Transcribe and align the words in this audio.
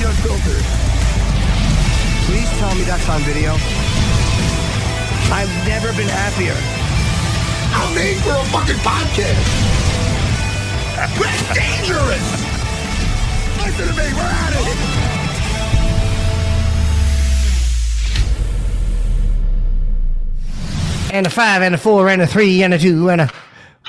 Welcome 0.00 0.16
Unfiltered. 0.16 0.64
Please 2.24 2.48
tell 2.58 2.74
me 2.74 2.82
that's 2.84 3.06
on 3.10 3.20
video. 3.20 3.52
I've 5.30 5.50
never 5.68 5.92
been 5.92 6.08
happier. 6.08 6.56
I'm 7.74 7.94
made 7.94 8.16
for 8.22 8.30
a 8.30 8.44
fucking 8.46 8.76
podcast. 8.76 9.44
We're 11.20 11.54
dangerous. 11.54 12.26
Listen 13.58 13.88
to 13.88 13.92
me. 13.92 14.12
We're 14.14 14.22
at 14.22 14.52
it. 14.56 14.78
And 21.12 21.26
a 21.26 21.30
five, 21.30 21.60
and 21.60 21.74
a 21.74 21.78
four, 21.78 22.08
and 22.08 22.22
a 22.22 22.26
three, 22.26 22.62
and 22.62 22.72
a 22.72 22.78
two, 22.78 23.10
and 23.10 23.20
a. 23.20 23.30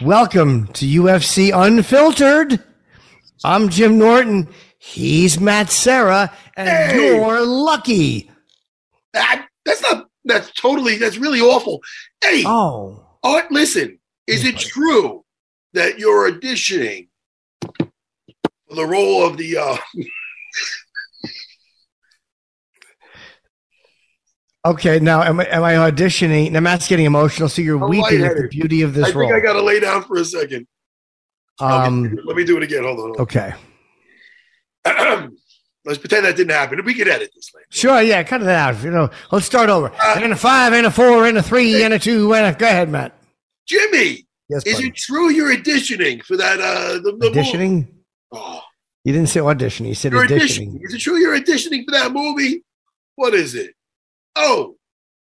Welcome 0.01 0.67
to 0.73 0.85
UFC 0.85 1.51
Unfiltered. 1.55 2.61
I'm 3.45 3.69
Jim 3.69 3.97
Norton. 3.97 4.49
He's 4.83 5.39
Matt 5.39 5.69
Serra, 5.69 6.33
and 6.57 6.67
Hey! 6.67 7.15
you're 7.15 7.45
lucky. 7.45 8.31
That, 9.13 9.45
that's 9.63 9.79
not. 9.83 10.07
That's 10.25 10.51
totally. 10.53 10.97
That's 10.97 11.17
really 11.17 11.39
awful. 11.39 11.81
Hey, 12.23 12.43
Oh, 12.47 13.05
Art, 13.23 13.51
listen. 13.51 13.99
Is 14.25 14.43
it 14.43 14.57
true 14.57 15.23
that 15.73 15.99
you're 15.99 16.31
auditioning 16.31 17.09
for 17.77 18.75
the 18.75 18.85
role 18.85 19.23
of 19.23 19.37
the? 19.37 19.55
uh 19.57 19.77
okay. 24.65 24.99
Now, 24.99 25.21
am 25.21 25.41
I, 25.41 25.45
am 25.45 25.63
I 25.63 25.73
auditioning? 25.91 26.51
Now, 26.51 26.59
Matt's 26.61 26.87
getting 26.87 27.05
emotional, 27.05 27.49
so 27.49 27.61
you're 27.61 27.83
I'm 27.83 27.87
weeping 27.87 28.23
at 28.23 28.35
the 28.35 28.47
beauty 28.47 28.81
of 28.81 28.95
this. 28.95 29.03
I 29.05 29.11
this 29.11 29.15
think. 29.15 29.31
I 29.33 29.39
got 29.41 29.53
to 29.53 29.61
lay 29.61 29.79
down 29.79 30.03
for 30.05 30.17
a 30.17 30.25
second. 30.25 30.65
Um, 31.59 32.17
let 32.25 32.35
me 32.35 32.43
do 32.43 32.57
it 32.57 32.63
again. 32.63 32.83
Hold 32.83 32.97
on. 32.99 33.05
hold 33.09 33.19
okay. 33.21 33.53
Let's 35.83 35.97
pretend 35.97 36.25
that 36.25 36.35
didn't 36.35 36.51
happen. 36.51 36.83
We 36.85 36.93
can 36.93 37.07
edit 37.07 37.31
this 37.35 37.51
later. 37.55 37.65
Sure, 37.71 38.01
yeah, 38.01 38.21
cut 38.23 38.41
it 38.41 38.47
out. 38.47 38.83
You 38.83 38.91
know, 38.91 39.09
let's 39.31 39.47
start 39.47 39.69
over. 39.69 39.91
Uh, 39.91 40.19
and 40.21 40.31
a 40.31 40.35
five, 40.35 40.73
and 40.73 40.85
a 40.85 40.91
four, 40.91 41.25
and 41.25 41.37
a 41.39 41.43
three, 41.43 41.83
and 41.83 41.93
a 41.93 41.99
two, 41.99 42.33
and 42.35 42.55
a. 42.55 42.57
Go 42.57 42.67
ahead, 42.67 42.89
Matt. 42.89 43.15
Jimmy, 43.67 44.27
Yes, 44.49 44.63
is 44.65 44.75
buddy. 44.75 44.87
it 44.89 44.95
true 44.95 45.29
you're 45.31 45.55
auditioning 45.55 46.23
for 46.23 46.37
that? 46.37 46.59
Uh, 46.59 46.93
the, 46.93 46.99
the 46.99 47.13
movie? 47.13 47.29
auditioning? 47.39 47.87
Oh, 48.31 48.61
You 49.03 49.13
didn't 49.13 49.29
say 49.29 49.39
audition. 49.39 49.85
You 49.87 49.95
said 49.95 50.11
auditioning. 50.13 50.27
auditioning. 50.75 50.79
Is 50.85 50.93
it 50.93 50.99
true 50.99 51.17
you're 51.17 51.39
auditioning 51.39 51.83
for 51.85 51.91
that 51.91 52.11
movie? 52.11 52.63
What 53.15 53.33
is 53.33 53.55
it? 53.55 53.73
Oh, 54.35 54.75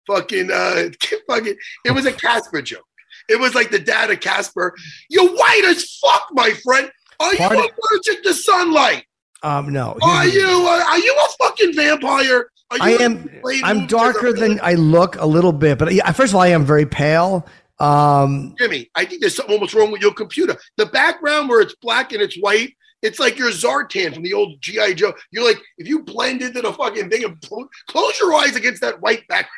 fucking, 0.08 0.52
uh, 0.52 0.90
fucking. 1.30 1.56
It 1.86 1.92
was 1.92 2.06
a 2.06 2.12
Casper 2.12 2.62
joke. 2.62 2.84
It 3.30 3.40
was 3.40 3.56
like 3.56 3.72
the 3.72 3.80
dad 3.80 4.10
of 4.12 4.20
Casper. 4.20 4.76
You're 5.10 5.30
white 5.30 5.64
as 5.68 5.98
fuck, 6.04 6.28
my 6.32 6.52
friend. 6.66 6.92
Are 7.22 7.32
you 7.32 7.38
Pardon? 7.38 7.60
allergic 7.94 8.24
to 8.24 8.34
sunlight? 8.34 9.06
Um, 9.42 9.72
no. 9.72 9.98
Are 10.02 10.28
you? 10.28 10.46
Are 10.48 10.98
you 11.00 11.16
a 11.26 11.44
fucking 11.44 11.74
vampire? 11.76 12.50
Are 12.72 12.78
you 12.90 12.98
I 13.00 13.04
am. 13.04 13.30
I'm 13.64 13.88
darker 13.88 14.34
than 14.34 14.60
I 14.62 14.74
look 14.74 15.16
a 15.16 15.26
little 15.26 15.54
bit, 15.54 15.78
but 15.80 15.94
yeah, 15.94 16.12
first 16.12 16.32
of 16.32 16.36
all, 16.36 16.42
I 16.42 16.48
am 16.50 16.66
very 16.66 16.86
pale. 16.86 17.48
Um, 17.80 18.56
Jimmy, 18.60 18.90
I 18.96 19.06
think 19.06 19.22
there's 19.22 19.36
something 19.36 19.56
almost 19.56 19.74
wrong 19.74 19.92
with 19.92 20.02
your 20.02 20.14
computer. 20.14 20.58
The 20.78 20.86
background 20.88 21.48
where 21.50 21.62
it's 21.62 21.76
black 21.76 22.12
and 22.12 22.22
it's 22.22 22.36
white, 22.40 22.74
it's 23.02 23.20
like 23.20 23.38
your 23.38 23.52
Zartan 23.52 24.14
from 24.14 24.24
the 24.24 24.34
old 24.34 24.62
G.I. 24.62 24.94
Joe. 24.94 25.14
You're 25.32 25.46
like, 25.46 25.62
if 25.78 25.88
you 25.88 26.04
blend 26.04 26.42
into 26.42 26.62
the 26.62 26.74
fucking 26.74 27.10
thing 27.10 27.24
and 27.24 27.42
pl- 27.42 27.70
close 27.88 28.20
your 28.20 28.34
eyes 28.36 28.58
against 28.58 28.82
that 28.82 29.00
white 29.02 29.26
background. 29.30 29.50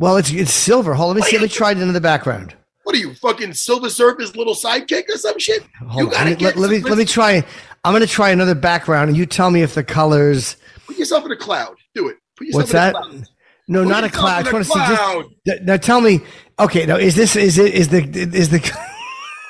well, 0.00 0.16
it's 0.16 0.32
it's 0.32 0.52
silver. 0.52 0.94
Hold 0.94 1.10
on, 1.10 1.16
let 1.16 1.24
me 1.24 1.30
see. 1.30 1.36
Let 1.38 1.42
me 1.44 1.48
try 1.48 1.70
it 1.70 1.78
into 1.78 1.92
the 1.92 2.00
background. 2.00 2.56
What 2.82 2.94
are 2.96 2.98
you, 2.98 3.14
fucking 3.14 3.54
Silver 3.54 3.88
Surfer 3.88 4.24
little 4.36 4.54
sidekick 4.54 5.04
or 5.08 5.16
some 5.16 5.38
shit? 5.38 5.62
Hold 5.88 6.02
you 6.04 6.10
gotta 6.10 6.24
Let, 6.24 6.30
me- 6.32 6.36
get 6.36 6.56
let, 6.56 6.70
let 6.70 6.70
me 6.70 6.80
let 6.90 6.98
me 6.98 7.04
try. 7.06 7.42
I'm 7.84 7.92
going 7.92 8.00
to 8.00 8.06
try 8.06 8.30
another 8.30 8.54
background, 8.54 9.10
and 9.10 9.16
you 9.16 9.26
tell 9.26 9.50
me 9.50 9.62
if 9.62 9.74
the 9.74 9.84
colors. 9.84 10.56
Put 10.86 10.96
yourself 10.96 11.24
in 11.26 11.32
a 11.32 11.36
cloud. 11.36 11.76
Do 11.94 12.08
it. 12.08 12.16
Put 12.36 12.46
yourself 12.46 12.62
What's 12.62 12.70
in 12.70 12.76
that? 12.76 12.94
A 12.94 12.98
cloud. 12.98 13.28
No, 13.68 13.82
Put 13.82 13.88
not 13.88 14.04
a 14.04 14.08
cloud. 14.10 14.38
I 14.38 14.42
just 14.42 14.52
want 14.52 14.64
to 14.66 15.24
see. 15.26 15.34
Just, 15.46 15.62
now 15.64 15.76
tell 15.76 16.00
me. 16.00 16.20
Okay, 16.58 16.86
now 16.86 16.96
is 16.96 17.16
this 17.16 17.34
is 17.34 17.58
it 17.58 17.74
is 17.74 17.88
the 17.88 17.98
is 17.98 18.48
the 18.50 18.58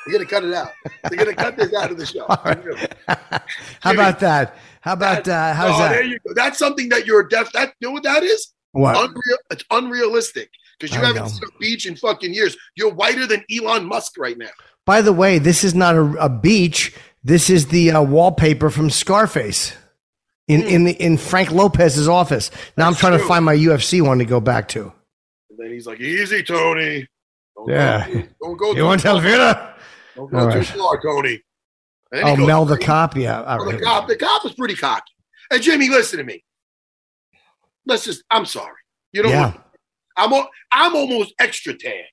You're 0.07 0.19
gonna 0.19 0.29
cut 0.29 0.43
it 0.43 0.53
out. 0.53 0.71
You're 1.11 1.23
gonna 1.23 1.35
cut 1.35 1.57
this 1.57 1.73
out 1.73 1.91
of 1.91 1.97
the 1.97 2.05
show. 2.05 2.25
how 3.81 3.91
about 3.91 4.19
that? 4.19 4.55
How 4.81 4.93
about 4.93 5.27
uh, 5.27 5.53
how's 5.53 5.79
oh, 5.79 5.89
There 5.89 6.03
that? 6.03 6.07
you 6.07 6.19
go. 6.25 6.33
That's 6.33 6.57
something 6.57 6.89
that 6.89 7.05
you're 7.05 7.23
deaf. 7.23 7.51
That 7.53 7.73
you 7.79 7.87
know 7.87 7.93
what 7.93 8.03
that 8.03 8.23
is? 8.23 8.53
What? 8.71 8.97
Unreal. 8.97 9.37
It's 9.49 9.63
unrealistic 9.71 10.49
because 10.79 10.95
you 10.95 11.01
I 11.01 11.07
haven't 11.07 11.23
know. 11.23 11.27
seen 11.29 11.43
a 11.43 11.57
beach 11.59 11.85
in 11.85 11.95
fucking 11.95 12.33
years. 12.33 12.55
You're 12.75 12.93
whiter 12.93 13.25
than 13.25 13.43
Elon 13.51 13.85
Musk 13.85 14.17
right 14.17 14.37
now. 14.37 14.49
By 14.85 15.01
the 15.01 15.13
way, 15.13 15.39
this 15.39 15.63
is 15.63 15.73
not 15.73 15.95
a, 15.95 16.03
a 16.23 16.29
beach. 16.29 16.95
This 17.25 17.49
is 17.49 17.67
the 17.69 17.89
uh, 17.89 18.03
wallpaper 18.03 18.69
from 18.69 18.91
Scarface 18.91 19.75
in 20.47 20.61
in 20.61 20.83
the 20.83 20.91
in 20.91 21.17
Frank 21.17 21.49
Lopez's 21.51 22.07
office. 22.07 22.51
Now 22.77 22.85
I'm 22.85 22.91
That's 22.91 22.99
trying 22.99 23.17
to 23.17 23.25
find 23.25 23.43
my 23.43 23.55
UFC 23.55 23.99
one 23.99 24.19
to 24.19 24.25
go 24.25 24.39
back 24.39 24.67
to. 24.69 24.93
And 25.49 25.57
then 25.57 25.71
he's 25.71 25.87
like, 25.87 25.99
"Easy, 25.99 26.43
Tony. 26.43 27.07
Don't 27.57 27.69
Yeah. 27.69 28.07
Go, 28.07 28.23
don't 28.43 28.57
go. 28.57 28.71
You 28.75 28.85
want 28.85 29.01
to 29.01 29.03
tell 29.07 29.15
far. 29.15 29.23
Vera? 29.23 29.75
Don't 30.15 30.31
go 30.31 30.37
All 30.37 30.51
too 30.51 30.57
right. 30.59 30.67
far, 30.67 31.01
Tony." 31.01 31.41
And 32.11 32.19
then 32.21 32.25
he 32.27 32.31
Oh, 32.33 32.35
goes, 32.35 32.47
Mel 32.47 32.65
the 32.65 32.77
cop. 32.77 33.15
Yeah. 33.17 33.41
The 33.41 33.79
cop. 33.83 34.07
The 34.07 34.17
cop 34.17 34.43
was 34.43 34.53
pretty 34.53 34.75
cocky. 34.75 35.11
And 35.49 35.63
Jimmy, 35.63 35.89
listen 35.89 36.19
to 36.19 36.23
me. 36.23 36.43
Let's 37.87 38.05
just. 38.05 38.23
I'm 38.29 38.45
sorry. 38.45 38.77
You 39.13 39.23
know 39.23 39.29
Yeah. 39.29 39.51
what? 39.51 39.63
I'm. 40.15 40.45
I'm 40.71 40.95
almost 40.95 41.33
extra 41.39 41.73
tan. 41.75 42.03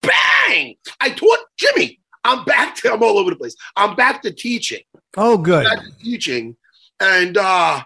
Bang! 0.00 0.76
I 0.98 1.10
taught 1.10 1.38
Jimmy. 1.58 2.00
I'm 2.24 2.44
back 2.44 2.76
to. 2.76 2.92
I'm 2.92 3.02
all 3.02 3.18
over 3.18 3.30
the 3.30 3.36
place. 3.36 3.56
I'm 3.76 3.96
back 3.96 4.22
to 4.22 4.32
teaching. 4.32 4.82
Oh, 5.16 5.36
good. 5.36 5.64
Back 5.64 5.84
to 5.84 5.92
teaching, 6.02 6.56
and 7.00 7.36
uh 7.36 7.82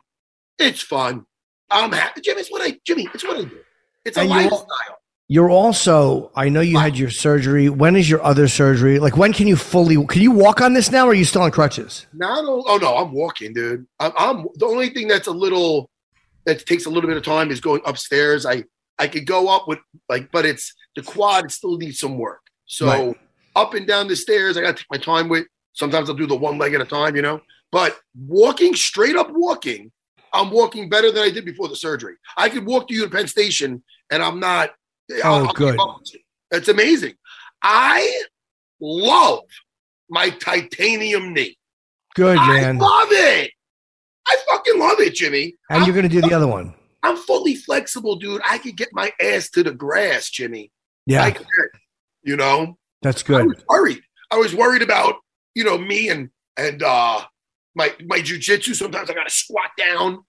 it's 0.58 0.82
fun. 0.82 1.24
I'm 1.70 1.92
happy. 1.92 2.20
Jimmy, 2.20 2.40
it's 2.40 2.50
what 2.50 2.62
I. 2.62 2.78
Jimmy, 2.84 3.08
it's 3.12 3.24
what 3.24 3.36
I 3.38 3.44
do. 3.44 3.58
It's 4.04 4.16
a 4.16 4.20
And 4.20 4.30
lifestyle. 4.30 4.98
You're 5.28 5.50
also. 5.50 6.30
I 6.36 6.48
know 6.48 6.60
you 6.60 6.78
had 6.78 6.96
your 6.96 7.10
surgery. 7.10 7.68
When 7.68 7.96
is 7.96 8.08
your 8.08 8.22
other 8.22 8.46
surgery? 8.46 9.00
Like 9.00 9.16
when 9.16 9.32
can 9.32 9.48
you 9.48 9.56
fully? 9.56 9.96
Can 10.06 10.22
you 10.22 10.30
walk 10.30 10.60
on 10.60 10.72
this 10.72 10.92
now? 10.92 11.06
Or 11.06 11.10
are 11.10 11.14
you 11.14 11.24
still 11.24 11.42
on 11.42 11.50
crutches? 11.50 12.06
Not 12.12 12.44
oh 12.46 12.78
no, 12.80 12.96
I'm 12.96 13.12
walking, 13.12 13.52
dude. 13.52 13.86
I'm, 13.98 14.12
I'm 14.16 14.46
the 14.54 14.66
only 14.66 14.90
thing 14.90 15.08
that's 15.08 15.26
a 15.26 15.32
little 15.32 15.90
that 16.44 16.64
takes 16.64 16.86
a 16.86 16.90
little 16.90 17.08
bit 17.08 17.16
of 17.16 17.24
time 17.24 17.50
is 17.50 17.60
going 17.60 17.80
upstairs. 17.84 18.46
I 18.46 18.64
I 18.98 19.08
could 19.08 19.26
go 19.26 19.48
up 19.48 19.66
with 19.66 19.80
like, 20.08 20.30
but 20.30 20.46
it's 20.46 20.72
the 20.94 21.02
quad 21.02 21.50
still 21.50 21.76
needs 21.76 21.98
some 21.98 22.18
work. 22.18 22.42
So 22.66 22.86
Right. 22.86 23.20
Up 23.56 23.74
and 23.74 23.86
down 23.86 24.06
the 24.06 24.14
stairs, 24.14 24.56
I 24.56 24.60
got 24.60 24.76
to 24.76 24.82
take 24.82 24.90
my 24.90 24.98
time 24.98 25.28
with. 25.28 25.46
Sometimes 25.72 26.08
I'll 26.08 26.14
do 26.16 26.26
the 26.26 26.36
one 26.36 26.58
leg 26.58 26.74
at 26.74 26.80
a 26.80 26.84
time, 26.84 27.16
you 27.16 27.22
know. 27.22 27.40
But 27.72 27.98
walking, 28.16 28.74
straight 28.74 29.16
up 29.16 29.28
walking, 29.32 29.90
I'm 30.32 30.50
walking 30.50 30.88
better 30.88 31.10
than 31.10 31.22
I 31.24 31.30
did 31.30 31.44
before 31.44 31.68
the 31.68 31.76
surgery. 31.76 32.14
I 32.36 32.48
could 32.48 32.64
walk 32.64 32.88
to 32.88 32.94
you 32.94 33.04
at 33.04 33.10
Penn 33.10 33.26
Station, 33.26 33.82
and 34.10 34.22
I'm 34.22 34.38
not. 34.38 34.70
Oh, 35.24 35.50
good. 35.54 35.76
with 35.78 36.14
you. 36.14 36.20
It's 36.52 36.68
amazing. 36.68 37.14
I 37.62 38.22
love 38.80 39.44
my 40.08 40.30
titanium 40.30 41.32
knee. 41.32 41.56
Good 42.14 42.38
I 42.38 42.60
man. 42.60 42.78
love 42.78 43.08
it. 43.10 43.50
I 44.28 44.36
fucking 44.50 44.78
love 44.78 45.00
it, 45.00 45.14
Jimmy. 45.14 45.54
And 45.70 45.80
I'm, 45.80 45.86
you're 45.86 45.94
going 45.94 46.08
to 46.08 46.20
do 46.20 46.26
the 46.26 46.34
other 46.34 46.46
one. 46.46 46.74
I'm 47.02 47.16
fully 47.16 47.54
flexible, 47.54 48.16
dude. 48.16 48.40
I 48.44 48.58
could 48.58 48.76
get 48.76 48.88
my 48.92 49.12
ass 49.20 49.50
to 49.50 49.62
the 49.62 49.72
grass, 49.72 50.30
Jimmy. 50.30 50.70
I 51.08 51.12
Yeah, 51.12 51.30
can. 51.30 51.46
You 52.22 52.36
know, 52.36 52.76
that's 53.02 53.22
good. 53.22 53.42
I 53.42 53.44
was 53.44 53.64
worried. 53.68 54.00
I 54.30 54.36
was 54.36 54.54
worried 54.54 54.82
about, 54.82 55.16
you 55.54 55.64
know, 55.64 55.78
me 55.78 56.08
and 56.08 56.30
and 56.56 56.82
uh 56.82 57.22
my 57.74 57.92
my 58.06 58.18
jujitsu. 58.18 58.74
Sometimes 58.74 59.10
I 59.10 59.14
gotta 59.14 59.30
squat 59.30 59.70
down. 59.78 60.24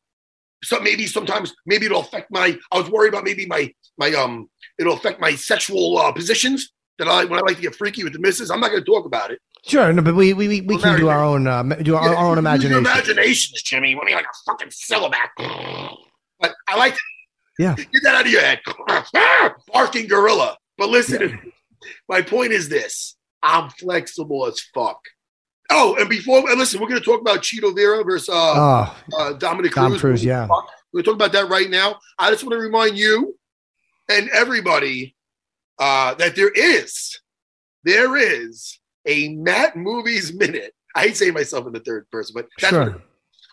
So 0.64 0.80
maybe 0.80 1.06
sometimes 1.06 1.54
maybe 1.66 1.86
it'll 1.86 2.02
affect 2.02 2.32
my. 2.32 2.58
I 2.72 2.78
was 2.78 2.90
worried 2.90 3.10
about 3.10 3.24
maybe 3.24 3.46
my 3.46 3.74
my 3.98 4.12
um. 4.14 4.50
It'll 4.80 4.94
affect 4.94 5.20
my 5.20 5.36
sexual 5.36 5.98
uh, 5.98 6.12
positions 6.12 6.72
that 7.00 7.08
I 7.08 7.26
when 7.26 7.40
I 7.40 7.42
like 7.42 7.56
to 7.58 7.62
get 7.62 7.76
freaky 7.76 8.04
with 8.04 8.14
the 8.14 8.20
missus. 8.20 8.50
I'm 8.50 8.60
not 8.60 8.72
going 8.72 8.84
to 8.84 8.86
talk 8.86 9.06
about 9.06 9.32
it. 9.32 9.40
Sure, 9.66 9.92
no, 9.92 10.02
but 10.02 10.16
we 10.16 10.34
we, 10.34 10.48
we, 10.48 10.62
we 10.62 10.78
can 10.78 11.00
do 11.00 11.10
our 11.10 11.24
own 11.24 11.48
uh, 11.48 11.64
do 11.64 11.96
our, 11.96 12.16
our 12.16 12.28
own 12.32 12.38
imagination. 12.38 12.80
imaginations, 12.80 13.62
Jimmy. 13.64 13.96
What 13.96 14.08
are 14.08 14.10
you 14.10 14.16
like 14.16 14.26
a 14.26 14.52
fucking 14.52 14.70
silverback? 14.70 15.30
But 16.40 16.54
I 16.68 16.78
like 16.78 16.96
Yeah. 17.60 17.76
Get 17.76 18.04
that 18.04 18.16
out 18.16 18.26
of 18.26 18.32
your 18.32 18.42
head. 18.42 18.60
Barking 19.74 20.08
gorilla. 20.08 20.58
But 20.78 20.90
listen, 20.90 21.52
my 22.10 22.22
point 22.22 22.52
is 22.52 22.70
this: 22.70 23.16
I'm 23.44 23.70
flexible 23.70 24.46
as 24.46 24.60
fuck. 24.74 25.00
Oh, 25.70 25.96
and 26.00 26.10
before 26.10 26.50
and 26.50 26.60
listen, 26.60 26.80
we're 26.80 26.88
going 26.88 27.00
to 27.00 27.06
talk 27.06 27.20
about 27.20 27.42
Chito 27.42 27.76
Vera 27.76 28.04
versus 28.04 28.30
uh, 28.30 28.34
Oh, 28.34 28.98
uh, 29.18 29.34
Dominick 29.34 29.74
Dom 29.74 29.92
Cruz. 29.92 30.02
Cruz, 30.02 30.26
yeah. 30.26 30.48
We're 30.94 31.04
going 31.04 31.04
to 31.04 31.04
talk 31.04 31.16
about 31.16 31.32
that 31.34 31.50
right 31.50 31.70
now. 31.70 32.00
I 32.18 32.32
just 32.32 32.44
want 32.44 32.54
to 32.54 32.60
remind 32.60 32.98
you 32.98 33.38
and 34.10 34.30
everybody 34.30 35.16
uh, 35.78 36.14
that 36.16 36.36
there 36.36 36.52
is, 36.56 37.20
there 37.84 38.16
is 38.16 38.80
a 39.06 39.30
Matt 39.36 39.76
Movies 39.76 40.34
Minute. 40.34 40.74
I 40.96 41.04
hate 41.04 41.18
saying 41.18 41.34
myself 41.34 41.68
in 41.68 41.74
the 41.74 41.82
third 41.82 42.10
person, 42.10 42.34
but 42.34 42.48
that's 42.60 42.74
sure. 42.74 43.02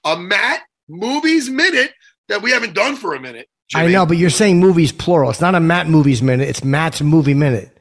a 0.05 0.17
Matt 0.17 0.63
Movies 0.89 1.51
Minute 1.51 1.93
that 2.29 2.41
we 2.41 2.53
haven't 2.53 2.75
done 2.75 2.97
for 2.97 3.15
a 3.15 3.21
minute. 3.21 3.49
I 3.75 3.89
know, 3.89 4.07
but 4.07 4.19
you're 4.19 4.31
saying 4.31 4.61
movies 4.61 4.93
plural. 4.93 5.31
It's 5.31 5.41
not 5.41 5.55
a 5.55 5.61
Matt 5.61 5.89
movies 5.89 6.23
minute. 6.23 6.49
It's 6.49 6.63
Matt's 6.63 7.01
movie 7.01 7.35
minute. 7.35 7.74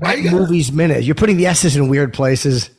Matt 0.00 0.22
gotta- 0.24 0.30
movies 0.36 0.70
minute. 0.72 1.04
You're 1.04 1.14
putting 1.14 1.36
the 1.36 1.46
S's 1.46 1.76
in 1.76 1.88
weird 1.88 2.12
places. 2.12 2.70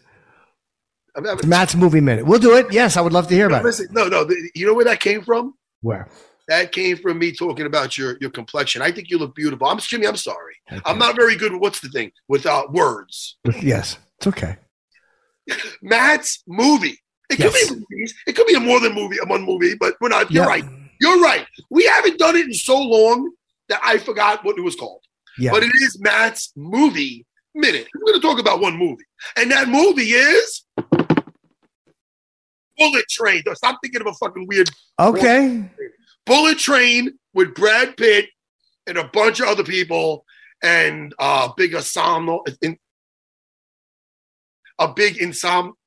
I'm 1.15 1.23
having- 1.25 1.39
It's 1.39 1.47
Matt's 1.47 1.75
movie 1.75 2.01
minute. 2.01 2.25
We'll 2.25 2.39
do 2.39 2.55
it. 2.55 2.67
Yes, 2.71 2.95
I 2.97 3.01
would 3.01 3.13
love 3.13 3.27
to 3.29 3.33
hear 3.35 3.47
about 3.47 3.65
it. 3.65 3.91
No, 3.91 4.07
no. 4.07 4.23
the- 4.23 4.51
You 4.55 4.65
know 4.65 4.73
where 4.73 4.85
that 4.85 4.99
came 4.99 5.23
from? 5.23 5.53
Where? 5.81 6.07
That 6.47 6.71
came 6.71 6.97
from 6.97 7.19
me 7.19 7.31
talking 7.31 7.65
about 7.67 7.97
your 7.97 8.17
your 8.21 8.31
complexion. 8.31 8.81
I 8.81 8.91
think 8.91 9.09
you 9.11 9.17
look 9.19 9.35
beautiful. 9.35 9.67
I'm 9.67 9.77
Jimmy. 9.79 10.07
I'm 10.07 10.15
sorry. 10.15 10.55
I'm 10.85 10.97
not 10.97 11.15
very 11.15 11.35
good. 11.35 11.51
with 11.53 11.61
What's 11.61 11.79
the 11.79 11.89
thing 11.89 12.11
without 12.27 12.73
words? 12.73 13.37
Yes, 13.61 13.97
it's 14.17 14.27
okay. 14.27 14.57
Matt's 15.81 16.43
movie. 16.47 16.97
It 17.29 17.37
could 17.37 17.53
be 17.53 17.75
movies. 17.89 18.15
It 18.25 18.35
could 18.35 18.47
be 18.47 18.55
a 18.55 18.59
more 18.59 18.79
than 18.79 18.93
movie, 18.93 19.17
a 19.21 19.25
one 19.27 19.43
movie, 19.43 19.75
but 19.75 19.93
we're 20.01 20.09
not. 20.09 20.31
You're 20.31 20.43
Yeah. 20.45 20.49
right. 20.49 20.65
You're 20.99 21.21
right. 21.21 21.45
We 21.69 21.85
haven't 21.85 22.17
done 22.17 22.35
it 22.35 22.45
in 22.47 22.53
so 22.53 22.77
long 22.79 23.31
that 23.69 23.79
I 23.83 23.99
forgot 23.99 24.43
what 24.43 24.57
it 24.57 24.61
was 24.61 24.75
called. 24.75 25.01
Yeah. 25.39 25.51
But 25.51 25.63
it 25.63 25.71
is 25.75 25.99
Matt's 25.99 26.51
movie 26.55 27.25
minute. 27.55 27.87
We're 27.95 28.11
going 28.11 28.21
to 28.21 28.27
talk 28.27 28.39
about 28.39 28.61
one 28.61 28.77
movie, 28.77 29.05
and 29.37 29.51
that 29.51 29.67
movie 29.67 30.11
is 30.11 30.65
Bullet 32.77 33.05
Train. 33.09 33.43
Stop 33.53 33.79
thinking 33.83 34.01
of 34.01 34.07
a 34.07 34.13
fucking 34.13 34.47
weird 34.47 34.69
Okay. 34.99 35.69
Bullet 36.25 36.57
Train 36.57 37.17
with 37.33 37.53
Brad 37.53 37.95
Pitt 37.97 38.29
and 38.87 38.97
a 38.97 39.05
bunch 39.05 39.39
of 39.39 39.47
other 39.47 39.63
people 39.63 40.25
and 40.61 41.13
uh 41.19 41.49
big 41.55 41.73
ensemble 41.73 42.45
in, 42.61 42.77
a 44.77 44.93
big 44.93 45.21
ensemble 45.21 45.77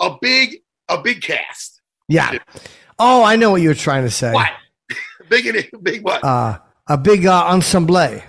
a 0.00 0.16
big 0.20 0.58
a 0.88 1.00
big 1.00 1.22
cast. 1.22 1.80
Yeah. 2.08 2.38
Oh, 2.98 3.24
I 3.24 3.36
know 3.36 3.50
what 3.50 3.62
you're 3.62 3.74
trying 3.74 4.04
to 4.04 4.10
say. 4.10 4.32
What? 4.32 4.50
big 5.28 5.70
big 5.82 6.02
what? 6.02 6.22
Uh, 6.22 6.58
a 6.88 6.96
big 6.98 7.26
uh, 7.26 7.44
ensemble. 7.46 8.20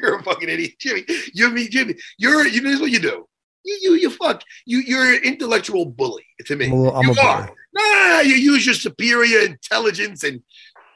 you're 0.00 0.16
a 0.18 0.22
fucking 0.22 0.48
idiot, 0.48 0.74
Jimmy. 0.78 1.04
You 1.34 1.50
mean 1.50 1.70
Jimmy? 1.70 1.94
You're 2.18 2.46
you 2.46 2.60
know 2.62 2.78
what 2.80 2.90
you 2.90 3.00
do. 3.00 3.26
You 3.64 3.78
you 3.82 3.92
you 3.94 4.10
fuck 4.10 4.42
you. 4.66 4.78
You're 4.80 5.14
an 5.14 5.22
intellectual 5.24 5.84
bully 5.86 6.24
to 6.46 6.56
me. 6.56 6.66
I'm 6.66 6.72
a, 6.72 6.92
I'm 6.92 7.04
you 7.08 7.14
are. 7.20 7.42
bully. 7.46 7.54
Nah, 7.74 8.20
you 8.20 8.34
use 8.34 8.64
your 8.66 8.74
superior 8.74 9.40
intelligence 9.40 10.24
and 10.24 10.42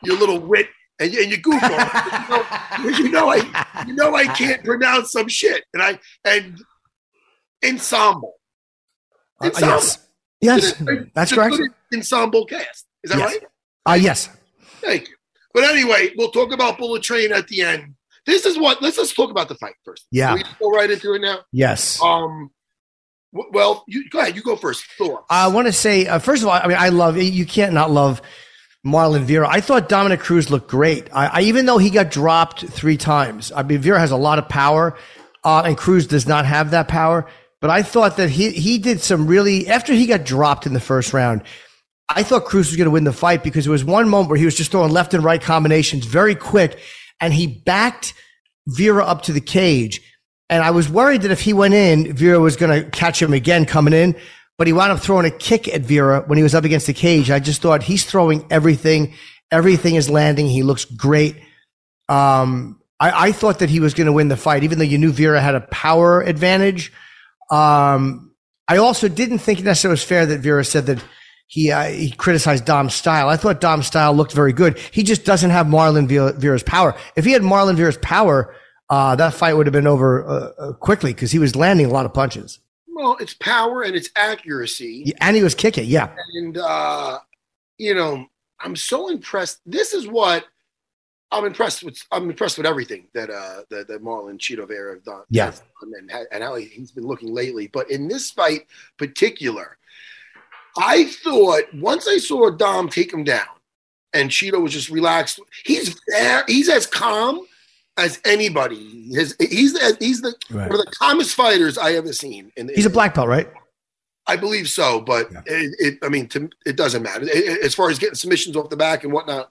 your 0.02 0.16
little 0.18 0.38
wit 0.40 0.68
and, 0.98 1.12
and 1.14 1.30
you 1.30 1.36
goof 1.38 1.62
on 1.62 1.70
it. 1.72 2.46
Because 2.82 2.98
you 2.98 3.10
know 3.10 3.28
I 3.30 3.84
you 3.86 3.94
know 3.94 4.14
I 4.14 4.26
can't 4.26 4.64
pronounce 4.64 5.12
some 5.12 5.28
shit. 5.28 5.64
And 5.74 5.82
I 5.82 5.98
and 6.24 6.58
ensemble. 7.64 8.34
Uh, 9.40 9.46
Ensemble. 9.46 9.74
yes. 9.74 9.98
Yes, 10.40 10.80
It's 10.80 11.12
that's 11.14 11.32
it's 11.32 11.38
correct. 11.38 11.56
Ensemble 11.94 12.46
cast. 12.46 12.86
Is 13.04 13.10
that 13.12 13.18
Yes. 13.18 13.30
right? 13.32 13.42
Uh, 13.86 13.94
yes. 13.94 14.28
Thank 14.80 15.08
you. 15.08 15.14
But 15.54 15.64
anyway, 15.64 16.10
we'll 16.16 16.30
talk 16.30 16.52
about 16.52 16.78
Bullet 16.78 17.02
Train 17.02 17.32
at 17.32 17.48
the 17.48 17.62
end. 17.62 17.94
This 18.26 18.46
is 18.46 18.58
what 18.58 18.80
let's 18.80 18.96
just 18.96 19.16
talk 19.16 19.30
about 19.30 19.48
the 19.48 19.56
fight 19.56 19.74
first. 19.84 20.06
Yeah. 20.10 20.36
Can 20.36 20.36
we 20.36 20.44
go 20.60 20.70
right 20.70 20.90
into 20.90 21.12
it 21.14 21.20
now. 21.20 21.40
Yes. 21.52 22.00
Um 22.02 22.50
w- 23.34 23.50
well, 23.52 23.84
you 23.88 24.08
go 24.08 24.20
ahead, 24.20 24.36
you 24.36 24.42
go 24.42 24.56
first. 24.56 24.84
Thoughts. 24.98 25.26
I 25.28 25.48
want 25.48 25.66
to 25.66 25.72
say, 25.72 26.06
uh, 26.06 26.18
first 26.18 26.42
of 26.42 26.48
all, 26.48 26.54
I 26.54 26.66
mean, 26.68 26.76
I 26.78 26.90
love 26.90 27.16
you 27.16 27.46
can't 27.46 27.72
not 27.72 27.90
love 27.90 28.22
Marlon 28.86 29.22
Vera. 29.22 29.48
I 29.48 29.60
thought 29.60 29.88
Dominick 29.88 30.20
Cruz 30.20 30.50
looked 30.50 30.68
great. 30.68 31.08
I, 31.12 31.26
I 31.26 31.40
even 31.42 31.66
though 31.66 31.78
he 31.78 31.90
got 31.90 32.10
dropped 32.10 32.66
three 32.66 32.96
times. 32.96 33.52
I 33.54 33.62
mean, 33.62 33.78
Vera 33.78 33.98
has 33.98 34.10
a 34.10 34.16
lot 34.16 34.38
of 34.38 34.48
power, 34.48 34.96
uh, 35.44 35.62
and 35.64 35.76
Cruz 35.76 36.06
does 36.06 36.26
not 36.26 36.46
have 36.46 36.72
that 36.72 36.88
power. 36.88 37.26
But 37.60 37.70
I 37.70 37.82
thought 37.82 38.16
that 38.16 38.28
he 38.30 38.50
he 38.50 38.78
did 38.78 39.00
some 39.00 39.28
really 39.28 39.68
after 39.68 39.92
he 39.92 40.06
got 40.06 40.24
dropped 40.24 40.66
in 40.66 40.72
the 40.72 40.80
first 40.80 41.12
round. 41.12 41.42
I 42.14 42.22
thought 42.22 42.44
Cruz 42.44 42.68
was 42.68 42.76
going 42.76 42.86
to 42.86 42.90
win 42.90 43.04
the 43.04 43.12
fight 43.12 43.42
because 43.42 43.64
there 43.64 43.72
was 43.72 43.84
one 43.84 44.08
moment 44.08 44.30
where 44.30 44.38
he 44.38 44.44
was 44.44 44.56
just 44.56 44.70
throwing 44.70 44.92
left 44.92 45.14
and 45.14 45.24
right 45.24 45.40
combinations 45.40 46.04
very 46.04 46.34
quick, 46.34 46.78
and 47.20 47.32
he 47.32 47.46
backed 47.46 48.14
Vera 48.66 49.04
up 49.04 49.22
to 49.22 49.32
the 49.32 49.40
cage. 49.40 50.00
And 50.48 50.62
I 50.62 50.70
was 50.70 50.88
worried 50.88 51.22
that 51.22 51.30
if 51.30 51.40
he 51.40 51.52
went 51.52 51.74
in, 51.74 52.14
Vera 52.14 52.38
was 52.38 52.56
going 52.56 52.82
to 52.82 52.90
catch 52.90 53.20
him 53.20 53.32
again 53.32 53.64
coming 53.64 53.94
in. 53.94 54.14
But 54.58 54.66
he 54.66 54.72
wound 54.72 54.92
up 54.92 55.00
throwing 55.00 55.26
a 55.26 55.30
kick 55.30 55.66
at 55.66 55.80
Vera 55.80 56.22
when 56.26 56.36
he 56.36 56.42
was 56.42 56.54
up 56.54 56.64
against 56.64 56.86
the 56.86 56.92
cage. 56.92 57.30
I 57.30 57.40
just 57.40 57.62
thought 57.62 57.82
he's 57.82 58.04
throwing 58.04 58.46
everything. 58.50 59.14
Everything 59.50 59.94
is 59.94 60.10
landing. 60.10 60.46
He 60.46 60.62
looks 60.62 60.84
great. 60.84 61.36
Um, 62.08 62.78
I, 63.00 63.32
thought 63.32 63.58
that 63.58 63.70
he 63.70 63.80
was 63.80 63.94
going 63.94 64.06
to 64.06 64.12
win 64.12 64.28
the 64.28 64.36
fight, 64.36 64.62
even 64.62 64.78
though 64.78 64.84
you 64.84 64.98
knew 64.98 65.10
Vera 65.10 65.40
had 65.40 65.56
a 65.56 65.60
power 65.60 66.20
advantage. 66.20 66.92
Um, 67.50 68.32
I 68.68 68.76
also 68.76 69.08
didn't 69.08 69.38
think 69.38 69.58
it 69.58 69.64
necessarily 69.64 69.94
it 69.94 69.98
was 69.98 70.04
fair 70.04 70.26
that 70.26 70.40
Vera 70.40 70.64
said 70.64 70.86
that 70.86 71.02
he 71.52 71.70
uh, 71.70 71.84
he 71.84 72.10
criticized 72.10 72.64
Dom's 72.64 72.94
style. 72.94 73.28
I 73.28 73.36
thought 73.36 73.60
Dom's 73.60 73.86
style 73.86 74.14
looked 74.14 74.32
very 74.32 74.52
good. 74.52 74.78
He 74.78 75.02
just 75.02 75.24
doesn't 75.24 75.50
have 75.50 75.66
Marlon 75.66 76.08
Vera's 76.40 76.62
power. 76.62 76.94
If 77.16 77.24
he 77.24 77.32
had 77.32 77.42
Marlon 77.42 77.76
Vera's 77.76 77.98
power, 77.98 78.54
uh, 78.88 79.16
that 79.16 79.34
fight 79.34 79.54
would 79.54 79.66
have 79.66 79.72
been 79.72 79.86
over 79.86 80.24
uh, 80.26 80.30
uh, 80.30 80.72
quickly 80.74 81.12
because 81.12 81.30
he 81.30 81.38
was 81.38 81.54
landing 81.54 81.86
a 81.86 81.90
lot 81.90 82.06
of 82.06 82.14
punches 82.14 82.58
well, 83.02 83.16
it's 83.20 83.34
power 83.34 83.82
and 83.82 83.94
it's 83.94 84.10
accuracy. 84.16 85.12
and 85.20 85.36
he 85.36 85.42
was 85.42 85.54
kicking. 85.54 85.86
Yeah, 85.86 86.14
And 86.34 86.58
uh, 86.58 87.18
you 87.78 87.94
know, 87.94 88.26
I'm 88.60 88.76
so 88.76 89.08
impressed. 89.08 89.60
This 89.66 89.92
is 89.92 90.06
what 90.06 90.46
I'm 91.30 91.44
impressed 91.44 91.82
with. 91.82 91.98
I'm 92.12 92.30
impressed 92.30 92.58
with 92.58 92.66
everything 92.66 93.08
that 93.14 93.30
uh 93.30 93.62
that, 93.70 93.88
that 93.88 94.02
Marlon 94.02 94.38
Chito 94.38 94.66
Vera 94.68 94.94
have. 94.94 95.24
Yeah. 95.30 95.50
done 95.50 95.60
and, 95.98 96.12
and 96.30 96.44
how 96.44 96.54
he's 96.54 96.92
been 96.92 97.06
looking 97.06 97.34
lately. 97.34 97.66
But 97.66 97.90
in 97.90 98.08
this 98.08 98.30
fight 98.30 98.66
particular, 98.98 99.78
I 100.76 101.04
thought 101.06 101.64
once 101.74 102.08
I 102.08 102.18
saw 102.18 102.50
Dom 102.50 102.88
take 102.88 103.12
him 103.12 103.24
down 103.24 103.46
and 104.12 104.30
Chito 104.30 104.60
was 104.62 104.72
just 104.72 104.88
relaxed, 104.90 105.40
he's 105.64 105.98
he's 106.46 106.68
as 106.68 106.86
calm 106.86 107.40
as 107.98 108.20
anybody. 108.24 109.10
His, 109.12 109.36
he's 109.38 109.78
he's 109.98 110.22
the 110.22 110.34
Right. 110.50 110.70
one 110.70 110.78
of 110.80 110.84
the 110.86 110.92
calmest 110.98 111.34
fighters 111.34 111.76
I 111.78 111.92
ever 111.94 112.12
seen. 112.12 112.50
In, 112.56 112.70
he's 112.74 112.86
a 112.86 112.90
black 112.90 113.14
belt, 113.14 113.28
right? 113.28 113.48
I 114.26 114.36
believe 114.36 114.68
so, 114.68 115.00
but 115.00 115.30
Yeah. 115.32 115.40
it, 115.46 115.74
it, 115.78 115.98
I 116.02 116.08
mean, 116.08 116.28
to, 116.28 116.48
it 116.64 116.76
doesn't 116.76 117.02
matter. 117.02 117.24
It- 117.28 117.60
as 117.62 117.74
far 117.74 117.90
as 117.90 117.98
getting 117.98 118.14
submissions 118.14 118.56
off 118.56 118.70
the 118.70 118.76
back 118.76 119.02
and 119.04 119.12
whatnot, 119.12 119.50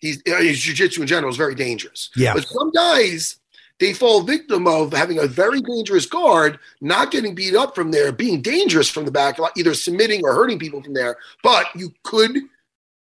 he's, 0.00 0.20
you 0.26 0.34
his 0.36 0.60
jiu-jitsu 0.60 1.02
in 1.02 1.06
general 1.06 1.30
is 1.30 1.36
very 1.36 1.54
dangerous. 1.54 2.10
Yeah. 2.16 2.34
But 2.34 2.46
some 2.48 2.72
guys, 2.72 3.36
they 3.82 3.92
fall 3.92 4.22
victim 4.22 4.68
of 4.68 4.92
having 4.92 5.18
a 5.18 5.26
very 5.26 5.60
dangerous 5.60 6.06
guard, 6.06 6.60
not 6.80 7.10
getting 7.10 7.34
beat 7.34 7.56
up 7.56 7.74
from 7.74 7.90
there, 7.90 8.12
being 8.12 8.40
dangerous 8.40 8.88
from 8.88 9.04
the 9.04 9.10
back, 9.10 9.38
either 9.56 9.74
submitting 9.74 10.22
or 10.24 10.32
hurting 10.34 10.60
people 10.60 10.80
from 10.80 10.94
there. 10.94 11.16
But 11.42 11.66
you 11.74 11.92
could, 12.04 12.38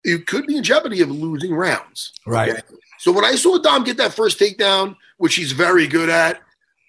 you 0.04 0.20
could 0.20 0.48
be 0.48 0.58
in 0.58 0.64
jeopardy 0.64 1.02
of 1.02 1.12
losing 1.12 1.54
rounds. 1.54 2.14
Right. 2.26 2.64
So 2.98 3.12
when 3.12 3.24
I 3.24 3.36
saw 3.36 3.60
Dom 3.60 3.84
get 3.84 3.98
that 3.98 4.16
first 4.16 4.40
takedown, 4.40 4.96
which 5.18 5.36
he's 5.36 5.52
very 5.52 5.86
good 5.86 6.10
at, 6.10 6.42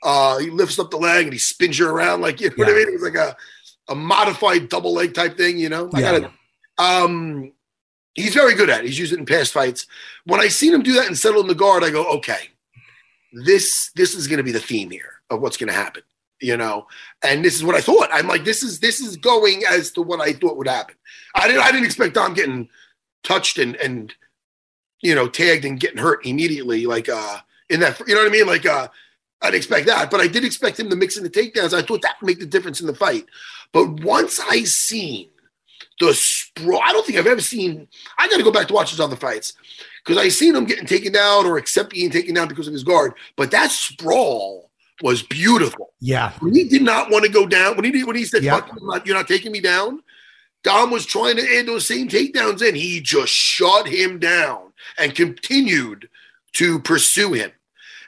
uh, 0.03 0.39
he 0.39 0.49
lifts 0.49 0.79
up 0.79 0.91
the 0.91 0.97
leg 0.97 1.25
and 1.25 1.33
he 1.35 1.39
spins 1.39 1.79
you 1.79 1.87
around 1.87 2.23
like 2.23 2.41
you 2.41 2.49
know 2.49 2.55
what 2.57 2.69
I 2.69 2.73
mean. 2.73 2.89
It 2.89 2.93
was 2.95 3.03
like 3.03 3.15
a, 3.15 3.37
a 3.91 3.95
modified 3.95 4.71
double 4.71 4.95
leg 4.95 5.13
type 5.13 5.37
thing, 5.37 5.59
you 5.59 5.69
know. 5.69 5.91
I 5.93 6.01
Yeah. 6.01 6.19
gotta, 6.21 6.33
um, 6.79 7.53
he's 8.15 8.33
very 8.33 8.55
good 8.55 8.71
at. 8.71 8.85
it. 8.85 8.87
He's 8.87 8.99
used 8.99 9.13
it 9.13 9.19
in 9.19 9.27
past 9.27 9.53
fights. 9.53 9.87
When 10.25 10.41
I 10.41 10.49
seen 10.49 10.73
him 10.73 10.83
do 10.83 10.95
that 10.95 11.09
and 11.09 11.19
settle 11.19 11.43
in 11.43 11.47
the 11.47 11.55
guard, 11.55 11.85
I 11.85 11.91
go, 11.91 12.07
okay, 12.17 12.49
this 13.45 13.91
this 13.95 14.15
is 14.15 14.27
going 14.27 14.39
to 14.39 14.45
be 14.45 14.53
the 14.53 14.61
theme 14.61 14.91
here 14.91 15.21
of 15.31 15.41
what's 15.41 15.57
going 15.57 15.69
to 15.69 15.75
happen, 15.75 16.03
you 16.41 16.57
know. 16.57 16.87
And 17.23 17.45
this 17.45 17.55
is 17.55 17.65
what 17.65 17.75
I 17.75 17.81
thought. 17.81 18.09
I'm 18.13 18.29
like, 18.29 18.45
this 18.45 18.63
is 18.63 18.81
this 18.81 19.01
is 19.01 19.17
going 19.17 19.63
as 19.69 19.91
to 19.93 20.03
what 20.03 20.21
I 20.21 20.33
thought 20.33 20.57
would 20.57 20.69
happen. 20.69 20.97
I 21.35 21.47
didn't 21.47 21.63
I 21.63 21.71
didn't 21.71 21.87
expect 21.87 22.15
Dom 22.15 22.35
getting 22.35 22.69
touched 23.23 23.59
and 23.59 23.77
and 23.77 24.15
you 25.03 25.15
know 25.15 25.29
tagged 25.29 25.65
and 25.65 25.79
getting 25.79 25.99
hurt 25.99 26.25
immediately, 26.25 26.87
like 26.87 27.09
uh 27.09 27.39
in 27.69 27.81
that 27.81 28.01
you 28.07 28.15
know 28.15 28.23
what 28.23 28.29
I 28.29 28.33
mean, 28.33 28.47
like 28.47 28.67
uh 28.67 28.89
I'd 29.43 29.55
expect 29.55 29.87
that, 29.87 30.11
but 30.11 30.21
I 30.21 30.29
did 30.29 30.45
expect 30.45 30.81
him 30.81 30.89
to 30.89 30.97
mix 30.97 31.19
in 31.19 31.23
the 31.23 31.31
takedowns. 31.31 31.75
I 31.75 31.83
thought 31.83 32.03
that 32.03 32.17
would 32.21 32.27
make 32.27 32.39
the 32.39 32.47
difference 32.47 32.81
in 32.81 32.87
the 32.87 32.95
fight. 32.95 33.27
But 33.73 34.01
once 34.01 34.41
I 34.41 34.65
seen 34.65 35.29
the 36.01 36.15
sprawl, 36.15 36.81
I 36.83 36.93
don't 36.93 37.05
think 37.05 37.19
I've 37.19 37.27
ever 37.27 37.43
seen. 37.43 37.87
I 38.17 38.29
got 38.29 38.39
to 38.39 38.43
go 38.43 38.51
back 38.51 38.69
to 38.69 38.75
watch 38.75 38.91
his 38.91 39.01
other 39.01 39.17
fights 39.17 39.53
because 40.07 40.23
I 40.23 40.29
seen 40.29 40.55
him 40.55 40.65
getting 40.65 40.87
taken 40.87 41.13
down 41.13 41.47
or 41.47 41.57
accept 41.59 41.91
being 41.91 42.11
taken 42.11 42.35
down 42.35 42.47
because 42.47 42.69
of 42.69 42.73
his 42.73 42.85
guard. 42.85 43.15
But 43.37 43.51
that 43.51 43.73
sprawl 43.73 44.71
was 45.03 45.23
beautiful. 45.23 45.93
Yeah, 46.01 46.33
When 46.39 46.55
he 46.55 46.65
did 46.65 46.83
not 46.83 47.11
want 47.11 47.25
to 47.25 47.31
go 47.31 47.47
down, 47.47 47.75
when 47.75 47.85
he 47.85 47.91
did, 47.91 48.07
when 48.07 48.17
he 48.17 48.25
said, 48.25 48.43
Yeah. 48.45 48.61
"Fuck, 48.61 48.71
you're 48.73 48.91
not, 48.91 49.07
you're 49.07 49.17
not 49.17 49.29
taking 49.29 49.51
me 49.53 49.61
down," 49.61 50.03
Dom 50.63 50.91
was 50.91 51.05
trying 51.05 51.37
to 51.37 51.59
add 51.59 51.67
those 51.67 51.87
same 51.87 52.09
takedowns 52.09 52.63
in. 52.63 52.75
He 52.75 53.01
just 53.01 53.33
shut 53.33 53.89
him 53.89 54.19
down 54.19 54.73
and 54.97 55.15
continued 55.15 56.09
to 56.55 56.79
pursue 56.81 57.33
him. 57.33 57.51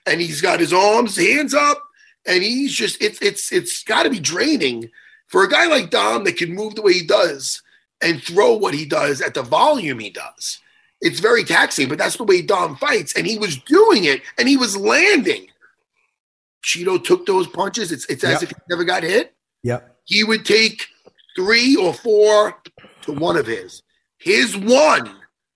And 0.07 0.21
he's 0.21 0.41
got 0.41 0.61
his 0.61 0.73
arms, 0.73 1.17
hands 1.17 1.53
up, 1.53 1.83
and 2.27 2.43
he's 2.43 2.73
just 2.73 3.03
it's 3.03 3.21
it's 3.21 3.53
it's 3.53 3.83
got 3.83 4.05
to 4.05 4.11
be 4.11 4.21
draining 4.21 4.91
for 5.27 5.43
a 5.43 5.49
guy 5.49 5.67
like 5.67 5.91
Dom 5.91 6.25
that 6.25 6.37
can 6.37 6.55
move 6.55 6.75
the 6.75 6.83
way 6.83 6.95
he 6.95 7.07
does 7.07 7.61
and 8.01 8.23
throw 8.23 8.55
what 8.55 8.73
he 8.73 8.87
does 8.87 9.21
at 9.21 9.35
the 9.35 9.43
volume 9.43 9.99
he 9.99 10.11
does. 10.11 10.61
It's 11.01 11.21
very 11.21 11.45
taxing, 11.45 11.89
but 11.89 11.99
that's 11.99 12.17
the 12.17 12.25
way 12.25 12.43
Dom 12.43 12.77
fights, 12.77 13.13
and 13.15 13.27
he 13.27 13.39
was 13.39 13.57
doing 13.57 14.05
it, 14.05 14.23
and 14.37 14.49
he 14.49 14.57
was 14.57 14.77
landing. 14.77 15.47
Chito 16.65 17.03
took 17.03 17.25
those 17.25 17.47
punches. 17.47 17.93
It's 17.93 18.05
it's 18.07 18.25
as 18.25 18.43
if 18.43 18.51
he 18.51 18.57
never 18.69 18.85
got 18.85 19.03
hit 19.05 19.35
yep. 19.63 19.97
he 20.05 20.25
would 20.25 20.45
take 20.45 20.87
three 21.37 21.77
or 21.77 21.95
four 21.95 22.61
to 23.03 23.13
one 23.13 23.37
of 23.37 23.47
his. 23.47 23.83
His 24.19 24.57
one 24.57 25.11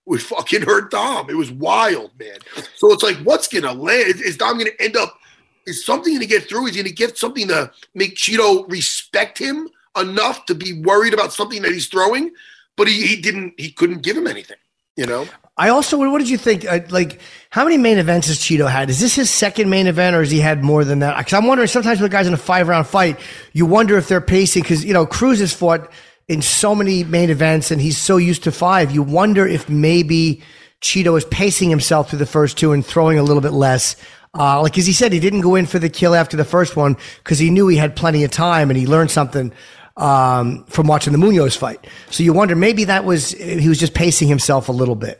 would 0.05 0.21
fucking 0.21 0.63
hurt 0.63 0.91
Dom. 0.91 1.29
It 1.29 1.35
was 1.35 1.51
wild, 1.51 2.11
man. 2.19 2.37
So 2.75 2.91
it's 2.91 3.03
like, 3.03 3.17
what's 3.17 3.47
gonna 3.47 3.73
land? 3.73 4.21
Is, 4.21 4.37
Dom 4.37 4.57
gonna 4.57 4.71
end 4.79 4.95
up? 4.95 5.17
Is 5.65 5.85
something 5.85 6.13
gonna 6.13 6.25
get 6.25 6.47
through? 6.47 6.67
Is 6.67 6.75
he 6.75 6.83
gonna 6.83 6.93
get 6.93 7.17
something 7.17 7.47
to 7.47 7.71
make 7.93 8.15
Chito 8.15 8.69
respect 8.69 9.37
him 9.37 9.69
enough 9.99 10.45
to 10.45 10.55
be 10.55 10.81
worried 10.81 11.13
about 11.13 11.33
something 11.33 11.61
that 11.61 11.71
he's 11.71 11.87
throwing? 11.87 12.31
But 12.75 12.87
he, 12.87 13.05
he 13.05 13.21
didn't. 13.21 13.53
He 13.57 13.71
couldn't 13.71 14.01
give 14.01 14.17
him 14.17 14.27
anything. 14.27 14.57
You 14.95 15.05
know. 15.05 15.27
I 15.55 15.69
also, 15.69 15.97
what 15.97 16.17
did 16.17 16.29
you 16.29 16.37
think? 16.37 16.65
Uh, 16.65 16.79
like, 16.89 17.19
how 17.51 17.63
many 17.63 17.77
main 17.77 17.99
events 17.99 18.27
has 18.27 18.39
Chito 18.39 18.69
had? 18.69 18.89
Is 18.89 18.99
this 18.99 19.13
his 19.13 19.29
second 19.29 19.69
main 19.69 19.85
event, 19.85 20.15
or 20.15 20.19
has 20.19 20.31
he 20.31 20.39
had 20.39 20.63
more 20.63 20.83
than 20.83 20.99
that? 20.99 21.15
Because 21.17 21.33
I'm 21.33 21.45
wondering. 21.45 21.67
Sometimes 21.67 22.01
with 22.01 22.11
guys 22.11 22.25
in 22.25 22.33
a 22.33 22.37
five 22.37 22.67
round 22.67 22.87
fight, 22.87 23.19
you 23.51 23.65
wonder 23.65 23.97
if 23.97 24.07
they're 24.07 24.21
pacing. 24.21 24.63
Because 24.63 24.83
you 24.83 24.93
know, 24.93 25.05
Cruz 25.05 25.39
has 25.39 25.53
fought 25.53 25.91
in 26.27 26.41
so 26.41 26.73
many 26.73 27.03
main 27.03 27.29
events, 27.29 27.69
and 27.69 27.79
he's 27.79 27.97
so 27.97 28.17
used 28.17 28.43
to 28.43 28.51
five. 28.51 28.91
You 28.91 29.03
wonder 29.03 29.47
if 29.47 29.69
maybe 29.69 30.41
Chito 30.81 31.15
is 31.17 31.25
pacing 31.25 31.69
himself 31.69 32.09
through 32.09 32.19
the 32.19 32.25
first 32.25 32.57
two 32.57 32.71
and 32.71 32.83
throwing 32.83 33.19
a 33.19 33.23
little 33.23 33.41
bit 33.41 33.53
less. 33.53 33.95
Uh, 34.35 34.59
like, 34.59 34.75
as 34.79 34.87
he 34.87 34.93
said, 34.93 35.13
he 35.13 35.19
didn't 35.19 35.41
go 35.41 35.53
in 35.53 35.67
for 35.67 35.77
the 35.77 35.89
kill 35.89 36.15
after 36.15 36.35
the 36.35 36.45
first 36.45 36.75
one 36.75 36.97
because 37.23 37.37
he 37.37 37.51
knew 37.51 37.67
he 37.67 37.77
had 37.77 37.95
plenty 37.95 38.23
of 38.23 38.31
time 38.31 38.71
and 38.71 38.79
he 38.79 38.87
learned 38.87 39.11
something 39.11 39.53
um, 39.97 40.65
from 40.65 40.87
watching 40.87 41.13
the 41.13 41.19
Munhoz 41.19 41.57
fight. 41.57 41.85
So 42.09 42.23
you 42.23 42.33
wonder 42.33 42.55
maybe 42.55 42.85
that 42.85 43.05
was 43.05 43.31
he 43.31 43.69
was 43.69 43.79
just 43.79 43.93
pacing 43.93 44.27
himself 44.27 44.69
a 44.69 44.71
little 44.71 44.95
bit. 44.95 45.19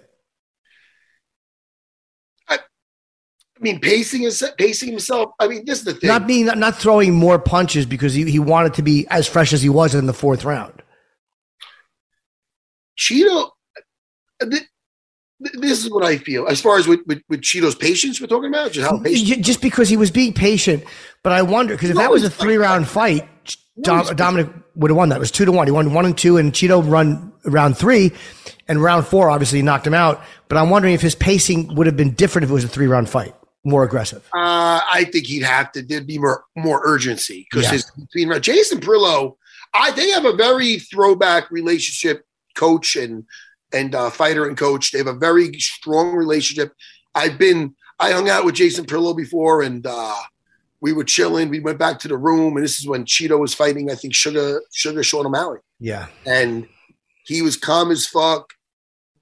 I 2.50 2.60
mean, 3.64 3.80
pacing 3.80 4.24
his, 4.24 4.44
pacing 4.58 4.90
himself. 4.90 5.32
I 5.40 5.48
mean, 5.48 5.64
this 5.64 5.80
is 5.80 5.86
the 5.86 5.94
thing. 5.94 6.10
not 6.10 6.28
being 6.28 6.48
not, 6.48 6.58
not 6.58 6.76
throwing 6.76 7.14
more 7.14 7.40
punches 7.40 7.86
because 7.86 8.14
he, 8.14 8.30
he 8.30 8.40
wanted 8.40 8.74
to 8.74 8.82
be 8.82 9.08
as 9.10 9.26
fresh 9.26 9.54
as 9.54 9.62
he 9.62 9.70
was 9.70 9.96
in 9.96 10.06
the 10.06 10.14
fourth 10.14 10.44
round. 10.44 10.82
Chito, 12.98 13.52
th- 14.42 14.52
th- 14.52 14.68
this 15.54 15.84
is 15.84 15.90
what 15.90 16.04
I 16.04 16.18
feel 16.18 16.48
as 16.48 16.60
far 16.60 16.78
as 16.78 16.88
with, 16.88 17.00
with, 17.08 17.22
with 17.30 17.42
Chito's 17.42 17.74
patience 17.76 18.20
we're 18.20 18.28
talking 18.28 18.50
about, 18.50 18.74
just 18.74 18.90
how 18.90 19.00
patient. 19.00 19.46
Just 19.46 19.62
because 19.62 19.88
he 19.88 19.96
was 19.96 20.12
being 20.12 20.34
patient, 20.34 20.84
but 21.24 21.32
I 21.32 21.42
wonder 21.42 21.74
because 21.76 21.90
if 21.90 21.96
that 21.96 22.12
was 22.12 22.26
a 22.26 22.30
three 22.30 22.58
round 22.58 22.88
fight, 22.88 23.30
Dom, 23.82 24.06
Dominick 24.16 24.50
would 24.76 24.92
have 24.92 24.98
won 24.98 25.10
that. 25.10 25.16
It 25.16 25.20
was 25.20 25.32
two 25.32 25.46
to 25.46 25.52
one. 25.52 25.68
He 25.68 25.72
won 25.72 25.94
one 25.94 26.06
and 26.06 26.18
two, 26.18 26.38
and 26.38 26.54
Chito 26.54 26.88
run 26.88 27.34
round 27.46 27.78
three, 27.78 28.12
and 28.68 28.82
round 28.82 29.06
four 29.08 29.30
obviously 29.30 29.62
knocked 29.62 29.88
him 29.88 29.94
out. 29.94 30.24
But 30.48 30.58
I'm 30.58 30.70
wondering 30.70 30.94
if 30.94 31.02
his 31.02 31.16
pacing 31.16 31.74
would 31.76 31.88
have 31.88 31.98
been 31.98 32.12
different 32.12 32.44
if 32.44 32.52
it 32.52 32.54
was 32.54 32.64
a 32.64 32.68
three 32.68 32.88
round 32.88 33.10
fight, 33.10 33.34
more 33.64 33.84
aggressive. 33.84 34.24
Uh, 34.34 34.80
I 34.92 35.08
think 35.12 35.26
he'd 35.26 35.44
have 35.44 35.72
to. 35.72 35.82
There'd 35.82 36.06
be 36.06 36.20
more 36.20 36.44
more 36.56 36.82
urgency 36.86 37.48
because 37.50 37.66
Yeah. 37.66 37.72
his 37.72 37.92
between 37.92 38.42
Jason 38.42 38.80
Parillo, 38.80 39.38
I 39.74 39.92
they 39.92 40.12
have 40.12 40.26
a 40.26 40.36
very 40.36 40.78
throwback 40.80 41.50
relationship, 41.50 42.26
coach 42.56 42.96
and 42.96 43.24
and 43.74 43.96
uh, 43.96 44.12
fighter 44.12 44.46
and 44.48 44.56
coach. 44.56 44.92
They 44.92 45.00
have 45.00 45.08
a 45.08 45.14
very 45.14 45.52
strong 45.60 46.14
relationship. 46.16 46.74
I've 47.16 47.40
been 47.40 47.74
I 48.00 48.12
hung 48.12 48.30
out 48.30 48.46
with 48.46 48.54
Jason 48.56 48.86
Parillo 48.86 49.16
before, 49.18 49.64
and 49.64 49.86
uh, 49.88 50.16
we 50.84 50.92
were 50.92 51.06
chilling. 51.06 51.48
We 51.50 51.62
went 51.62 51.80
back 51.80 51.98
to 52.00 52.10
the 52.10 52.18
room, 52.18 52.58
and 52.58 52.64
this 52.64 52.78
is 52.78 52.86
when 52.86 53.06
Chito 53.06 53.40
was 53.40 53.54
fighting. 53.54 53.90
I 53.90 53.96
think 53.96 54.14
Sugar 54.14 54.62
Sugar 54.74 55.02
Sean 55.02 55.26
O'Malley. 55.26 55.60
Yeah, 55.80 56.08
and 56.28 56.68
he 57.26 57.42
was 57.42 57.56
calm 57.56 57.90
as 57.90 58.06
fuck. 58.06 58.54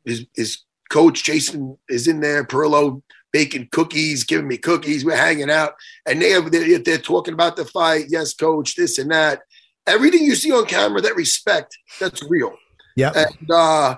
His 0.04 0.26
his 0.36 0.58
coach 0.90 1.24
Jason 1.24 1.78
is 1.88 2.08
in 2.08 2.20
there, 2.20 2.44
Parillo 2.44 3.04
baking 3.32 3.70
cookies, 3.72 4.24
giving 4.24 4.48
me 4.48 4.58
cookies. 4.58 5.06
We're 5.06 5.16
hanging 5.16 5.52
out, 5.52 5.76
and 6.08 6.20
they 6.20 6.32
have 6.32 6.52
they're, 6.52 6.80
they're 6.80 6.98
talking 6.98 7.36
about 7.36 7.56
the 7.56 7.66
fight. 7.66 8.06
Yes, 8.10 8.34
coach, 8.34 8.76
this 8.76 8.98
and 8.98 9.12
that. 9.12 9.42
Everything 9.86 10.24
you 10.24 10.36
see 10.36 10.52
on 10.52 10.66
camera, 10.66 11.00
that 11.02 11.16
respect, 11.16 11.78
that's 12.00 12.24
real. 12.24 12.56
yeah. 12.96 13.12
And 13.16 13.52
uh, 13.52 13.98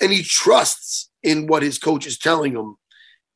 and 0.00 0.12
he 0.12 0.22
trusts 0.22 1.10
in 1.24 1.48
what 1.48 1.64
his 1.64 1.76
coach 1.76 2.06
is 2.06 2.18
telling 2.18 2.52
him, 2.52 2.76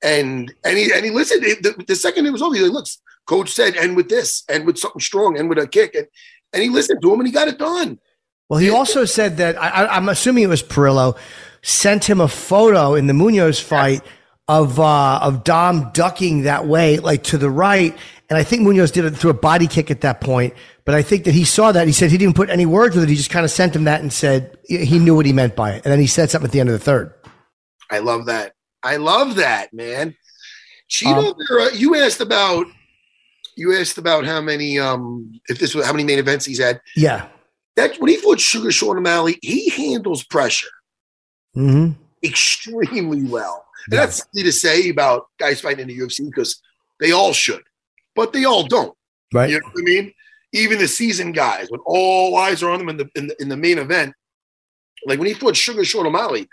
and 0.00 0.54
and 0.64 0.78
he 0.78 0.92
and 0.92 1.04
he 1.04 1.10
listened. 1.10 1.42
The, 1.42 1.84
the 1.88 1.96
second 1.96 2.26
it 2.26 2.30
was 2.30 2.40
over, 2.40 2.54
he 2.54 2.62
like, 2.62 2.72
look, 2.72 2.86
coach 3.26 3.50
said, 3.50 3.76
and 3.76 3.96
with 3.96 4.08
this, 4.08 4.44
and 4.48 4.66
with 4.66 4.78
something 4.78 5.00
strong, 5.00 5.38
and 5.38 5.48
with 5.48 5.58
a 5.58 5.66
kick, 5.66 5.94
and 5.94 6.06
and 6.52 6.62
he 6.62 6.68
listened 6.68 7.02
to 7.02 7.12
him, 7.12 7.20
and 7.20 7.26
he 7.26 7.32
got 7.32 7.48
it 7.48 7.58
done. 7.58 7.98
Well, 8.48 8.60
he 8.60 8.70
also 8.70 9.04
said 9.04 9.38
that 9.38 9.60
I, 9.60 9.86
I'm 9.86 10.08
assuming 10.08 10.44
it 10.44 10.48
was 10.48 10.62
Parillo 10.62 11.16
sent 11.62 12.04
him 12.04 12.20
a 12.20 12.28
photo 12.28 12.94
in 12.94 13.06
the 13.06 13.14
Munhoz 13.14 13.60
fight 13.60 14.02
of 14.48 14.78
uh, 14.78 15.18
of 15.22 15.44
Dom 15.44 15.90
ducking 15.92 16.42
that 16.42 16.66
way, 16.66 16.98
like 16.98 17.22
to 17.24 17.38
the 17.38 17.50
right, 17.50 17.96
and 18.28 18.38
I 18.38 18.42
think 18.42 18.62
Munhoz 18.62 18.92
did 18.92 19.04
it 19.04 19.12
through 19.12 19.30
a 19.30 19.34
body 19.34 19.66
kick 19.66 19.90
at 19.90 20.00
that 20.02 20.20
point. 20.20 20.54
But 20.84 20.94
I 20.94 21.02
think 21.02 21.24
that 21.24 21.32
he 21.34 21.44
saw 21.44 21.72
that. 21.72 21.86
He 21.86 21.94
said 21.94 22.10
he 22.10 22.18
didn't 22.18 22.36
put 22.36 22.50
any 22.50 22.66
words 22.66 22.94
with 22.94 23.04
it. 23.04 23.08
He 23.08 23.16
just 23.16 23.30
kind 23.30 23.44
of 23.44 23.50
sent 23.50 23.74
him 23.74 23.84
that 23.84 24.02
and 24.02 24.12
said 24.12 24.58
he 24.68 24.98
knew 24.98 25.14
what 25.14 25.24
he 25.24 25.32
meant 25.32 25.56
by 25.56 25.72
it. 25.72 25.82
And 25.84 25.92
then 25.92 25.98
he 25.98 26.06
said 26.06 26.30
something 26.30 26.48
at 26.48 26.52
the 26.52 26.60
end 26.60 26.68
of 26.68 26.74
the 26.74 26.84
third. 26.84 27.14
I 27.90 28.00
love 28.00 28.26
that. 28.26 28.52
I 28.82 28.96
love 28.96 29.36
that, 29.36 29.72
man. 29.72 30.14
Chito 30.90 31.32
Um, 31.32 31.34
Vera, 31.48 31.74
you 31.74 31.94
asked 31.94 32.20
about 32.20 32.66
you 33.56 33.76
asked 33.76 33.98
about 33.98 34.24
how 34.24 34.40
many 34.40 34.78
um 34.78 35.32
if 35.48 35.58
this 35.58 35.74
was 35.74 35.84
how 35.86 35.92
many 35.92 36.04
main 36.04 36.18
events 36.18 36.44
he's 36.44 36.60
had. 36.60 36.80
Yeah. 36.96 37.28
That 37.76 37.96
when 38.00 38.10
he 38.10 38.16
fought 38.16 38.40
Sugar 38.40 38.70
Sean 38.70 38.96
O'Malley, 38.98 39.38
he 39.42 39.68
handles 39.70 40.22
pressure 40.24 40.68
hmm 41.54 41.90
extremely 42.22 43.22
well. 43.24 43.64
And 43.86 43.94
Yeah. 43.94 44.00
that's 44.06 44.22
easy 44.34 44.44
to 44.44 44.52
say 44.52 44.88
about 44.88 45.26
guys 45.38 45.60
fighting 45.60 45.88
in 45.88 45.88
the 45.88 45.98
UFC 46.02 46.24
because 46.26 46.60
they 47.00 47.12
all 47.12 47.32
should, 47.32 47.62
but 48.16 48.32
they 48.32 48.44
all 48.44 48.66
don't. 48.66 48.96
Right. 49.32 49.50
You 49.50 49.60
know 49.60 49.66
what 49.72 49.80
I 49.80 49.84
mean? 49.84 50.12
Even 50.52 50.78
the 50.78 50.88
seasoned 50.88 51.34
guys, 51.34 51.66
when 51.70 51.80
all 51.84 52.36
eyes 52.36 52.62
are 52.62 52.70
on 52.70 52.78
them 52.78 52.88
in 52.88 52.96
the 52.96 53.08
in 53.14 53.26
the, 53.28 53.42
in 53.42 53.48
the 53.48 53.56
main 53.56 53.78
event, 53.78 54.14
like 55.06 55.18
when 55.18 55.28
he 55.28 55.34
fought 55.34 55.56
Sugar 55.56 55.84
Sean 55.84 56.06
O'Malley, 56.06 56.48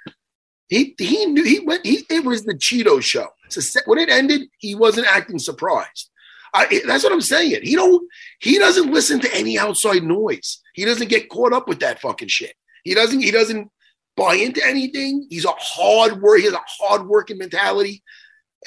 he 0.67 0.93
he 0.97 1.25
knew 1.27 1.43
he 1.43 1.59
went. 1.59 1.85
He 1.85 2.05
it 2.09 2.23
was 2.25 2.43
the 2.43 2.53
Chito 2.55 3.01
show. 3.01 3.27
So 3.49 3.61
when 3.85 3.99
it 3.99 4.09
ended, 4.09 4.41
he 4.57 4.75
wasn't 4.75 5.07
acting 5.07 5.37
surprised. 5.39 6.09
I, 6.53 6.81
that's 6.85 7.03
what 7.03 7.13
I'm 7.13 7.21
saying. 7.21 7.61
He 7.63 7.75
don't. 7.75 8.07
He 8.39 8.57
doesn't 8.57 8.91
listen 8.91 9.19
to 9.21 9.33
any 9.35 9.57
outside 9.57 10.03
noise. 10.03 10.59
He 10.73 10.83
doesn't 10.85 11.09
get 11.09 11.29
caught 11.29 11.53
up 11.53 11.67
with 11.67 11.79
that 11.79 12.01
fucking 12.01 12.27
shit. 12.27 12.53
He 12.83 12.93
doesn't. 12.93 13.21
He 13.21 13.31
doesn't 13.31 13.69
buy 14.17 14.35
into 14.35 14.65
anything. 14.65 15.27
He's 15.29 15.45
a 15.45 15.53
hard 15.57 16.21
work. 16.21 16.39
He 16.39 16.45
has 16.45 16.53
a 16.53 16.59
hard 16.83 17.07
working 17.07 17.37
mentality. 17.37 18.03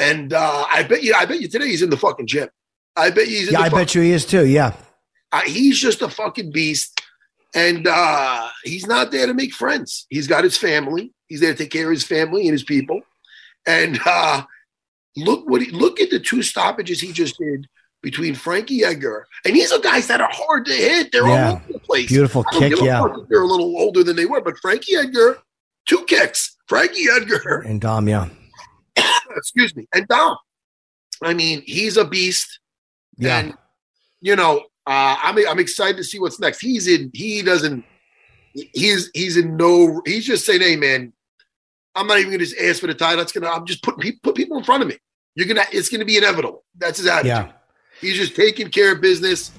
And 0.01 0.33
uh, 0.33 0.65
I 0.73 0.83
bet 0.85 1.03
you. 1.03 1.15
I 1.15 1.27
bet 1.27 1.41
you 1.41 1.49
today 1.49 1.69
he's 1.69 1.83
in 1.83 1.91
the 1.91 1.97
fucking 1.97 2.27
gym. 2.27 2.49
I 2.97 3.11
bet 3.11 3.29
you 3.29 3.37
he's 3.39 3.49
in 3.49 3.53
Yeah, 3.55 3.61
the 3.61 3.65
I 3.67 3.69
fucking 3.71 3.79
bet 3.79 3.95
you 3.95 4.01
he 4.03 4.11
is 4.13 4.25
too. 4.25 4.47
Yeah. 4.47 4.75
uh, 5.33 5.41
he's 5.43 5.79
just 5.79 6.01
a 6.03 6.09
fucking 6.09 6.53
beast. 6.53 7.01
And 7.55 7.87
uh, 7.87 8.49
he's 8.65 8.87
not 8.87 9.11
there 9.13 9.27
to 9.27 9.35
make 9.35 9.53
friends. 9.53 10.07
He's 10.09 10.27
got 10.27 10.43
his 10.43 10.57
family. 10.57 11.13
He's 11.29 11.41
there 11.41 11.53
to 11.53 11.59
take 11.59 11.71
care 11.71 11.87
of 11.87 11.93
his 11.93 12.03
family 12.05 12.43
and 12.49 12.53
his 12.53 12.65
people. 12.65 13.01
And 13.67 13.99
uh, 14.05 14.43
look 15.17 15.49
what 15.49 15.63
he, 15.63 15.71
look 15.71 16.01
at 16.01 16.11
the 16.11 16.19
two 16.21 16.43
stoppages 16.43 17.01
he 17.01 17.13
just 17.13 17.39
did 17.39 17.67
between 18.03 18.35
Frankie 18.35 18.85
Edgar 18.85 19.27
and 19.45 19.55
these 19.57 19.73
are 19.73 19.79
guys 19.79 20.07
that 20.09 20.21
are 20.21 20.31
hard 20.31 20.67
to 20.67 20.73
hit. 20.75 21.11
They're 21.13 21.27
Yeah. 21.27 21.49
all 21.51 21.55
over 21.57 21.73
the 21.73 21.79
place. 21.79 22.09
Beautiful 22.09 22.45
kick. 22.45 22.75
Yeah. 22.81 23.07
They're 23.29 23.43
a 23.43 23.47
little 23.47 23.77
older 23.79 24.03
than 24.05 24.17
they 24.17 24.27
were, 24.27 24.41
but 24.41 24.59
Frankie 24.59 24.97
Edgar, 24.97 25.39
two 25.87 26.05
kicks. 26.07 26.57
Frankie 26.67 27.07
Edgar, 27.15 27.61
And 27.67 27.81
Dom, 27.81 28.09
yeah. 28.09 28.29
excuse 29.37 29.75
me, 29.77 29.87
and 29.95 30.07
Dom. 30.09 30.37
I 31.23 31.35
mean, 31.35 31.63
he's 31.67 31.97
a 31.97 32.05
beast. 32.05 32.59
Yeah. 33.19 33.39
And 33.39 33.55
you 34.21 34.35
know, 34.37 34.59
uh, 34.87 35.17
I'm 35.23 35.37
I'm 35.49 35.59
excited 35.59 35.97
to 35.99 36.05
see 36.05 36.19
what's 36.19 36.41
next. 36.41 36.61
He's 36.61 36.87
in. 36.89 37.11
He 37.15 37.43
doesn't. 37.43 37.85
He's 38.53 39.11
he's 39.15 39.37
in 39.37 39.57
no. 39.57 40.01
He's 40.07 40.25
just 40.27 40.45
saying, 40.47 40.61
"Hey, 40.63 40.77
man, 40.77 41.13
I'm 41.95 42.07
not 42.07 42.19
even 42.19 42.31
going 42.31 42.39
to 42.41 42.45
just 42.47 42.59
ask 42.59 42.81
for 42.81 42.87
the 42.87 42.95
title. 42.95 43.21
It's 43.21 43.33
gonna. 43.33 43.49
I'm 43.51 43.67
just 43.67 43.83
putting 43.83 44.19
put 44.23 44.35
people 44.35 44.57
in 44.59 44.65
front 44.65 44.83
of 44.83 44.89
me. 44.89 44.97
You're 45.35 45.47
gonna. 45.47 45.65
It's 45.73 45.89
gonna 45.89 46.05
be 46.05 46.17
inevitable. 46.17 46.63
That's 46.77 46.99
his 46.99 47.07
attitude. 47.07 47.29
yeah. 47.29 47.53
He's 48.01 48.17
just 48.17 48.35
taking 48.37 48.69
care 48.71 48.93
of 48.93 49.01
business, 49.01 49.51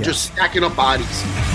just 0.00 0.32
stacking 0.32 0.64
up 0.64 0.74
bodies. 0.74 1.51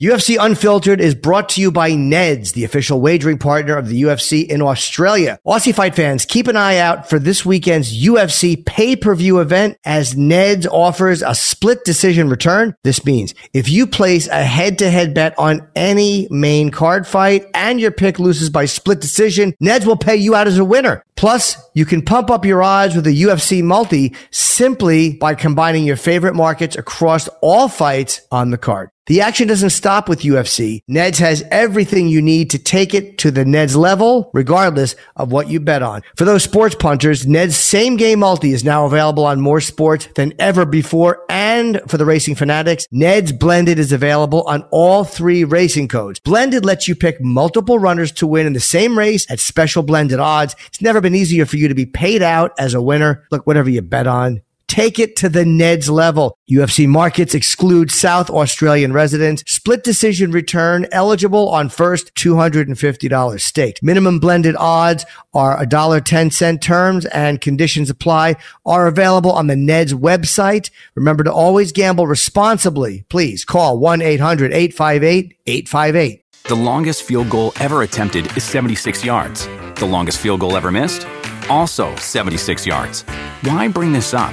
UFC 0.00 0.36
Unfiltered 0.38 1.00
is 1.00 1.16
brought 1.16 1.48
to 1.48 1.60
you 1.60 1.72
by 1.72 1.90
Neds, 1.90 2.52
the 2.52 2.62
official 2.62 3.00
wagering 3.00 3.36
partner 3.36 3.76
of 3.76 3.88
the 3.88 4.02
UFC 4.02 4.46
in 4.46 4.62
Australia. 4.62 5.40
Aussie 5.44 5.74
fight 5.74 5.96
fans, 5.96 6.24
keep 6.24 6.46
an 6.46 6.54
eye 6.54 6.76
out 6.76 7.10
for 7.10 7.18
this 7.18 7.44
weekend's 7.44 8.00
UFC 8.00 8.64
pay-per-view 8.64 9.40
event 9.40 9.76
as 9.84 10.14
Neds 10.14 10.68
offers 10.70 11.20
a 11.20 11.34
split 11.34 11.84
decision 11.84 12.30
return. 12.30 12.76
This 12.84 13.04
means 13.04 13.34
if 13.52 13.68
you 13.68 13.88
place 13.88 14.28
a 14.28 14.44
head-to-head 14.44 15.14
bet 15.14 15.36
on 15.36 15.66
any 15.74 16.28
main 16.30 16.70
card 16.70 17.04
fight 17.04 17.46
and 17.52 17.80
your 17.80 17.90
pick 17.90 18.20
loses 18.20 18.50
by 18.50 18.66
split 18.66 19.00
decision, 19.00 19.52
Neds 19.60 19.84
will 19.84 19.96
pay 19.96 20.14
you 20.14 20.36
out 20.36 20.46
as 20.46 20.58
a 20.58 20.64
winner. 20.64 21.02
Plus, 21.16 21.60
you 21.74 21.84
can 21.84 22.02
pump 22.02 22.30
up 22.30 22.44
your 22.44 22.62
odds 22.62 22.94
with 22.94 23.08
a 23.08 23.10
UFC 23.10 23.64
multi 23.64 24.14
simply 24.30 25.14
by 25.14 25.34
combining 25.34 25.84
your 25.84 25.96
favorite 25.96 26.36
markets 26.36 26.76
across 26.76 27.26
all 27.42 27.66
fights 27.66 28.20
on 28.30 28.52
the 28.52 28.58
card. 28.58 28.90
The 29.08 29.22
action 29.22 29.48
doesn't 29.48 29.70
stop 29.70 30.06
with 30.06 30.20
UFC. 30.20 30.82
Neds 30.86 31.18
has 31.18 31.42
everything 31.50 32.08
you 32.08 32.20
need 32.20 32.50
to 32.50 32.58
take 32.58 32.92
it 32.92 33.16
to 33.18 33.30
the 33.30 33.44
Neds 33.44 33.74
level, 33.74 34.30
regardless 34.34 34.96
of 35.16 35.32
what 35.32 35.48
you 35.48 35.60
bet 35.60 35.82
on. 35.82 36.02
For 36.14 36.26
those 36.26 36.42
sports 36.42 36.74
punters, 36.74 37.26
Ned's 37.26 37.56
same 37.56 37.96
game 37.96 38.18
multi 38.18 38.52
is 38.52 38.64
now 38.64 38.84
available 38.84 39.24
on 39.24 39.40
more 39.40 39.62
sports 39.62 40.08
than 40.14 40.34
ever 40.38 40.66
before. 40.66 41.24
And 41.30 41.80
for 41.88 41.96
the 41.96 42.04
racing 42.04 42.34
fanatics, 42.34 42.86
Ned's 42.92 43.32
Blended 43.32 43.78
is 43.78 43.92
available 43.92 44.42
on 44.42 44.64
all 44.70 45.04
three 45.04 45.42
racing 45.42 45.88
codes. 45.88 46.20
Blended 46.20 46.66
lets 46.66 46.86
you 46.86 46.94
pick 46.94 47.18
multiple 47.18 47.78
runners 47.78 48.12
to 48.12 48.26
win 48.26 48.46
in 48.46 48.52
the 48.52 48.60
same 48.60 48.98
race 48.98 49.24
at 49.30 49.40
special 49.40 49.82
blended 49.82 50.20
odds. 50.20 50.54
It's 50.66 50.82
never 50.82 51.00
been 51.00 51.14
easier 51.14 51.46
for 51.46 51.56
you 51.56 51.68
to 51.68 51.74
be 51.74 51.86
paid 51.86 52.20
out 52.20 52.52
as 52.58 52.74
a 52.74 52.82
winner. 52.82 53.26
Look, 53.30 53.46
whatever 53.46 53.70
you 53.70 53.80
bet 53.80 54.06
on, 54.06 54.42
Take 54.78 55.00
it 55.00 55.16
to 55.16 55.28
the 55.28 55.42
Neds 55.42 55.90
level. 55.90 56.38
UFC 56.48 56.86
markets 56.86 57.34
exclude 57.34 57.90
South 57.90 58.30
Australian 58.30 58.92
residents. 58.92 59.42
Split 59.48 59.82
decision 59.82 60.30
return 60.30 60.86
eligible 60.92 61.48
on 61.48 61.68
first 61.68 62.14
$250 62.14 63.40
stake. 63.40 63.82
Minimum 63.82 64.20
blended 64.20 64.54
odds 64.56 65.04
are 65.34 65.60
$1.10 65.64 66.60
terms 66.60 67.06
and 67.06 67.40
conditions 67.40 67.90
apply 67.90 68.36
are 68.64 68.86
available 68.86 69.32
on 69.32 69.48
the 69.48 69.56
Neds 69.56 69.94
website. 69.94 70.70
Remember 70.94 71.24
to 71.24 71.32
always 71.32 71.72
gamble 71.72 72.06
responsibly. 72.06 73.04
Please 73.08 73.44
call 73.44 73.80
1-800-858-858. 73.80 76.20
The 76.44 76.54
longest 76.54 77.02
field 77.02 77.30
goal 77.30 77.52
ever 77.58 77.82
attempted 77.82 78.36
is 78.36 78.44
76 78.44 79.04
yards. 79.04 79.48
The 79.74 79.86
longest 79.86 80.20
field 80.20 80.38
goal 80.38 80.56
ever 80.56 80.70
missed? 80.70 81.04
Also 81.50 81.96
76 81.96 82.64
yards. 82.64 83.02
Why 83.42 83.66
bring 83.66 83.90
this 83.90 84.14
up? 84.14 84.32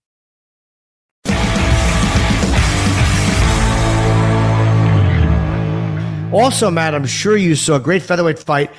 Also, 6.33 6.71
Matt, 6.71 6.95
I'm 6.95 7.05
sure 7.05 7.35
you 7.35 7.55
saw 7.55 7.75
a 7.75 7.79
great 7.79 8.01
featherweight 8.01 8.39
fight. 8.39 8.71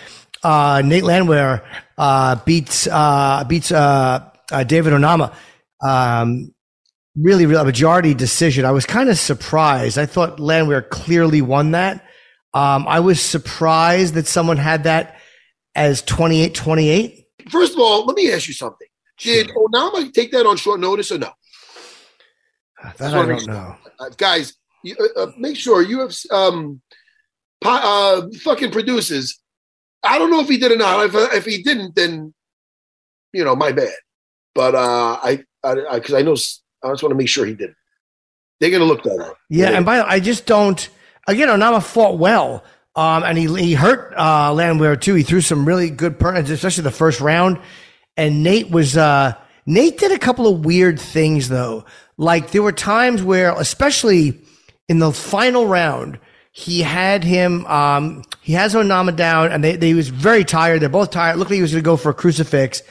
Uh, 0.42 0.82
Nate 0.84 1.04
Landwehr 1.04 1.62
uh, 1.98 2.36
beats 2.44 2.86
uh, 2.86 3.44
beats 3.46 3.70
uh, 3.70 4.28
uh, 4.50 4.64
David 4.64 4.92
Onama. 4.92 5.34
Um, 5.82 6.52
really, 7.16 7.46
really 7.46 7.60
a 7.60 7.64
majority 7.64 8.14
decision. 8.14 8.64
I 8.64 8.70
was 8.70 8.86
kind 8.86 9.08
of 9.08 9.18
surprised. 9.18 9.98
I 9.98 10.06
thought 10.06 10.40
Landwehr 10.40 10.82
clearly 10.82 11.42
won 11.42 11.72
that. 11.72 12.04
Um, 12.54 12.86
I 12.88 13.00
was 13.00 13.20
surprised 13.20 14.14
that 14.14 14.26
someone 14.26 14.56
had 14.56 14.84
that 14.84 15.16
as 15.74 16.02
28 16.02 16.54
28. 16.54 17.24
First 17.50 17.74
of 17.74 17.80
all, 17.80 18.04
let 18.04 18.16
me 18.16 18.32
ask 18.32 18.48
you 18.48 18.54
something. 18.54 18.88
Did 19.18 19.48
Onama 19.50 20.12
take 20.12 20.32
that 20.32 20.46
on 20.46 20.56
short 20.56 20.80
notice 20.80 21.12
or 21.12 21.18
no? 21.18 21.30
That 22.98 23.14
I 23.14 23.26
don't 23.26 23.46
know. 23.46 23.76
Uh, 24.00 24.08
guys, 24.16 24.54
you, 24.82 24.96
uh, 25.16 25.26
make 25.38 25.56
sure 25.56 25.82
you 25.82 26.00
have 26.00 26.14
um, 26.30 26.81
uh, 27.64 28.28
fucking 28.42 28.70
produces. 28.70 29.38
I 30.02 30.18
don't 30.18 30.30
know 30.30 30.40
if 30.40 30.48
he 30.48 30.58
did 30.58 30.72
or 30.72 30.76
not. 30.76 31.06
If, 31.06 31.14
if 31.14 31.44
he 31.44 31.62
didn't, 31.62 31.94
then 31.94 32.34
you 33.32 33.44
know, 33.44 33.56
my 33.56 33.72
bad. 33.72 33.92
But 34.54 34.74
uh, 34.74 35.18
I, 35.22 35.42
I, 35.64 35.74
because 35.94 36.14
I, 36.14 36.18
I, 36.18 36.22
know, 36.22 36.32
I 36.32 36.90
just 36.90 37.02
want 37.02 37.10
to 37.10 37.14
make 37.14 37.28
sure 37.28 37.46
he 37.46 37.54
did. 37.54 37.74
They're 38.60 38.70
gonna 38.70 38.84
look 38.84 39.02
that 39.02 39.18
up. 39.18 39.36
Yeah, 39.50 39.70
and 39.70 39.84
by 39.84 39.96
the 39.96 40.04
way, 40.04 40.08
I 40.08 40.20
just 40.20 40.46
don't. 40.46 40.88
Again, 41.26 41.48
Onama 41.48 41.82
fought 41.82 42.18
well, 42.18 42.62
um, 42.94 43.24
and 43.24 43.36
he 43.36 43.46
he 43.60 43.74
hurt 43.74 44.14
uh, 44.16 44.52
Landwehr 44.52 44.94
too. 45.00 45.14
He 45.14 45.24
threw 45.24 45.40
some 45.40 45.66
really 45.66 45.90
good 45.90 46.18
punches, 46.20 46.50
especially 46.50 46.84
the 46.84 46.92
first 46.92 47.20
round. 47.20 47.58
And 48.16 48.44
Nate 48.44 48.70
was 48.70 48.96
uh, 48.96 49.34
Nate 49.66 49.98
did 49.98 50.12
a 50.12 50.18
couple 50.18 50.46
of 50.46 50.64
weird 50.64 51.00
things 51.00 51.48
though. 51.48 51.84
Like 52.16 52.52
there 52.52 52.62
were 52.62 52.72
times 52.72 53.22
where, 53.22 53.52
especially 53.58 54.40
in 54.88 55.00
the 55.00 55.12
final 55.12 55.66
round, 55.66 56.20
he 56.54 56.82
had 56.82 57.24
him, 57.24 57.66
um, 57.66 58.22
he 58.42 58.52
has 58.52 58.74
Onama 58.74 59.16
down 59.16 59.50
and 59.50 59.64
they, 59.64 59.74
they, 59.74 59.88
he 59.88 59.94
was 59.94 60.10
very 60.10 60.44
tired. 60.44 60.82
They're 60.82 60.90
both 60.90 61.10
tired. 61.10 61.38
Looked 61.38 61.50
like 61.50 61.56
he 61.56 61.62
was 61.62 61.72
to 61.72 61.80
go 61.80 61.96
for 61.96 62.10
a 62.10 62.14
crucifix. 62.14 62.82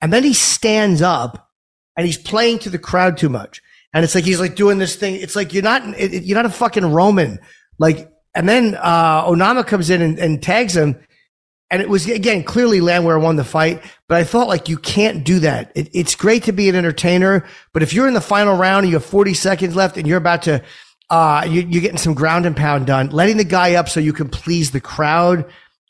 And 0.00 0.12
then 0.12 0.22
he 0.22 0.32
stands 0.32 1.02
up 1.02 1.50
and 1.96 2.06
he's 2.06 2.16
playing 2.16 2.60
to 2.60 2.70
the 2.70 2.78
crowd 2.78 3.16
too 3.16 3.28
much. 3.28 3.60
And 3.92 4.04
it's 4.04 4.14
like, 4.14 4.24
he's 4.24 4.38
like 4.38 4.54
doing 4.54 4.78
this 4.78 4.94
thing. 4.94 5.16
It's 5.16 5.34
like, 5.34 5.52
you're 5.52 5.64
not, 5.64 5.98
you're 5.98 6.36
not 6.36 6.46
a 6.46 6.50
fucking 6.50 6.86
Roman. 6.86 7.40
Like, 7.80 8.12
and 8.32 8.48
then, 8.48 8.76
uh, 8.80 9.26
Onama 9.26 9.66
comes 9.66 9.90
in 9.90 10.00
and, 10.00 10.16
and 10.20 10.40
tags 10.40 10.76
him. 10.76 10.96
And 11.72 11.82
it 11.82 11.88
was, 11.88 12.08
again, 12.08 12.44
clearly 12.44 12.80
Landwehr 12.80 13.18
won 13.18 13.36
the 13.36 13.44
fight, 13.44 13.82
but 14.08 14.18
I 14.18 14.24
thought 14.24 14.48
like 14.48 14.68
you 14.68 14.76
can't 14.76 15.24
do 15.24 15.40
that. 15.40 15.72
It, 15.74 15.88
it's 15.92 16.14
great 16.14 16.44
to 16.44 16.52
be 16.52 16.68
an 16.68 16.76
entertainer, 16.76 17.44
but 17.72 17.82
if 17.82 17.92
you're 17.92 18.08
in 18.08 18.14
the 18.14 18.20
final 18.20 18.56
round 18.56 18.84
and 18.84 18.88
you 18.90 18.96
have 18.96 19.04
40 19.04 19.34
seconds 19.34 19.76
left 19.76 19.96
and 19.96 20.06
you're 20.06 20.18
about 20.18 20.42
to, 20.42 20.62
uh, 21.10 21.44
you, 21.46 21.62
you're 21.62 21.82
getting 21.82 21.98
some 21.98 22.14
ground 22.14 22.46
and 22.46 22.56
pound 22.56 22.86
done. 22.86 23.10
Letting 23.10 23.36
the 23.36 23.44
guy 23.44 23.74
up 23.74 23.88
so 23.88 24.00
you 24.00 24.12
can 24.12 24.28
please 24.28 24.70
the 24.70 24.80
crowd, 24.80 25.44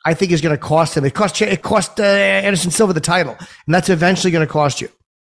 I 0.05 0.15
think 0.15 0.33
is 0.33 0.41
going 0.41 0.57
to 0.57 0.63
cost 0.63 0.97
him. 0.97 1.05
It 1.05 1.15
cost 1.15 1.41
it 1.43 1.63
cost 1.63 2.01
uh, 2.01 2.05
Anderson 2.05 2.71
Silva 2.71 2.95
the 2.95 3.01
title, 3.01 3.37
and 3.39 3.75
that's 3.75 3.91
eventually 3.91 4.31
going 4.31 4.47
to 4.47 4.53
cost 4.53 4.81
you. 4.81 4.89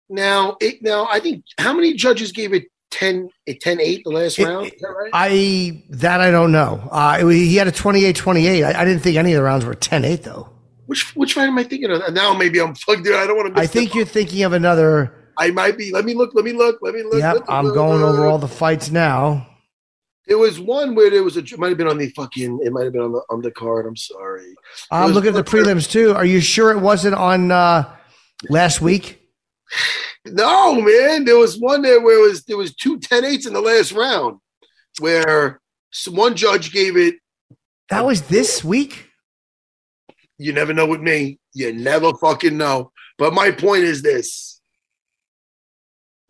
Now, 0.09 0.57
it, 0.61 0.81
now 0.81 1.07
I 1.11 1.19
think 1.19 1.43
how 1.57 1.73
many 1.73 1.93
judges 1.93 2.31
gave 2.31 2.53
it 2.53 2.65
10, 2.91 3.29
10 3.59 3.79
8 3.81 4.03
the 4.03 4.09
last 4.09 4.39
it, 4.39 4.45
round? 4.45 4.67
Is 4.67 4.73
that 4.79 4.87
right? 4.87 5.09
I 5.11 5.83
that 5.89 6.21
I 6.21 6.31
don't 6.31 6.51
know. 6.51 6.87
Uh, 6.91 7.19
it, 7.21 7.33
he 7.33 7.55
had 7.55 7.67
a 7.67 7.71
28-28. 7.71 8.65
I, 8.65 8.81
I, 8.81 8.85
didn't 8.85 9.01
think 9.01 9.17
any 9.17 9.33
of 9.33 9.37
the 9.37 9.43
rounds 9.43 9.65
were 9.65 9.73
10-8 9.73 10.23
though. 10.23 10.49
Which 10.85 11.15
which 11.15 11.33
fight 11.33 11.47
am 11.47 11.57
I 11.57 11.63
thinking 11.63 11.91
of? 11.91 12.13
Now 12.13 12.33
maybe 12.33 12.59
I'm 12.59 12.75
fucked. 12.75 13.07
In. 13.07 13.13
I 13.13 13.25
don't 13.25 13.37
want 13.37 13.55
to. 13.55 13.61
I 13.61 13.67
think 13.67 13.95
you're 13.95 14.05
thinking 14.05 14.43
of 14.43 14.53
another. 14.53 15.13
I 15.37 15.49
might 15.49 15.77
be. 15.77 15.91
Let 15.91 16.05
me 16.05 16.13
look. 16.13 16.35
Let 16.35 16.43
me 16.45 16.51
look. 16.51 16.79
Let 16.81 16.93
me 16.93 17.03
look. 17.03 17.19
Yep, 17.19 17.45
I'm 17.47 17.73
going 17.73 18.03
over 18.03 18.27
all 18.27 18.37
the 18.37 18.49
fights 18.49 18.91
now. 18.91 19.47
There 20.27 20.37
was 20.37 20.59
one 20.59 20.95
where 20.95 21.09
there 21.09 21.23
was 21.23 21.35
a. 21.35 21.41
It 21.41 21.59
might 21.59 21.69
have 21.69 21.77
been 21.77 21.87
on 21.87 21.97
the 21.97 22.09
fucking. 22.09 22.61
It 22.63 22.71
might 22.71 22.85
have 22.85 22.93
been 22.93 23.01
on 23.01 23.11
the 23.11 23.21
on 23.29 23.41
the 23.41 23.51
card. 23.51 23.85
I'm 23.85 23.97
sorry. 23.97 24.55
I'm 24.89 25.11
looking 25.11 25.29
at 25.29 25.35
the 25.35 25.43
prelims 25.43 25.89
too. 25.89 26.13
Are 26.13 26.25
you 26.25 26.39
sure 26.39 26.71
it 26.71 26.79
wasn't 26.79 27.15
on 27.15 27.51
uh, 27.51 27.93
last 28.49 28.81
week? 28.81 29.21
No, 30.25 30.81
man. 30.81 31.25
There 31.25 31.37
was 31.37 31.59
one 31.59 31.81
there 31.81 32.01
where 32.01 32.23
it 32.23 32.29
was 32.29 32.43
there 32.45 32.57
was 32.57 32.73
two 32.75 32.99
10 32.99 33.23
8s 33.23 33.47
in 33.47 33.53
the 33.53 33.61
last 33.61 33.91
round, 33.91 34.39
where 34.99 35.59
one 36.09 36.35
judge 36.35 36.71
gave 36.71 36.95
it. 36.95 37.15
That 37.89 38.05
was 38.05 38.21
this 38.23 38.63
week. 38.63 39.09
You 40.37 40.53
never 40.53 40.73
know 40.73 40.87
with 40.87 41.01
me. 41.01 41.39
You 41.53 41.73
never 41.73 42.13
fucking 42.13 42.57
know. 42.57 42.91
But 43.17 43.33
my 43.33 43.51
point 43.51 43.83
is 43.83 44.01
this: 44.01 44.52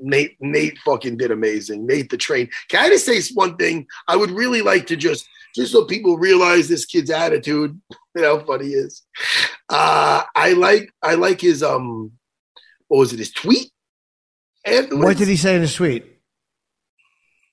Nate, 0.03 0.35
Nate 0.41 0.77
fucking 0.79 1.17
did 1.17 1.31
amazing. 1.31 1.87
Nate 1.87 2.09
the 2.09 2.17
train. 2.17 2.49
Can 2.67 2.83
I 2.83 2.89
just 2.89 3.05
say 3.05 3.21
one 3.33 3.55
thing? 3.55 3.87
I 4.07 4.15
would 4.17 4.31
really 4.31 4.61
like 4.61 4.85
to 4.87 4.95
just, 4.97 5.25
just 5.55 5.71
so 5.71 5.85
people 5.85 6.17
realize 6.17 6.67
this 6.67 6.85
kid's 6.85 7.09
attitude, 7.09 7.79
know 8.15 8.37
how 8.39 8.45
funny 8.45 8.65
he 8.67 8.73
is. 8.73 9.01
Uh, 9.69 10.23
I 10.35 10.53
like, 10.53 10.91
I 11.01 11.15
like 11.15 11.39
his, 11.41 11.63
um, 11.63 12.11
what 12.89 12.99
was 12.99 13.13
it, 13.13 13.19
his 13.19 13.31
tweet? 13.31 13.71
Afterwards, 14.65 15.03
What 15.05 15.17
did 15.17 15.27
he 15.29 15.37
say 15.37 15.55
in 15.55 15.61
his 15.61 15.73
tweet? 15.75 16.05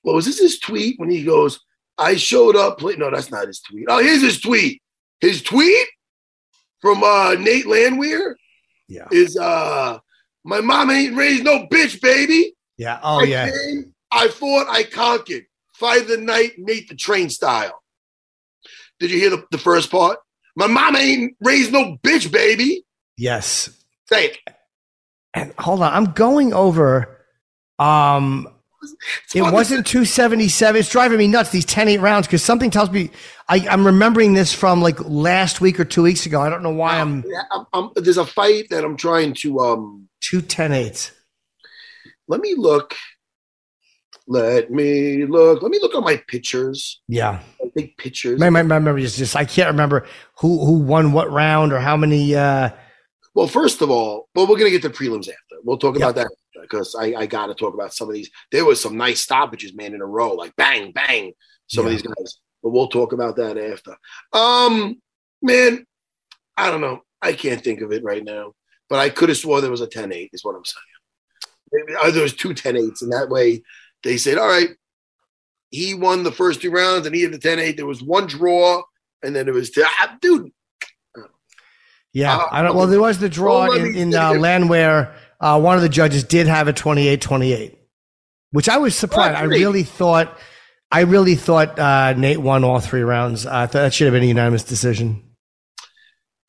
what 0.03 0.15
was 0.15 0.25
this 0.25 0.39
his 0.39 0.59
tweet 0.59 0.99
when 0.99 1.09
he 1.11 1.23
goes, 1.23 1.59
I 1.97 2.15
showed 2.15 2.55
up. 2.55 2.79
Play-. 2.79 2.95
No, 2.95 3.11
that's 3.11 3.29
not 3.31 3.45
his 3.47 3.59
tweet. 3.61 3.85
Oh, 3.87 4.01
here's 4.01 4.21
his 4.21 4.39
tweet. 4.41 4.81
His 5.19 5.43
tweet 5.43 5.87
from 6.81 7.03
uh, 7.03 7.35
Nate 7.35 7.67
Landwehr 7.67 8.35
Yeah. 8.87 9.07
is 9.11 9.37
uh, 9.37 9.99
my 10.43 10.61
mom 10.61 10.91
ain't 10.91 11.15
raised 11.15 11.43
no 11.43 11.67
bitch, 11.67 12.01
baby. 12.01 12.53
Yeah. 12.77 12.99
Oh 13.03 13.21
I 13.21 13.23
yeah. 13.23 13.49
came, 13.51 13.93
I 14.11 14.27
fought, 14.27 14.67
I 14.69 14.83
conquered. 14.83 15.45
Fight 15.73 16.07
the 16.07 16.17
night, 16.17 16.53
Nate 16.57 16.89
the 16.89 16.95
train 16.95 17.29
style. 17.29 17.81
Did 18.99 19.11
you 19.11 19.17
hear 19.17 19.31
the, 19.31 19.45
the 19.51 19.57
first 19.57 19.89
part? 19.89 20.19
My 20.55 20.67
mom 20.67 20.95
ain't 20.95 21.35
raised 21.41 21.71
no 21.71 21.97
bitch, 22.03 22.31
baby. 22.31 22.83
Yes. 23.17 23.69
Say 24.07 24.25
it. 24.25 24.37
And 25.33 25.53
hold 25.57 25.81
on, 25.81 25.93
I'm 25.93 26.11
going 26.11 26.53
over. 26.53 27.25
Um, 27.79 28.47
it 29.33 29.41
wasn't 29.41 29.85
277. 29.85 30.79
It's 30.79 30.89
driving 30.89 31.17
me 31.17 31.27
nuts. 31.27 31.51
These 31.51 31.65
10 31.65 31.87
8 31.87 31.97
rounds 31.99 32.27
because 32.27 32.43
something 32.43 32.69
tells 32.69 32.91
me 32.91 33.11
I, 33.51 33.67
I'm 33.69 33.85
remembering 33.85 34.33
this 34.33 34.53
from 34.53 34.81
like 34.81 34.97
last 35.03 35.59
week 35.59 35.77
or 35.79 35.83
two 35.85 36.03
weeks 36.03 36.25
ago. 36.25 36.39
I 36.41 36.49
don't 36.49 36.63
know 36.63 36.69
why 36.73 36.99
I'm 37.01 37.21
Yeah, 37.27 37.43
I'm- 37.51 37.65
I'm- 37.73 37.89
there's 37.95 38.17
a 38.17 38.25
fight 38.25 38.69
that 38.69 38.85
I'm 38.85 38.95
trying 38.95 39.33
to 39.41 39.59
um 39.59 40.07
two 40.21 40.41
10 40.41 40.71
8s. 40.71 41.11
let 42.29 42.39
me 42.39 42.55
look. 42.57 42.95
Let 44.27 44.71
me 44.71 45.25
look. 45.25 45.61
Let 45.61 45.71
me 45.71 45.79
look 45.81 45.93
at 45.95 46.01
my 46.03 46.15
pictures. 46.27 47.01
Yeah, 47.09 47.41
I 47.61 47.69
think 47.75 47.97
pictures. 47.97 48.39
my, 48.39 48.49
my, 48.49 48.63
my 48.63 48.79
memory 48.79 49.03
is 49.03 49.17
just 49.17 49.35
I 49.35 49.43
can't 49.43 49.67
remember 49.67 50.05
who 50.39 50.65
who 50.65 50.79
won 50.79 51.11
what 51.11 51.29
round 51.31 51.73
or 51.73 51.79
how 51.79 51.97
many. 51.97 52.33
uh 52.35 52.69
Well, 53.33 53.47
first 53.47 53.81
of 53.81 53.89
all, 53.89 54.29
well, 54.33 54.47
we're 54.47 54.57
gonna 54.57 54.69
get 54.69 54.83
to 54.83 54.89
prelims 54.89 55.27
after. 55.27 55.57
We'll 55.63 55.77
talk 55.77 55.97
Yeah. 55.97 56.09
about 56.09 56.15
that 56.15 56.29
because 56.61 56.95
I, 56.95 57.13
I 57.15 57.25
got 57.25 57.47
to 57.47 57.55
talk 57.55 57.73
about 57.73 57.93
some 57.93 58.07
of 58.07 58.13
these. 58.13 58.29
There 58.51 58.63
was 58.63 58.79
some 58.81 58.95
nice 58.95 59.19
stoppages, 59.21 59.73
man, 59.73 59.93
in 59.93 60.01
a 60.01 60.05
row, 60.05 60.33
like 60.35 60.55
bang, 60.55 60.91
bang. 60.93 61.33
Some 61.67 61.85
of 61.85 61.91
these 61.91 62.01
guys, 62.03 62.37
but 62.61 62.69
we'll 62.69 62.87
talk 62.87 63.13
about 63.13 63.35
that 63.37 63.57
after. 63.57 63.95
Um, 64.33 65.01
man, 65.41 65.85
I 66.57 66.69
don't 66.69 66.81
know. 66.81 67.01
I 67.21 67.33
can't 67.33 67.63
think 67.63 67.81
of 67.81 67.91
it 67.91 68.03
right 68.03 68.23
now, 68.23 68.53
but 68.89 68.99
I 68.99 69.09
could 69.09 69.29
have 69.29 69.37
swore 69.37 69.61
there 69.61 69.71
was 69.71 69.81
a 69.81 69.87
10-8, 69.87 70.29
Is 70.33 70.43
what 70.43 70.55
I'm 70.55 70.65
saying. 70.65 70.83
Maybe 71.71 71.95
uh, 71.95 72.11
there 72.11 72.23
was 72.23 72.33
two 72.33 72.49
10-8s, 72.49 73.01
and 73.01 73.11
that 73.13 73.29
way 73.29 73.63
they 74.03 74.17
said, 74.17 74.37
all 74.37 74.47
right, 74.47 74.69
he 75.69 75.93
won 75.93 76.23
the 76.23 76.31
first 76.31 76.61
two 76.61 76.71
rounds, 76.71 77.05
and 77.05 77.15
he 77.15 77.21
had 77.21 77.31
the 77.31 77.39
10-8. 77.39 77.77
There 77.77 77.85
was 77.85 78.03
one 78.03 78.27
draw, 78.27 78.81
and 79.23 79.35
then 79.35 79.47
it 79.47 79.53
was 79.53 79.71
ah, 79.77 80.17
dude. 80.21 80.51
Yeah, 82.13 82.35
Uh, 82.35 82.47
I 82.51 82.61
don't. 82.61 82.75
Well, 82.75 82.87
there 82.87 82.99
was 82.99 83.19
the 83.19 83.29
draw 83.29 83.71
in 83.71 83.95
in 83.95 84.13
uh, 84.13 84.33
Landwehr 84.33 85.15
uh, 85.41 85.59
one 85.59 85.75
of 85.75 85.81
the 85.81 85.89
judges 85.89 86.23
did 86.23 86.47
have 86.47 86.67
a 86.67 86.73
28-28, 86.73 87.75
which 88.51 88.69
I 88.69 88.77
was 88.77 88.95
surprised. 88.95 89.35
I 89.35 89.43
really 89.43 89.83
thought, 89.83 90.37
I 90.91 91.01
really 91.01 91.35
thought 91.35 91.79
uh, 91.79 92.13
Nate 92.13 92.39
won 92.39 92.63
all 92.63 92.79
three 92.79 93.01
rounds. 93.01 93.45
I 93.45 93.65
thought 93.65 93.79
that 93.79 93.93
should 93.93 94.05
have 94.05 94.13
been 94.13 94.23
a 94.23 94.27
unanimous 94.27 94.63
decision. 94.63 95.23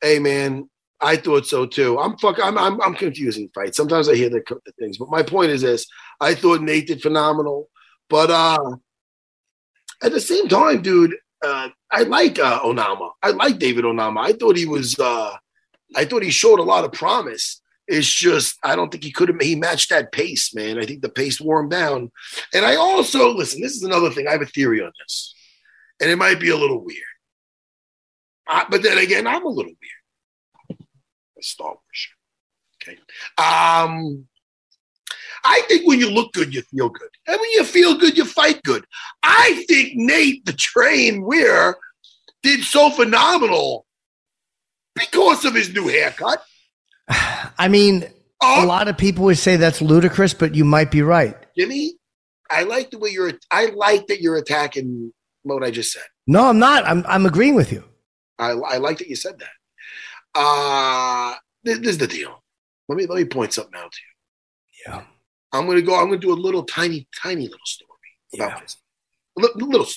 Hey 0.01 0.19
man, 0.19 0.69
I 0.99 1.15
thought 1.15 1.45
so 1.45 1.65
too. 1.65 1.97
I'm 1.97 2.17
fuck. 2.17 2.37
I'm 2.43 2.57
I'm, 2.57 2.81
I'm 2.81 2.93
confusing 2.93 3.49
fights. 3.55 3.77
Sometimes 3.77 4.09
I 4.09 4.15
hear 4.15 4.29
the, 4.29 4.43
the 4.65 4.71
things, 4.77 4.97
but 4.97 5.09
my 5.09 5.23
point 5.23 5.51
is 5.51 5.61
this: 5.61 5.87
I 6.19 6.35
thought 6.35 6.61
Nate 6.61 6.87
did 6.87 7.01
phenomenal, 7.01 7.69
but 8.09 8.29
uh, 8.29 8.75
at 10.01 10.11
the 10.11 10.19
same 10.19 10.49
time, 10.49 10.81
dude, 10.81 11.15
uh, 11.43 11.69
I 11.89 12.03
like 12.03 12.37
uh, 12.37 12.59
Onama. 12.61 13.11
I 13.21 13.31
like 13.31 13.59
David 13.59 13.85
Onama. 13.85 14.19
I 14.19 14.33
thought 14.33 14.57
he 14.57 14.65
was. 14.65 14.99
Uh, 14.99 15.35
I 15.95 16.03
thought 16.03 16.23
he 16.23 16.31
showed 16.31 16.59
a 16.59 16.63
lot 16.63 16.83
of 16.83 16.91
promise. 16.91 17.61
It's 17.87 18.07
just 18.07 18.57
I 18.63 18.75
don't 18.75 18.91
think 18.91 19.03
he 19.03 19.11
could 19.11 19.29
have. 19.29 19.41
He 19.41 19.55
matched 19.55 19.89
that 19.89 20.11
pace, 20.11 20.55
man. 20.55 20.79
I 20.79 20.85
think 20.85 21.01
the 21.01 21.09
pace 21.09 21.41
wore 21.41 21.59
him 21.59 21.69
down. 21.69 22.11
And 22.53 22.65
I 22.65 22.75
also 22.75 23.33
listen. 23.33 23.61
This 23.61 23.75
is 23.75 23.83
another 23.83 24.09
thing. 24.09 24.27
I 24.27 24.31
have 24.31 24.41
a 24.41 24.45
theory 24.45 24.81
on 24.81 24.91
this, 24.99 25.35
and 26.01 26.09
it 26.09 26.15
might 26.17 26.39
be 26.39 26.49
a 26.49 26.57
little 26.57 26.83
weird. 26.83 26.99
Uh, 28.47 28.65
but 28.69 28.83
then 28.83 28.97
again, 28.97 29.27
I'm 29.27 29.45
a 29.45 29.49
little 29.49 29.71
weird. 29.71 30.79
A 31.37 31.43
Star 31.43 31.67
Wars. 31.67 32.07
Okay. 32.81 32.97
Um, 33.37 34.27
I 35.43 35.61
think 35.67 35.87
when 35.87 35.99
you 35.99 36.09
look 36.09 36.33
good, 36.33 36.53
you 36.53 36.61
feel 36.61 36.89
good. 36.89 37.09
And 37.27 37.39
when 37.39 37.51
you 37.51 37.63
feel 37.63 37.97
good, 37.97 38.17
you 38.17 38.25
fight 38.25 38.61
good. 38.63 38.85
I 39.23 39.65
think 39.67 39.93
Nate, 39.95 40.45
the 40.45 40.53
train 40.53 41.23
Weir, 41.23 41.75
did 42.41 42.63
so 42.63 42.89
phenomenal 42.89 43.85
because 44.95 45.45
of 45.45 45.55
his 45.55 45.73
new 45.73 45.87
haircut. 45.87 46.43
I 47.57 47.67
mean, 47.67 48.03
a 48.03 48.09
Oh, 48.45 48.65
lot 48.67 48.87
of 48.87 48.97
people 48.97 49.23
would 49.25 49.37
say 49.37 49.55
that's 49.55 49.81
ludicrous, 49.81 50.33
but 50.33 50.53
you 50.53 50.65
might 50.65 50.91
be 50.91 51.01
right. 51.01 51.35
Jimmy, 51.57 51.93
I 52.49 52.63
like 52.63 52.91
the 52.91 52.99
way 52.99 53.09
you're. 53.09 53.31
I 53.51 53.67
like 53.67 54.07
that 54.07 54.21
you're 54.21 54.35
attacking 54.37 55.13
what 55.43 55.63
I 55.63 55.71
just 55.71 55.91
said. 55.93 56.03
No, 56.27 56.45
I'm 56.49 56.59
not. 56.59 56.85
I'm 56.85 57.05
I'm 57.07 57.25
agreeing 57.25 57.55
with 57.55 57.71
you. 57.71 57.83
I, 58.39 58.51
I 58.51 58.77
like 58.77 58.97
that 58.97 59.07
you 59.07 59.15
said 59.15 59.39
that. 59.39 60.39
Uh 60.39 61.35
this, 61.63 61.79
this 61.79 61.89
is 61.91 61.97
the 61.99 62.07
deal. 62.07 62.43
Let 62.89 62.97
me 62.97 63.05
let 63.05 63.17
me 63.17 63.25
point 63.25 63.53
something 63.53 63.75
out 63.75 63.91
to 63.91 63.99
you. 64.01 64.93
Yeah. 64.93 65.03
I'm 65.53 65.67
gonna 65.67 65.81
go. 65.81 65.95
I'm 65.99 66.07
gonna 66.07 66.17
do 66.17 66.33
a 66.33 66.35
little 66.35 66.63
tiny, 66.63 67.07
tiny 67.21 67.43
little 67.43 67.59
story 67.65 67.89
about 68.35 68.51
Yeah. 68.51 68.59
this. 68.61 68.77
A 69.37 69.41
li- 69.41 69.49
little, 69.55 69.87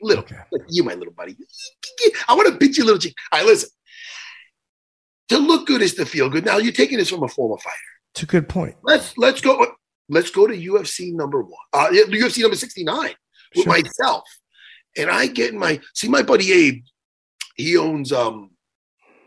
little. 0.00 0.24
Okay. 0.24 0.36
Like 0.50 0.62
you, 0.68 0.82
my 0.82 0.94
little 0.94 1.12
buddy. 1.12 1.36
I 2.28 2.34
want 2.34 2.50
to 2.52 2.58
pinch 2.58 2.76
your 2.76 2.86
little 2.86 2.98
cheek. 3.00 3.14
All 3.32 3.38
right, 3.40 3.46
listen. 3.46 3.68
To 5.34 5.40
look 5.40 5.66
good 5.66 5.82
is 5.82 5.94
to 5.94 6.06
feel 6.06 6.30
good. 6.30 6.44
Now 6.44 6.58
you're 6.58 6.72
taking 6.72 6.98
this 6.98 7.10
from 7.10 7.24
a 7.24 7.28
former 7.28 7.56
fighter. 7.58 7.76
It's 8.12 8.22
a 8.22 8.26
good 8.26 8.48
point. 8.48 8.76
Let's 8.84 9.18
let's 9.18 9.40
go. 9.40 9.66
Let's 10.08 10.30
go 10.30 10.46
to 10.46 10.54
UFC 10.56 11.12
number 11.12 11.42
one. 11.42 11.52
Uh, 11.72 11.88
UFC 11.90 12.40
number 12.42 12.56
sixty 12.56 12.84
nine 12.84 13.14
with 13.56 13.64
Sure. 13.64 13.72
myself, 13.72 14.22
and 14.96 15.10
I 15.10 15.26
get 15.26 15.52
in 15.52 15.58
my 15.58 15.80
see 15.92 16.06
my 16.08 16.22
buddy 16.22 16.52
Abe. 16.52 16.84
He 17.56 17.76
owns 17.76 18.12
um 18.12 18.50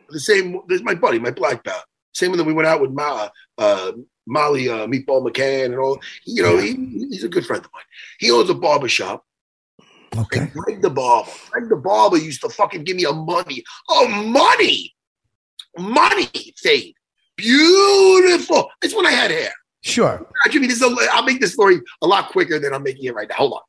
the 0.09 0.21
same. 0.21 0.61
This 0.69 0.77
is 0.79 0.85
my 0.85 0.95
buddy, 0.95 1.19
my 1.19 1.31
black 1.31 1.61
belt. 1.65 1.83
Same 2.13 2.29
one 2.29 2.37
that 2.37 2.45
we 2.45 2.53
went 2.53 2.69
out 2.69 2.79
with 2.79 2.91
Ma, 2.91 3.27
uh, 3.57 3.91
Molly 4.27 4.69
uh, 4.69 4.87
Meatball 4.87 5.27
McCann 5.29 5.65
and 5.65 5.75
all. 5.75 5.99
You 6.25 6.41
know, 6.41 6.57
he, 6.57 6.73
he's 7.09 7.25
a 7.25 7.29
good 7.29 7.45
friend 7.45 7.65
of 7.65 7.69
mine. 7.73 7.83
He 8.19 8.31
owns 8.31 8.49
a 8.49 8.53
barber 8.55 8.87
shop. 8.87 9.25
Okay. 10.17 10.39
And 10.39 10.53
Greg 10.53 10.81
the 10.81 10.89
barber. 10.89 11.31
Greg 11.51 11.67
the 11.67 11.75
barber 11.75 12.17
used 12.17 12.39
to 12.43 12.49
fucking 12.49 12.85
give 12.85 12.95
me 12.95 13.03
a 13.03 13.11
money. 13.11 13.61
Oh, 13.89 14.07
money. 14.07 14.93
Money 15.77 16.53
fade. 16.57 16.95
Beautiful. 17.35 18.69
That's 18.81 18.95
when 18.95 19.05
I 19.05 19.11
had 19.11 19.31
hair. 19.31 19.51
Sure. 19.83 20.27
Jimmy, 20.49 20.67
this 20.67 20.81
is 20.81 20.91
a, 20.91 20.95
I'll 21.13 21.23
make 21.23 21.39
this 21.39 21.53
story 21.53 21.79
a 22.01 22.07
lot 22.07 22.29
quicker 22.29 22.59
than 22.59 22.73
I'm 22.73 22.83
making 22.83 23.05
it 23.05 23.15
right 23.15 23.29
now. 23.29 23.35
Hold 23.35 23.53
on. 23.53 23.61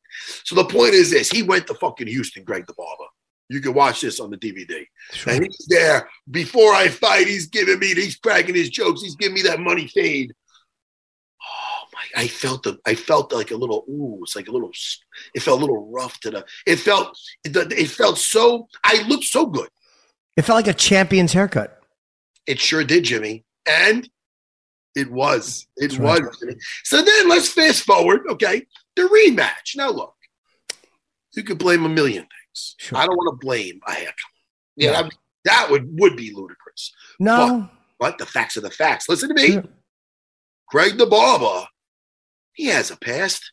So 0.43 0.55
the 0.55 0.65
point 0.65 0.93
is 0.93 1.11
this: 1.11 1.29
he 1.29 1.43
went 1.43 1.67
to 1.67 1.75
fucking 1.75 2.07
Houston, 2.07 2.43
Greg 2.43 2.67
the 2.67 2.73
barber. 2.73 3.05
You 3.47 3.61
can 3.61 3.73
watch 3.73 4.01
this 4.01 4.19
on 4.19 4.29
the 4.29 4.37
DVD. 4.37 4.85
Sure. 5.11 5.33
And 5.33 5.43
he's 5.43 5.65
there 5.69 6.07
before 6.29 6.73
I 6.73 6.87
fight. 6.87 7.27
He's 7.27 7.47
giving 7.47 7.79
me, 7.79 7.95
he's 7.95 8.15
cracking 8.17 8.53
his 8.53 8.69
jokes. 8.69 9.01
He's 9.01 9.15
giving 9.15 9.35
me 9.35 9.41
that 9.43 9.59
money 9.59 9.87
fade. 9.87 10.33
Oh 11.41 11.87
my! 11.93 12.21
I 12.23 12.27
felt 12.27 12.63
the, 12.63 12.77
I 12.85 12.95
felt 12.95 13.33
like 13.33 13.51
a 13.51 13.55
little. 13.55 13.85
Ooh, 13.89 14.19
it's 14.23 14.35
like 14.35 14.47
a 14.47 14.51
little. 14.51 14.71
It 15.33 15.41
felt 15.41 15.59
a 15.59 15.61
little 15.61 15.89
rough 15.91 16.19
to 16.21 16.31
the. 16.31 16.45
It 16.67 16.77
felt, 16.77 17.17
it, 17.43 17.55
it 17.55 17.89
felt 17.89 18.17
so. 18.17 18.67
I 18.83 19.03
looked 19.07 19.25
so 19.25 19.45
good. 19.45 19.69
It 20.37 20.43
felt 20.43 20.57
like 20.57 20.67
a 20.67 20.77
champion's 20.77 21.33
haircut. 21.33 21.78
It 22.47 22.59
sure 22.59 22.83
did, 22.83 23.03
Jimmy. 23.03 23.45
And 23.67 24.09
it 24.95 25.11
was. 25.11 25.67
It 25.77 25.89
That's 25.91 25.99
was. 25.99 26.37
Jimmy. 26.39 26.55
So 26.83 27.01
then 27.01 27.29
let's 27.29 27.49
fast 27.49 27.83
forward, 27.83 28.21
okay? 28.29 28.65
The 28.95 29.03
rematch. 29.03 29.75
Now 29.75 29.91
look, 29.91 30.15
you 31.35 31.43
could 31.43 31.59
blame 31.59 31.85
a 31.85 31.89
million 31.89 32.23
things. 32.23 32.75
Sure. 32.77 32.97
I 32.97 33.05
don't 33.05 33.15
want 33.17 33.39
to 33.39 33.45
blame 33.45 33.79
a 33.87 33.91
haircut. 33.91 34.15
Yeah, 34.75 34.91
Yeah. 34.91 35.01
that, 35.03 35.11
that 35.45 35.67
would 35.71 35.87
would 35.99 36.15
be 36.17 36.33
ludicrous. 36.33 36.93
No. 37.19 37.69
But 37.99 38.17
the 38.17 38.25
facts 38.25 38.57
are 38.57 38.61
the 38.61 38.71
facts. 38.71 39.07
Listen 39.09 39.29
to 39.29 39.35
me. 39.35 39.51
Sure. 39.51 39.63
Greg 40.69 40.97
the 40.97 41.05
barber, 41.05 41.65
he 42.53 42.65
has 42.67 42.91
a 42.91 42.97
past. 42.97 43.51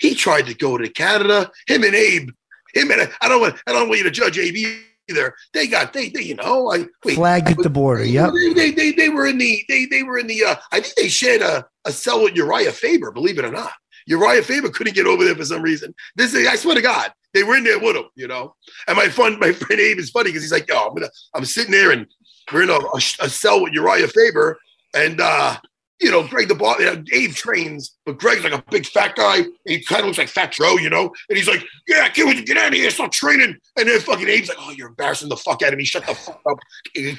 He 0.00 0.14
tried 0.14 0.46
to 0.46 0.54
go 0.54 0.76
to 0.76 0.88
Canada. 0.88 1.50
Him 1.66 1.84
and 1.84 1.94
Abe. 1.94 2.30
Him 2.74 2.90
and 2.90 3.08
I 3.20 3.28
don't 3.28 3.40
want. 3.40 3.56
I 3.66 3.72
don't 3.72 3.88
want 3.88 3.98
you 3.98 4.04
to 4.04 4.10
judge 4.10 4.38
Abe 4.38 4.78
either. 5.08 5.34
They 5.52 5.66
got 5.66 5.92
they. 5.92 6.08
they 6.08 6.22
you 6.22 6.34
know. 6.34 6.72
I 6.72 6.86
wait. 7.04 7.14
Flagged 7.14 7.50
at 7.50 7.58
the 7.58 7.70
border. 7.70 8.04
Yeah, 8.04 8.30
They, 8.32 8.52
they, 8.52 8.70
they, 8.70 8.92
they 8.92 9.08
were 9.08 9.26
in 9.26 9.38
the 9.38 9.64
they 9.68 9.86
they 9.86 10.02
were 10.02 10.18
in 10.18 10.26
the 10.26 10.44
uh, 10.44 10.56
I 10.72 10.80
think 10.80 10.94
they 10.94 11.08
shared 11.08 11.42
a, 11.42 11.66
a 11.84 11.92
cell 11.92 12.22
with 12.22 12.34
Uriah 12.34 12.72
Faber, 12.72 13.10
believe 13.10 13.38
it 13.38 13.44
or 13.44 13.52
not. 13.52 13.72
Uriah 14.06 14.42
Faber 14.42 14.68
couldn't 14.68 14.94
get 14.94 15.06
over 15.06 15.24
there 15.24 15.34
for 15.34 15.44
some 15.44 15.62
reason. 15.62 15.94
This 16.14 16.34
is, 16.34 16.46
I 16.46 16.56
swear 16.56 16.74
to 16.74 16.82
God, 16.82 17.12
they 17.32 17.42
were 17.42 17.56
in 17.56 17.64
there 17.64 17.78
with 17.78 17.96
him, 17.96 18.04
you 18.14 18.28
know. 18.28 18.54
And 18.86 18.96
my 18.96 19.08
fun, 19.08 19.38
my 19.38 19.52
friend 19.52 19.80
Abe 19.80 19.98
is 19.98 20.10
funny 20.10 20.28
because 20.28 20.42
he's 20.42 20.52
like, 20.52 20.68
yo, 20.68 20.88
I'm 20.88 20.94
gonna 20.94 21.10
I'm 21.34 21.44
sitting 21.44 21.72
there 21.72 21.90
and 21.90 22.06
we're 22.52 22.64
in 22.64 22.70
a, 22.70 22.74
a, 22.74 22.96
a 23.20 23.28
cell 23.28 23.62
with 23.62 23.72
Uriah 23.72 24.08
Faber, 24.08 24.58
and 24.94 25.20
uh, 25.20 25.56
you 26.04 26.10
know, 26.10 26.22
Greg 26.28 26.48
the 26.48 26.54
ball. 26.54 26.78
You 26.78 26.86
know, 26.86 27.02
Abe 27.12 27.32
trains, 27.32 27.96
but 28.04 28.18
Greg's 28.18 28.44
like 28.44 28.52
a 28.52 28.62
big 28.70 28.86
fat 28.86 29.16
guy. 29.16 29.44
He 29.64 29.82
kind 29.82 30.00
of 30.00 30.06
looks 30.06 30.18
like 30.18 30.28
Fat 30.28 30.52
Joe, 30.52 30.76
you 30.76 30.90
know. 30.90 31.12
And 31.28 31.36
he's 31.38 31.48
like, 31.48 31.64
"Yeah, 31.88 32.08
kid, 32.10 32.46
get 32.46 32.56
out 32.58 32.68
of 32.68 32.74
here, 32.74 32.90
stop 32.90 33.10
training." 33.10 33.56
And 33.78 33.88
then 33.88 33.98
fucking 34.00 34.28
Abe's 34.28 34.48
like, 34.48 34.58
"Oh, 34.60 34.70
you're 34.70 34.88
embarrassing 34.88 35.30
the 35.30 35.36
fuck 35.36 35.62
out 35.62 35.72
of 35.72 35.78
me. 35.78 35.84
Shut 35.84 36.06
the 36.06 36.14
fuck 36.14 36.40
up. 36.48 36.58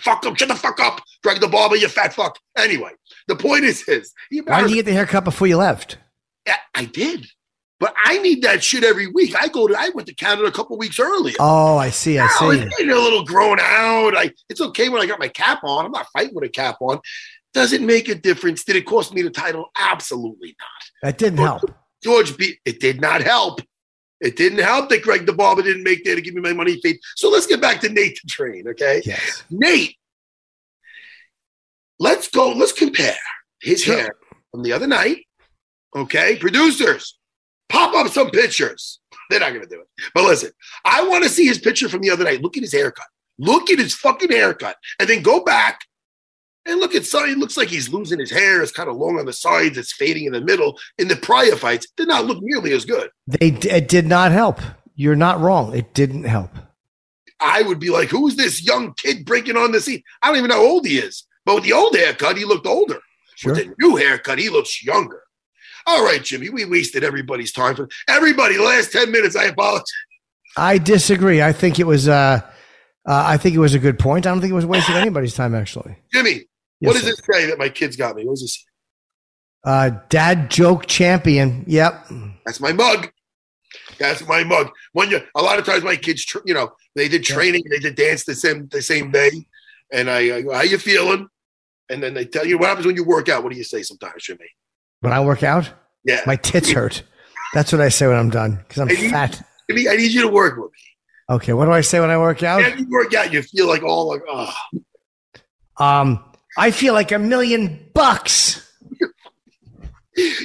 Fuck 0.01 0.25
up. 0.25 0.37
Shut 0.37 0.47
the 0.47 0.55
fuck 0.55 0.79
up. 0.79 1.01
Greg 1.23 1.41
the 1.41 1.47
barber, 1.47 1.75
you 1.75 1.87
fat 1.87 2.13
fuck." 2.13 2.37
Anyway, 2.57 2.91
the 3.27 3.35
point 3.35 3.65
is, 3.65 3.83
is 3.89 4.13
he 4.29 4.39
Why 4.41 4.61
did 4.61 4.69
you 4.69 4.75
get 4.77 4.85
the 4.85 4.93
haircut 4.93 5.23
before 5.23 5.47
you 5.47 5.57
left? 5.57 5.97
Yeah, 6.45 6.57
I 6.75 6.85
did. 6.85 7.25
But 7.77 7.93
I 8.05 8.19
need 8.19 8.41
that 8.43 8.63
shit 8.63 8.85
every 8.85 9.07
week. 9.07 9.35
I 9.37 9.49
go 9.49 9.67
to 9.67 9.75
I 9.77 9.89
went 9.89 10.07
to 10.07 10.15
Canada 10.15 10.47
a 10.47 10.51
couple 10.51 10.77
weeks 10.77 10.97
earlier. 10.99 11.35
Oh, 11.39 11.77
I 11.77 11.89
see. 11.89 12.17
I 12.17 12.25
Now, 12.27 12.51
see. 12.51 12.59
getting 12.69 12.91
a 12.91 12.95
little 12.95 13.25
grown 13.25 13.59
out. 13.59 14.15
I 14.15 14.31
it's 14.49 14.61
okay 14.61 14.87
when 14.87 15.01
I 15.01 15.05
got 15.05 15.19
my 15.19 15.27
cap 15.27 15.59
on. 15.63 15.85
I'm 15.85 15.91
not 15.91 16.07
fighting 16.13 16.33
with 16.33 16.45
a 16.45 16.49
cap 16.49 16.77
on. 16.79 16.99
Does 17.55 17.71
it 17.71 17.81
make 17.81 18.09
a 18.09 18.15
difference? 18.15 18.65
Did 18.65 18.75
it 18.75 18.85
cost 18.85 19.13
me 19.13 19.21
the 19.21 19.29
title? 19.29 19.71
Absolutely 19.79 20.55
not. 20.59 20.83
That 21.01 21.17
didn't 21.17 21.39
help. 21.39 21.63
George 22.03 22.35
B. 22.37 22.57
It 22.65 22.81
did 22.81 22.99
not 22.99 23.21
help. 23.21 23.61
It 24.19 24.35
didn't 24.35 24.59
help 24.59 24.89
that 24.89 25.01
Greg 25.01 25.25
the 25.25 25.31
Barber 25.31 25.61
didn't 25.61 25.83
make 25.83 26.03
there 26.03 26.15
to 26.15 26.21
give 26.21 26.33
me 26.33 26.41
my 26.41 26.51
money 26.51 26.79
faith. 26.81 26.99
So 27.15 27.29
let's 27.29 27.47
get 27.47 27.61
back 27.61 27.79
to 27.81 27.89
Nate 27.89 28.19
the 28.21 28.27
Train, 28.29 28.67
okay? 28.67 29.01
Yes. 29.05 29.43
Nate, 29.49 29.95
let's 31.97 32.27
go. 32.29 32.49
Let's 32.51 32.73
compare 32.73 33.15
his 33.61 33.81
Sure. 33.83 33.97
hair 33.97 34.15
from 34.51 34.63
the 34.63 34.73
other 34.73 34.87
night. 34.87 35.25
Okay, 35.95 36.35
producers, 36.37 37.17
pop 37.69 37.95
up 37.95 38.11
some 38.11 38.31
pictures. 38.31 38.99
They're 39.29 39.39
not 39.39 39.51
going 39.51 39.63
to 39.63 39.69
do 39.69 39.79
it. 39.79 39.87
But 40.13 40.25
listen, 40.25 40.51
I 40.83 41.07
want 41.07 41.23
to 41.23 41.29
see 41.29 41.45
his 41.45 41.57
picture 41.59 41.87
from 41.87 42.01
the 42.01 42.09
other 42.09 42.25
night. 42.25 42.41
Look 42.41 42.57
at 42.57 42.63
his 42.63 42.73
haircut. 42.73 43.07
Look 43.39 43.69
at 43.69 43.79
his 43.79 43.95
fucking 43.95 44.29
haircut. 44.31 44.75
And 44.99 45.07
then 45.09 45.21
go 45.21 45.41
back 45.43 45.79
and 46.65 46.79
look 46.79 46.95
at. 46.95 47.03
It 47.03 47.37
looks 47.37 47.57
like 47.57 47.69
he's 47.69 47.91
losing 47.91 48.19
his 48.19 48.31
hair. 48.31 48.61
It's 48.61 48.71
kind 48.71 48.89
of 48.89 48.97
long 48.97 49.19
on 49.19 49.25
the 49.25 49.33
sides. 49.33 49.77
It's 49.77 49.93
fading 49.93 50.25
in 50.25 50.33
the 50.33 50.41
middle. 50.41 50.77
In 50.97 51.07
the 51.07 51.15
prior 51.15 51.55
fights, 51.55 51.87
did 51.95 52.07
not 52.07 52.25
look 52.25 52.39
nearly 52.41 52.73
as 52.73 52.85
good. 52.85 53.09
They 53.27 53.47
it 53.47 53.87
did 53.87 54.07
not 54.07 54.31
help. 54.31 54.59
You're 54.95 55.15
not 55.15 55.39
wrong. 55.39 55.75
It 55.75 55.93
didn't 55.93 56.23
help. 56.23 56.51
I 57.39 57.61
would 57.63 57.79
be 57.79 57.89
like, 57.89 58.09
who's 58.09 58.35
this 58.35 58.65
young 58.65 58.93
kid 58.93 59.25
breaking 59.25 59.57
on 59.57 59.71
the 59.71 59.81
scene? 59.81 60.01
I 60.21 60.27
don't 60.27 60.37
even 60.37 60.49
know 60.49 60.55
how 60.55 60.65
old 60.65 60.85
he 60.85 60.97
is. 60.97 61.25
But 61.45 61.55
with 61.55 61.63
the 61.65 61.73
old 61.73 61.95
haircut, 61.95 62.37
he 62.37 62.45
looked 62.45 62.65
older. 62.65 62.99
Sure. 63.35 63.53
With 63.53 63.65
the 63.65 63.75
new 63.79 63.97
haircut, 63.97 64.39
he 64.39 64.49
looks 64.49 64.83
younger. 64.83 65.21
All 65.85 66.03
right, 66.03 66.23
Jimmy, 66.23 66.49
we 66.49 66.65
wasted 66.65 67.03
everybody's 67.03 67.51
time. 67.51 67.75
For 67.75 67.87
everybody, 68.07 68.57
last 68.57 68.91
10 68.91 69.11
minutes, 69.11 69.35
I 69.35 69.45
apologize. 69.45 69.85
I 70.57 70.77
disagree. 70.77 71.41
I 71.41 71.51
think 71.51 71.79
it 71.79 71.85
was. 71.85 72.07
Uh, 72.07 72.41
uh, 73.07 73.23
I 73.27 73.37
think 73.37 73.55
it 73.55 73.59
was 73.59 73.75
a 73.75 73.79
good 73.79 73.99
point. 73.99 74.25
I 74.25 74.31
don't 74.31 74.41
think 74.41 74.51
it 74.51 74.55
was 74.55 74.65
wasting 74.65 74.95
anybody's 74.95 75.35
time. 75.35 75.53
Actually, 75.53 75.97
Jimmy, 76.11 76.45
Yes, 76.85 76.93
what 76.93 76.93
does 76.93 77.03
sir. 77.03 77.09
it 77.09 77.33
say 77.33 77.45
that 77.47 77.57
my 77.57 77.69
kids 77.69 77.95
got 77.95 78.15
me? 78.15 78.25
What 78.25 78.33
does 78.33 78.43
it 78.43 78.47
say? 78.49 78.61
Uh, 79.63 79.89
dad 80.09 80.49
joke 80.51 80.85
champion. 80.85 81.63
Yep. 81.67 82.07
That's 82.45 82.59
my 82.59 82.71
mug. 82.71 83.09
That's 83.97 84.25
my 84.27 84.43
mug. 84.43 84.69
When 84.93 85.09
you, 85.09 85.21
a 85.35 85.41
lot 85.41 85.57
of 85.59 85.65
times 85.65 85.83
my 85.83 85.95
kids, 85.95 86.25
you 86.45 86.53
know, 86.53 86.71
they 86.95 87.07
did 87.07 87.27
Yeah. 87.27 87.35
training, 87.35 87.63
they 87.69 87.79
did 87.79 87.95
dance 87.95 88.23
the 88.25 88.35
same 88.35 88.67
the 88.69 88.81
same 88.81 89.11
day, 89.11 89.31
and 89.91 90.09
I, 90.09 90.37
I 90.37 90.41
go, 90.41 90.53
"How 90.53 90.61
you 90.61 90.77
feeling?" 90.77 91.27
And 91.89 92.01
then 92.01 92.13
they 92.13 92.25
tell 92.25 92.45
you 92.45 92.57
what 92.57 92.67
happens 92.69 92.85
when 92.87 92.95
you 92.95 93.03
work 93.03 93.27
out. 93.29 93.43
What 93.43 93.51
do 93.51 93.57
you 93.57 93.63
say 93.63 93.81
sometimes, 93.83 94.23
Jimmy? 94.23 94.45
When 95.01 95.13
I 95.13 95.19
work 95.19 95.43
out, 95.43 95.71
Yeah, 96.03 96.21
my 96.25 96.35
tits 96.35 96.71
hurt. 96.71 97.03
That's 97.53 97.71
what 97.71 97.81
I 97.81 97.89
say 97.89 98.07
when 98.07 98.17
I'm 98.17 98.29
done 98.29 98.55
because 98.57 98.79
I'm 98.81 98.87
Hey, 98.89 99.03
you- 99.03 99.09
fat. 99.09 99.41
Jimmy, 99.69 99.89
I 99.89 99.95
need 99.95 100.11
you 100.11 100.21
to 100.21 100.27
work 100.27 100.57
with 100.57 100.71
me. 100.71 101.35
Okay. 101.35 101.53
What 101.53 101.65
do 101.65 101.71
I 101.71 101.81
say 101.81 101.99
when 101.99 102.09
I 102.11 102.17
work 102.17 102.43
out? 102.43 102.61
After 102.61 102.79
you 102.79 102.87
work 102.89 103.13
out, 103.15 103.33
you 103.33 103.41
feel 103.41 103.67
like 103.67 103.81
all 103.83 104.07
like, 104.09 104.21
oh, 104.29 104.53
Um, 105.77 106.23
I 106.57 106.71
feel 106.71 106.93
like 106.93 107.11
a 107.11 107.19
million 107.19 107.89
bucks. 107.93 108.61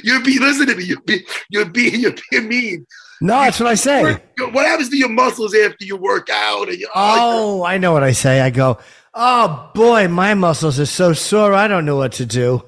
you'd 0.03 0.23
be 0.23 0.39
listen 0.39 0.67
to 0.67 0.75
me. 0.75 0.83
You'd 0.83 1.05
be, 1.05 1.25
you'd 1.49 1.73
be, 1.73 1.83
you'd 1.89 2.21
be 2.31 2.39
mean. 2.41 2.85
No, 3.21 3.35
that's 3.35 3.59
what 3.59 3.69
I 3.69 3.75
say. 3.75 4.17
What 4.39 4.65
happens 4.65 4.89
to 4.89 4.97
your 4.97 5.09
muscles 5.09 5.53
after 5.55 5.85
you 5.85 5.95
work 5.95 6.29
out? 6.31 6.69
And 6.69 6.77
you, 6.79 6.87
oh, 6.95 7.59
Oh, 7.61 7.63
I 7.63 7.77
know 7.77 7.93
what 7.93 8.03
I 8.03 8.11
say. 8.13 8.41
I 8.41 8.49
go, 8.49 8.79
oh 9.13 9.69
boy, 9.75 10.07
my 10.07 10.33
muscles 10.33 10.79
are 10.79 10.85
so 10.87 11.13
sore. 11.13 11.53
I 11.53 11.67
don't 11.67 11.85
know 11.85 11.95
what 11.97 12.13
to 12.13 12.25
do. 12.25 12.63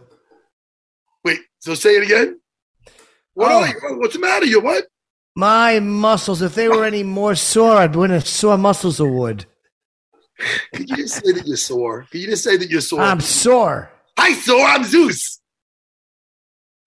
wait. 1.26 1.40
So 1.60 1.74
say 1.76 1.96
it 1.96 2.04
again. 2.04 2.40
What? 3.34 3.52
Oh. 3.52 3.62
are 3.64 3.68
you- 3.68 4.00
what's 4.00 4.14
the 4.14 4.20
matter? 4.20 4.46
You 4.46 4.62
what? 4.62 4.86
My 5.36 5.80
muscles, 5.80 6.44
if 6.44 6.54
they 6.54 6.68
were 6.70 6.86
any 6.86 7.02
more 7.02 7.34
sore, 7.34 7.78
I'd 7.78 7.96
win 7.96 8.12
a 8.12 8.22
sore 8.22 8.58
muscles 8.58 9.00
award. 9.00 9.48
Could 10.74 10.90
you 10.90 10.98
just 10.98 11.24
say 11.24 11.32
that 11.32 11.46
you're 11.46 11.58
sore? 11.58 12.06
Could 12.12 12.22
you 12.22 12.28
just 12.28 12.44
say 12.44 12.58
that 12.58 12.70
you're 12.70 12.82
sore? 12.82 13.02
I'm 13.02 13.20
sore. 13.20 13.92
Hi, 14.18 14.34
sore. 14.34 14.66
I'm 14.66 14.84
Zeus. 14.84 15.40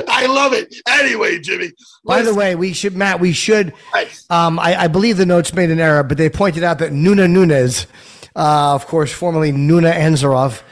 I 0.08 0.26
love 0.26 0.52
it. 0.52 0.74
Anyway, 0.88 1.38
Jimmy. 1.40 1.72
By 2.04 2.22
the 2.22 2.34
way, 2.34 2.54
we 2.54 2.72
should, 2.72 2.96
Matt, 2.96 3.20
we 3.20 3.32
should. 3.32 3.72
nice. 3.92 4.26
Um, 4.30 4.58
I, 4.58 4.82
I 4.82 4.88
believe 4.88 5.16
the 5.16 5.26
notes 5.26 5.52
made 5.52 5.70
an 5.70 5.80
error, 5.80 6.02
but 6.02 6.18
they 6.18 6.30
pointed 6.30 6.62
out 6.62 6.78
that 6.78 6.92
Nuna 6.92 7.28
Nunes, 7.30 7.86
uh, 8.36 8.74
of 8.74 8.86
course, 8.86 9.12
formerly 9.12 9.52
Nuna 9.52 9.92
Ansaroff, 9.92 10.62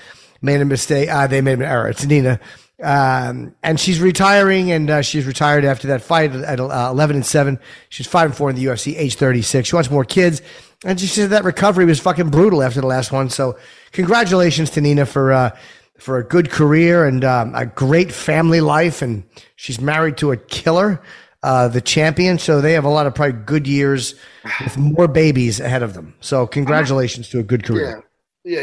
made 0.41 0.61
a 0.61 0.65
mistake. 0.65 1.09
Uh, 1.09 1.27
they 1.27 1.41
made 1.41 1.55
an 1.59 1.62
error. 1.62 1.88
It's 1.88 2.05
Nina. 2.05 2.41
Um, 2.83 3.55
and 3.62 3.79
she's 3.79 4.01
retiring, 4.01 4.73
and 4.73 4.90
uh, 4.90 5.03
she's 5.03 5.27
retired 5.27 5.64
after 5.64 5.88
that 5.88 6.03
fight 6.03 6.35
at 6.35 6.59
uh, 6.59 6.88
11 6.90 7.16
and 7.16 7.27
7. 7.27 7.59
She's 7.88 8.07
5 8.07 8.31
and 8.31 8.37
4 8.37 8.51
in 8.51 8.57
the 8.57 8.64
UFC, 8.64 8.97
age 8.97 9.14
36. 9.14 9.68
She 9.68 9.75
wants 9.75 9.90
more 9.90 10.05
kids. 10.05 10.42
And 10.85 11.01
she 11.01 11.07
said 11.07 11.31
that 11.31 11.45
recovery 11.45 11.85
was 11.85 12.01
fucking 12.01 12.31
brutal 12.31 12.62
after 12.62 12.81
the 12.81 12.88
last 12.88 13.12
one. 13.12 13.31
So, 13.31 13.57
congratulations 13.92 14.71
to 14.71 14.81
Nina 14.81 15.07
for 15.07 15.33
uh, 15.33 15.57
for 15.99 16.18
a 16.18 16.25
good 16.25 16.51
career 16.51 17.07
and 17.07 17.25
um, 17.25 17.55
a 17.55 17.64
great 17.64 18.12
family 18.12 18.61
life. 18.61 19.03
And 19.03 19.23
she's 19.55 19.81
married 19.81 20.16
to 20.16 20.33
a 20.33 20.37
killer, 20.37 21.01
uh, 21.45 21.68
the 21.68 21.81
champion. 21.81 22.38
So 22.38 22.61
they 22.61 22.73
have 22.73 22.85
a 22.85 22.88
lot 22.88 23.07
of 23.07 23.14
probably 23.14 23.40
good 23.45 23.68
years 23.68 24.16
with 24.64 24.77
more 24.77 25.07
babies 25.07 25.61
ahead 25.61 25.83
of 25.83 25.95
them. 25.95 26.14
So 26.21 26.47
congratulations 26.47 27.29
to 27.31 27.38
a 27.38 27.42
good 27.45 27.64
career. 27.64 27.97
Yeah, 27.97 28.03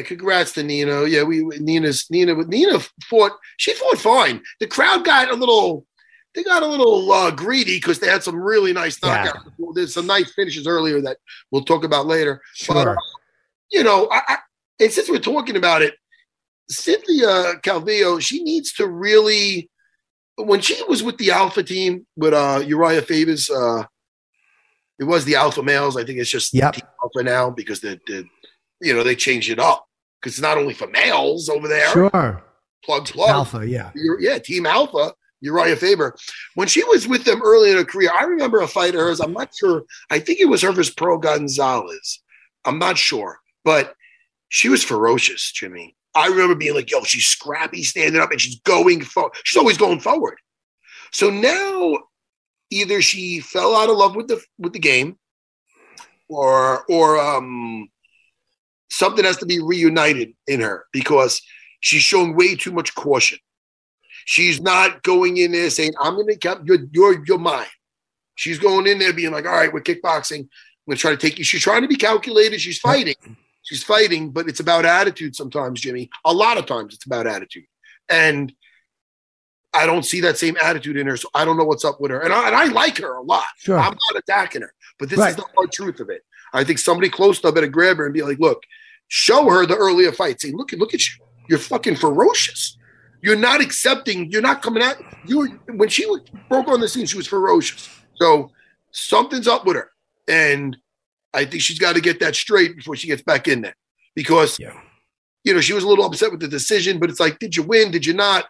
congrats 0.06 0.52
to 0.54 0.64
Nina. 0.64 1.06
Yeah, 1.06 1.24
we 1.24 1.44
Nina's 1.60 2.08
Nina 2.10 2.36
Nina 2.36 2.80
fought. 3.10 3.32
She 3.58 3.74
fought 3.74 3.98
fine. 3.98 4.42
The 4.60 4.68
crowd 4.68 5.06
got 5.06 5.30
a 5.32 5.36
little. 5.36 5.86
They 6.36 6.44
got 6.44 6.62
a 6.62 6.68
little 6.68 7.12
uh, 7.12 7.32
greedy 7.32 7.78
because 7.78 8.00
they 8.00 8.08
had 8.08 8.24
some 8.24 8.36
really 8.40 8.72
nice 8.72 9.00
Yeah. 9.04 9.32
knockouts. 9.32 9.74
There's 9.76 9.94
some 9.96 10.06
nice 10.06 10.32
finishes 10.34 10.68
earlier 10.68 11.02
that 11.02 11.18
we'll 11.50 11.64
talk 11.66 11.84
about 11.84 12.06
later. 12.06 12.42
But, 12.68 12.84
Sure. 12.84 12.98
you 13.72 13.84
know, 13.84 14.08
I, 14.12 14.22
I, 14.28 14.38
and 14.80 14.92
since 14.92 15.10
we're 15.10 15.18
talking 15.20 15.56
about 15.56 15.82
it, 15.82 15.96
Cynthia 16.70 17.56
Calvillo, 17.64 18.22
she 18.22 18.44
needs 18.44 18.74
to 18.74 18.88
really. 18.88 19.70
When 20.38 20.62
she 20.62 20.82
was 20.88 21.04
with 21.04 21.18
the 21.18 21.32
Alpha 21.32 21.64
team 21.64 22.06
with 22.16 22.34
uh, 22.34 22.64
Uriah 22.66 23.02
Faber's, 23.02 23.50
uh, 23.50 23.84
it 25.00 25.04
was 25.04 25.26
the 25.26 25.36
Alpha 25.36 25.62
males. 25.64 25.98
I 25.98 26.06
think 26.06 26.20
it's 26.20 26.30
just 26.30 26.54
Yep. 26.54 26.76
Alpha 27.04 27.24
now 27.24 27.50
because 27.50 27.82
the, 27.82 28.00
the 28.08 28.26
you 28.82 28.94
know 28.94 29.04
they 29.04 29.16
changed 29.16 29.50
it 29.50 29.60
up 29.60 29.86
because 30.22 30.34
it's 30.34 30.42
not 30.42 30.58
only 30.58 30.74
for 30.74 30.88
males 30.88 31.50
over 31.50 31.68
there. 31.68 31.90
Sure. 31.90 32.44
Plug 32.84 33.06
plug. 33.08 33.30
Alpha, 33.30 33.68
yeah. 33.68 33.92
You're- 33.96 34.24
yeah, 34.24 34.38
Team 34.38 34.66
Alpha. 34.66 35.14
Uriah 35.42 35.78
Faber. 35.78 36.18
When 36.56 36.68
she 36.68 36.84
was 36.84 37.08
with 37.08 37.24
them 37.24 37.42
early 37.42 37.72
in 37.72 37.78
her 37.78 37.86
career, 37.86 38.12
I 38.14 38.26
remember 38.26 38.60
a 38.60 38.68
fight 38.68 38.94
of 38.94 39.00
hers. 39.00 39.22
I'm 39.22 39.32
not 39.32 39.52
sure. 39.58 39.84
I 40.10 40.20
think 40.20 40.40
it 40.42 40.50
was 40.50 40.62
her 40.64 40.74
versus 40.74 40.94
Pearl 40.94 41.18
Gonzalez. 41.18 42.22
I'm 42.66 42.78
not 42.78 42.98
sure, 42.98 43.40
but 43.64 43.94
she 44.50 44.68
was 44.68 44.84
ferocious, 44.84 45.50
Jimmy. 45.54 45.96
I 46.14 46.28
remember 46.28 46.56
being 46.56 46.76
like, 46.76 46.92
"Yo, 46.92 47.04
she's 47.04 47.26
scrappy, 47.26 47.84
standing 47.84 48.20
up, 48.20 48.32
and 48.32 48.42
she's 48.42 48.60
going 48.62 49.02
forward. 49.02 49.32
She's 49.46 49.58
always 49.58 49.78
going 49.78 50.02
forward." 50.02 50.38
So 51.14 51.30
now, 51.30 52.00
either 52.70 53.02
she 53.02 53.40
fell 53.40 53.76
out 53.78 53.90
of 53.90 53.96
love 53.96 54.18
with 54.18 54.28
the 54.28 54.42
with 54.58 54.74
the 54.74 54.80
game, 54.80 55.18
or 56.28 56.84
or 56.90 57.18
um, 57.20 57.88
something 58.90 59.26
has 59.26 59.38
to 59.38 59.46
be 59.46 59.60
reunited 59.62 60.34
in 60.48 60.62
her 60.62 60.86
because 60.92 61.42
she's 61.80 62.02
shown 62.02 62.36
way 62.36 62.56
too 62.56 62.72
much 62.72 62.96
caution. 62.96 63.40
She's 64.26 64.62
not 64.62 65.02
going 65.04 65.38
in 65.38 65.52
there 65.52 65.70
saying, 65.70 65.94
"I'm 66.00 66.16
going 66.16 66.28
to 66.28 66.38
count 66.38 66.66
your 66.66 66.80
your 66.92 67.26
your 67.26 67.40
mine. 67.40 67.66
She's 68.36 68.60
going 68.60 68.88
in 68.88 69.00
there 69.00 69.14
being 69.14 69.32
like, 69.32 69.46
"All 69.46 69.54
right, 69.54 69.74
we're 69.74 69.82
kickboxing. 69.82 70.42
I'm 70.42 70.50
going 70.88 70.98
to 70.98 70.98
try 70.98 71.12
to 71.12 71.18
take 71.18 71.38
you." 71.40 71.44
She's 71.44 71.62
trying 71.64 71.82
to 71.82 71.88
be 71.88 71.96
calculated. 71.96 72.62
She's 72.62 72.80
fighting. 72.80 73.16
She's 73.64 73.84
fighting, 73.84 74.32
but 74.32 74.48
it's 74.48 74.60
about 74.60 74.86
attitude 74.86 75.36
sometimes, 75.36 75.82
Jimmy. 75.82 76.10
A 76.26 76.34
lot 76.34 76.58
of 76.58 76.66
times, 76.66 76.94
it's 76.94 77.06
about 77.06 77.28
attitude, 77.28 77.66
and 78.08 78.54
I 79.74 79.86
don't 79.86 80.04
see 80.04 80.22
that 80.22 80.38
same 80.38 80.58
attitude 80.62 80.98
in 80.98 81.08
her. 81.08 81.18
So 81.18 81.30
I 81.34 81.46
don't 81.46 81.58
know 81.58 81.64
what's 81.66 81.86
up 81.86 82.00
with 82.02 82.12
her. 82.12 82.20
And 82.22 82.34
I, 82.34 82.48
and 82.48 82.56
I 82.56 82.66
like 82.66 82.98
her 82.98 83.16
a 83.16 83.22
lot. 83.22 83.46
Sure. 83.58 83.78
I'm 83.78 83.94
not 83.94 84.16
attacking 84.24 84.62
her, 84.62 84.74
but 84.98 85.10
this 85.10 85.20
Right. 85.20 85.30
is 85.32 85.36
the 85.36 85.46
hard 85.56 85.72
truth 85.72 86.00
of 86.00 86.10
it. 86.10 86.24
I 86.54 86.64
think 86.64 86.80
somebody 86.80 87.10
close 87.10 87.40
to 87.42 87.48
her 87.48 87.54
better 87.54 87.68
grab 87.68 87.98
her 87.98 88.06
and 88.06 88.14
be 88.14 88.24
like, 88.24 88.40
"Look, 88.40 88.64
show 89.10 89.50
her 89.50 89.66
the 89.66 89.76
earlier 89.76 90.12
fight. 90.14 90.40
Say, 90.42 90.52
look, 90.52 90.72
look 90.72 90.94
at 90.94 91.02
you. 91.02 91.26
You're 91.50 91.60
fucking 91.60 91.98
ferocious. 91.98 92.78
You're 93.22 93.36
not 93.36 93.60
accepting. 93.60 94.32
You're 94.32 94.42
not 94.42 94.62
coming 94.62 94.82
out. 94.82 94.96
You 95.26 95.40
were 95.40 95.48
when 95.76 95.90
she 95.90 96.08
broke 96.48 96.70
on 96.70 96.80
the 96.80 96.88
scene. 96.88 97.06
She 97.06 97.18
was 97.18 97.28
ferocious. 97.28 97.90
So 98.16 98.52
something's 98.92 99.48
up 99.48 99.66
with 99.66 99.76
her, 99.76 99.92
and 100.28 100.78
I 101.34 101.44
think 101.46 101.62
she's 101.62 101.80
got 101.80 101.96
to 101.96 102.02
get 102.02 102.20
that 102.22 102.36
straight 102.36 102.78
before 102.78 102.96
she 102.96 103.08
gets 103.08 103.22
back 103.22 103.48
in 103.48 103.62
there. 103.62 103.76
Because 104.16 104.58
Yeah. 104.60 104.74
you 105.44 105.54
know, 105.54 105.62
she 105.62 105.74
was 105.74 105.84
a 105.84 105.88
little 105.88 106.06
upset 106.06 106.32
with 106.32 106.40
the 106.40 106.48
decision, 106.48 106.98
but 107.00 107.10
it's 107.10 107.20
like, 107.20 107.40
did 107.40 107.56
you 107.56 107.64
win? 107.64 107.92
Did 107.92 108.06
you 108.06 108.14
not? 108.14 108.46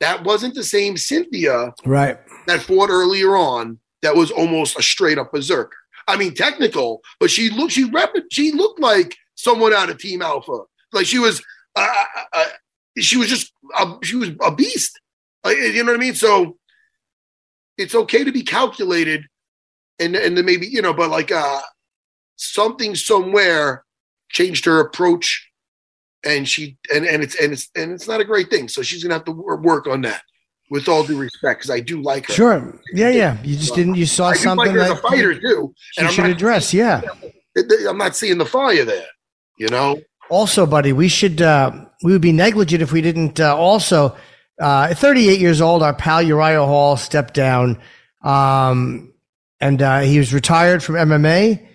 That 0.00 0.24
wasn't 0.24 0.54
the 0.54 0.64
same 0.64 0.96
Cynthia 0.96 1.72
Right. 1.84 2.18
that 2.46 2.62
fought 2.62 2.90
earlier 2.90 3.36
on 3.36 3.78
that 4.02 4.14
was 4.16 4.30
almost 4.30 4.78
a 4.78 4.82
straight 4.82 5.18
up 5.18 5.32
berserker. 5.32 5.76
I 6.06 6.16
mean, 6.16 6.34
technical, 6.34 7.00
but 7.20 7.30
she 7.30 7.48
looked 7.50 7.72
she 7.72 7.84
rep, 7.84 8.12
she 8.30 8.52
looked 8.52 8.80
like 8.80 9.16
someone 9.44 9.72
out 9.72 9.90
of 9.90 9.98
Team 9.98 10.22
Alpha. 10.22 10.60
Like 10.92 11.06
she 11.06 11.18
was, 11.18 11.42
uh, 11.76 11.86
uh, 12.16 12.20
uh, 12.32 12.44
she 12.98 13.16
was 13.16 13.28
just 13.28 13.52
a, 13.78 13.94
she 14.02 14.16
was 14.16 14.30
a 14.42 14.54
beast. 14.54 14.98
Uh, 15.44 15.50
you 15.50 15.84
know 15.84 15.92
what 15.92 16.00
I 16.00 16.02
mean? 16.02 16.14
So 16.14 16.56
it's 17.76 17.94
okay 17.94 18.24
to 18.24 18.32
be 18.32 18.42
calculated, 18.42 19.24
and 19.98 20.16
and 20.16 20.36
then 20.36 20.44
maybe 20.44 20.66
you 20.66 20.80
know, 20.82 20.94
but 20.94 21.10
like 21.10 21.30
uh, 21.30 21.60
something 22.36 22.94
somewhere 22.94 23.84
changed 24.30 24.64
her 24.64 24.80
approach, 24.80 25.50
and 26.24 26.48
she 26.48 26.76
and 26.92 27.04
and 27.04 27.22
it's 27.22 27.34
and 27.40 27.52
it's 27.52 27.68
and 27.76 27.92
it's 27.92 28.08
not 28.08 28.20
a 28.20 28.24
great 28.24 28.48
thing. 28.48 28.68
So 28.68 28.82
she's 28.82 29.02
gonna 29.02 29.14
have 29.14 29.24
to 29.26 29.32
work 29.32 29.86
on 29.86 30.00
that. 30.02 30.22
With 30.70 30.88
all 30.88 31.04
due 31.04 31.18
respect, 31.18 31.60
because 31.60 31.70
I 31.70 31.80
do 31.80 32.00
like 32.00 32.26
her. 32.26 32.32
Sure. 32.32 32.80
Yeah, 32.94 33.10
yeah. 33.10 33.36
You 33.44 33.54
just 33.54 33.74
didn't. 33.74 33.96
You 33.96 34.06
saw 34.06 34.32
something 34.32 34.68
like 34.68 34.74
her 34.74 34.80
as 34.80 34.90
a 34.92 34.94
that 34.94 35.02
fighter 35.02 35.38
too. 35.38 35.74
she 35.92 36.00
And 36.00 36.10
should 36.10 36.22
not, 36.22 36.30
address. 36.30 36.72
Yeah. 36.72 37.02
I'm 37.86 37.98
not 37.98 38.16
seeing 38.16 38.38
the 38.38 38.46
fire 38.46 38.82
there. 38.82 39.06
You 39.56 39.68
know, 39.68 40.00
Also, 40.30 40.66
buddy, 40.66 40.92
we 40.92 41.08
should. 41.08 41.40
Uh, 41.40 41.86
we 42.02 42.12
would 42.12 42.22
be 42.22 42.32
negligent 42.32 42.82
if 42.82 42.92
we 42.92 43.00
didn't. 43.00 43.38
Uh, 43.40 43.56
also, 43.56 44.16
uh, 44.60 44.88
at 44.90 44.98
38 44.98 45.40
years 45.40 45.60
old, 45.60 45.82
our 45.82 45.94
pal 45.94 46.22
Uriah 46.22 46.64
Hall 46.64 46.96
stepped 46.96 47.34
down, 47.34 47.80
um, 48.22 49.12
and 49.60 49.80
uh, 49.82 50.00
he 50.00 50.18
was 50.18 50.32
retired 50.32 50.82
from 50.82 50.96
MMA, 50.96 51.66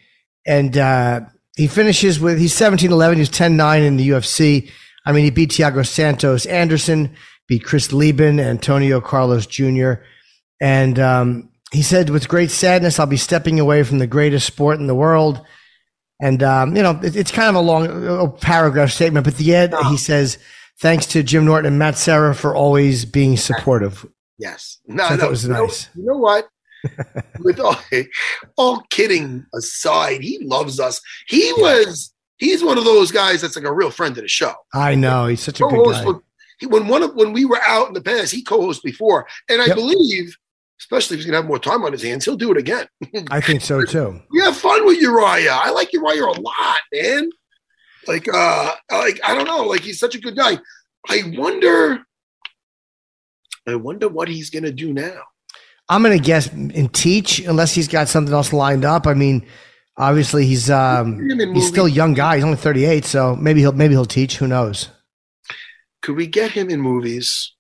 and 0.46 0.78
uh, 0.78 1.22
he 1.56 1.68
finishes 1.68 2.20
with 2.20 2.38
he's 2.38 2.54
17-11. 2.54 3.18
He's 3.18 3.30
10-9 3.30 3.86
in 3.86 3.98
the 3.98 4.10
UFC. 4.10 4.70
I 5.06 5.12
mean, 5.12 5.24
he 5.24 5.32
beat 5.32 5.52
Thiago 5.52 5.86
Santos 5.86 6.46
Anderson, 6.46 7.16
beat 7.48 7.64
Chris 7.64 7.94
Leben, 7.94 8.40
Antonio 8.40 9.00
Carlos 9.00 9.46
Jr., 9.46 9.94
and 10.62 11.00
um, 11.00 11.50
he 11.72 11.82
said, 11.82 12.10
"With 12.10 12.28
great 12.28 12.52
sadness, 12.52 13.00
I'll 13.00 13.06
be 13.06 13.18
stepping 13.18 13.60
away 13.60 13.84
from 13.84 14.00
the 14.00 14.08
greatest 14.08 14.48
sport 14.48 14.80
in 14.80 14.88
the 14.88 14.96
world." 14.96 15.46
And 16.20 16.44
um, 16.44 16.76
you 16.76 16.84
know, 16.84 17.00
it, 17.04 17.16
it's 17.16 17.32
kind 17.32 17.50
of 17.50 17.56
a 17.56 17.62
long 17.62 18.08
uh, 18.08 18.28
paragraph 18.28 18.92
statement, 18.92 19.24
but 19.26 19.36
the 19.38 19.56
end 19.56 19.74
he 19.88 19.98
says, 19.98 20.38
"Thanks 20.80 21.06
to 21.08 21.24
Jim 21.24 21.46
Norton 21.46 21.68
and 21.68 21.80
Matt 21.80 21.98
Serra 21.98 22.36
for 22.36 22.56
always 22.56 23.06
being 23.06 23.38
supportive." 23.38 24.06
yes. 24.38 24.80
No, 24.88 25.08
So 25.10 25.16
no, 25.16 25.26
it 25.26 25.30
was 25.30 25.44
you 25.46 25.50
know- 25.54 25.66
nice. 25.66 25.90
You 25.96 26.06
know 26.06 26.18
what? 26.18 26.48
With 27.40 27.60
all, 27.60 27.76
all 28.58 28.82
kidding 28.90 29.46
aside, 29.54 30.22
he 30.22 30.40
loves 30.46 30.80
us. 30.80 31.02
He 31.28 31.52
was. 31.58 32.14
He's 32.38 32.64
one 32.64 32.78
of 32.78 32.86
those 32.86 33.12
guys 33.12 33.42
that's 33.42 33.58
like 33.58 33.66
a 33.66 33.74
real 33.74 33.92
friend 33.92 34.16
of 34.18 34.24
the 34.24 34.30
show. 34.30 34.54
I 34.74 34.96
know 34.96 35.28
he's 35.28 35.42
such 35.42 35.60
a 35.60 35.64
good 35.64 35.72
Co-host 35.72 36.04
guy. 36.04 36.08
with- 36.08 36.22
he, 36.60 36.66
when 36.68 36.88
one 36.88 37.04
of, 37.04 37.16
when 37.16 37.32
we 37.34 37.44
were 37.46 37.60
out 37.68 37.88
in 37.90 37.94
the 37.94 38.02
past, 38.02 38.32
he 38.34 38.42
co-hosted 38.44 38.84
before, 38.84 39.28
and 39.50 39.62
I 39.62 39.66
Yep. 39.68 39.76
believe, 39.76 40.36
especially 40.80 41.16
if 41.16 41.20
he's 41.20 41.26
gonna 41.26 41.38
have 41.38 41.46
more 41.46 41.60
time 41.60 41.84
on 41.84 41.92
his 41.92 42.04
hands, 42.04 42.26
he'll 42.26 42.38
do 42.38 42.52
it 42.52 42.58
again. 42.58 42.88
I 43.30 43.42
think 43.42 43.62
so 43.62 43.84
too. 43.84 44.22
We 44.32 44.42
have 44.42 44.58
fun 44.58 44.86
with 44.86 45.02
Uriah. 45.02 45.54
I 45.54 45.72
like 45.72 45.92
Uriah 45.94 46.26
a 46.26 46.40
lot, 46.40 46.80
man. 46.94 47.30
Like, 48.08 48.28
uh, 48.34 48.74
like 48.92 49.20
I 49.24 49.36
don't 49.36 49.46
know, 49.48 49.64
like 49.64 49.82
he's 49.82 50.00
such 50.00 50.16
a 50.16 50.20
good 50.20 50.36
guy. 50.36 50.58
I 51.08 51.24
wonder, 51.38 52.00
I 53.68 53.76
wonder 53.76 54.08
what 54.08 54.28
he's 54.28 54.50
gonna 54.50 54.72
do 54.72 54.94
now. 54.94 55.22
I'm 55.90 56.04
going 56.04 56.16
to 56.18 56.24
guess 56.24 56.48
and 56.52 56.94
teach 56.94 57.40
unless 57.40 57.74
he's 57.74 57.88
got 57.88 58.08
something 58.08 58.34
else 58.34 58.54
lined 58.54 58.86
up. 58.86 59.08
I 59.08 59.16
mean, 59.16 59.46
obviously 59.98 60.46
he's 60.46 60.70
um, 60.70 61.20
he's 61.54 61.68
still 61.68 61.88
a 61.88 61.90
young 61.90 62.14
guy. 62.14 62.36
He's 62.36 62.46
only 62.46 62.58
38, 62.58 63.06
so 63.06 63.36
maybe 63.36 63.62
he'll 63.62 63.72
maybe 63.72 63.96
he'll 63.96 64.06
teach. 64.06 64.38
Who 64.38 64.48
knows? 64.48 64.90
Could 66.04 66.16
we 66.16 66.28
get 66.28 66.52
him 66.52 66.70
in 66.70 66.80
movies? 66.80 67.54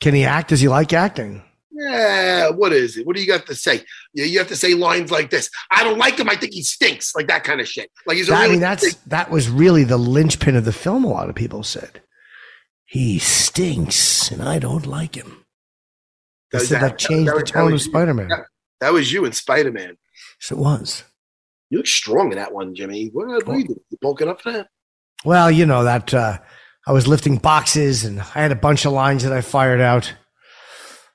Can 0.00 0.14
he 0.14 0.24
act? 0.24 0.50
Does 0.50 0.60
he 0.60 0.68
like 0.68 0.92
acting? 0.92 1.42
Yeah, 1.78 2.50
what 2.50 2.72
is 2.72 2.96
it? 2.96 3.06
What 3.06 3.16
do 3.16 3.22
you 3.22 3.26
got 3.28 3.44
to 3.46 3.54
say? 3.54 3.82
Yeah, 4.14 4.24
you 4.24 4.38
have 4.38 4.48
to 4.48 4.56
say 4.56 4.74
lines 4.74 5.10
like 5.10 5.30
this. 5.30 5.50
I 5.70 5.84
don't 5.84 5.98
like 5.98 6.18
him. 6.18 6.28
I 6.30 6.36
think 6.36 6.54
he 6.54 6.62
stinks. 6.62 7.14
Like 7.14 7.28
that 7.28 7.44
kind 7.44 7.60
of 7.60 7.68
shit. 7.68 7.90
Like 8.06 8.16
he's 8.16 8.28
a 8.28 8.32
That- 8.32 8.44
I 8.44 8.48
mean, 8.48 8.60
that's 8.60 8.94
that 9.06 9.30
was 9.30 9.48
really 9.50 9.84
the 9.84 9.98
linchpin 9.98 10.56
of 10.56 10.64
the 10.64 10.72
film. 10.72 11.04
A 11.04 11.08
lot 11.08 11.28
of 11.28 11.34
people 11.34 11.62
said 11.62 12.00
he 12.86 13.18
stinks, 13.18 14.30
and 14.30 14.42
I 14.42 14.58
don't 14.58 14.86
like 14.86 15.14
him. 15.16 15.44
They 16.52 16.58
That- 16.60 16.64
said 16.66 16.82
that 16.82 16.90
that- 16.92 16.98
changed 16.98 17.30
that 17.30 17.36
the 17.36 17.42
tone 17.42 17.72
of. 17.72 17.82
Spider-Man. 17.82 18.28
Yeah. 18.30 18.42
that 18.80 18.92
was 18.92 19.12
you 19.12 19.24
in 19.24 19.32
Spider 19.32 19.72
Man. 19.72 19.96
Yes, 20.40 20.50
it 20.50 20.58
was. 20.58 21.02
You 21.70 21.78
look 21.78 21.86
strong 21.86 22.30
in 22.32 22.38
that 22.38 22.52
one, 22.54 22.74
Jimmy. 22.74 23.10
What, 23.12 23.26
what 23.26 23.48
are 23.48 23.58
you 23.58 23.64
doing? 23.66 23.80
You 23.90 23.98
bulking 24.00 24.28
up 24.28 24.40
for 24.40 24.52
that? 24.52 24.68
Well, 25.24 25.50
you 25.50 25.66
know 25.66 25.82
that 25.84 26.14
uh, 26.14 26.38
I 26.86 26.92
was 26.92 27.08
lifting 27.08 27.38
boxes, 27.38 28.04
and 28.04 28.20
I 28.20 28.24
had 28.24 28.52
a 28.52 28.56
bunch 28.56 28.84
of 28.84 28.92
lines 28.92 29.24
that 29.24 29.32
I 29.32 29.40
fired 29.40 29.80
out. 29.80 30.14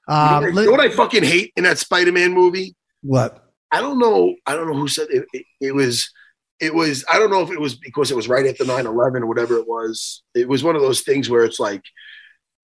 Um, 0.07 0.17
what 0.17 0.43
I- 0.43 0.47
you 0.47 0.65
know 0.65 0.71
what 0.71 0.79
I 0.81 0.89
fucking 0.89 1.23
hate 1.23 1.53
in 1.55 1.63
that 1.63 1.77
Spider 1.77 2.11
Man 2.11 2.33
movie? 2.33 2.75
what? 3.01 3.47
I 3.71 3.79
don't 3.79 3.99
know. 3.99 4.35
I 4.45 4.55
don't 4.55 4.67
know 4.67 4.75
who 4.77 4.87
said 4.89 5.07
it, 5.09 5.25
it. 5.33 5.45
It 5.61 5.73
was. 5.75 6.11
It 6.59 6.75
was. 6.75 7.05
I 7.11 7.17
don't 7.17 7.31
know 7.31 7.41
if 7.41 7.49
it 7.49 7.59
was 7.59 7.75
because 7.75 8.11
it 8.11 8.15
was 8.15 8.27
right 8.27 8.45
after 8.45 8.65
9-11 8.65 9.21
or 9.21 9.25
whatever 9.27 9.55
it 9.57 9.67
was. 9.67 10.21
It 10.35 10.47
was 10.47 10.63
one 10.63 10.75
of 10.75 10.81
those 10.81 11.01
things 11.01 11.29
where 11.29 11.43
it's 11.45 11.59
like, 11.59 11.81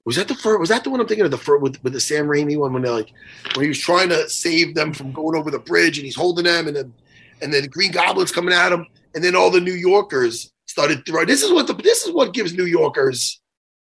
was 0.06 0.18
that 0.18 0.28
the 0.28 0.36
first? 0.36 0.60
Was 0.60 0.70
that 0.70 0.84
the 0.84 0.90
one 0.90 1.00
I'm 1.00 1.08
thinking 1.08 1.26
of? 1.26 1.32
The 1.32 1.38
first 1.38 1.62
with 1.64 1.82
with 1.84 1.94
the 1.94 2.00
Sam 2.02 2.28
Raimi 2.28 2.58
one 2.58 2.74
when 2.74 2.82
they're 2.84 2.92
like, 2.92 3.12
when 3.56 3.64
he 3.64 3.70
was 3.70 3.80
trying 3.80 4.10
to 4.10 4.28
save 4.30 4.76
them 4.76 4.94
from 4.94 5.12
going 5.14 5.38
over 5.38 5.50
the 5.50 5.60
bridge 5.60 5.98
and 5.98 6.06
he's 6.06 6.16
holding 6.16 6.46
them 6.46 6.68
and 6.68 6.76
then 6.76 6.94
and 7.42 7.54
then 7.54 7.62
the 7.64 7.68
Green 7.70 7.92
Goblin's 7.92 8.32
coming 8.32 8.54
at 8.54 8.72
him 8.72 8.86
and 9.16 9.24
then 9.24 9.36
all 9.36 9.50
the 9.50 9.62
New 9.62 9.74
Yorkers 9.74 10.52
started 10.66 11.06
throwing. 11.06 11.28
This 11.28 11.42
is 11.42 11.52
what 11.52 11.68
the 11.68 11.74
this 11.74 12.06
is 12.06 12.12
what 12.14 12.34
gives 12.34 12.54
New 12.54 12.66
Yorkers 12.66 13.42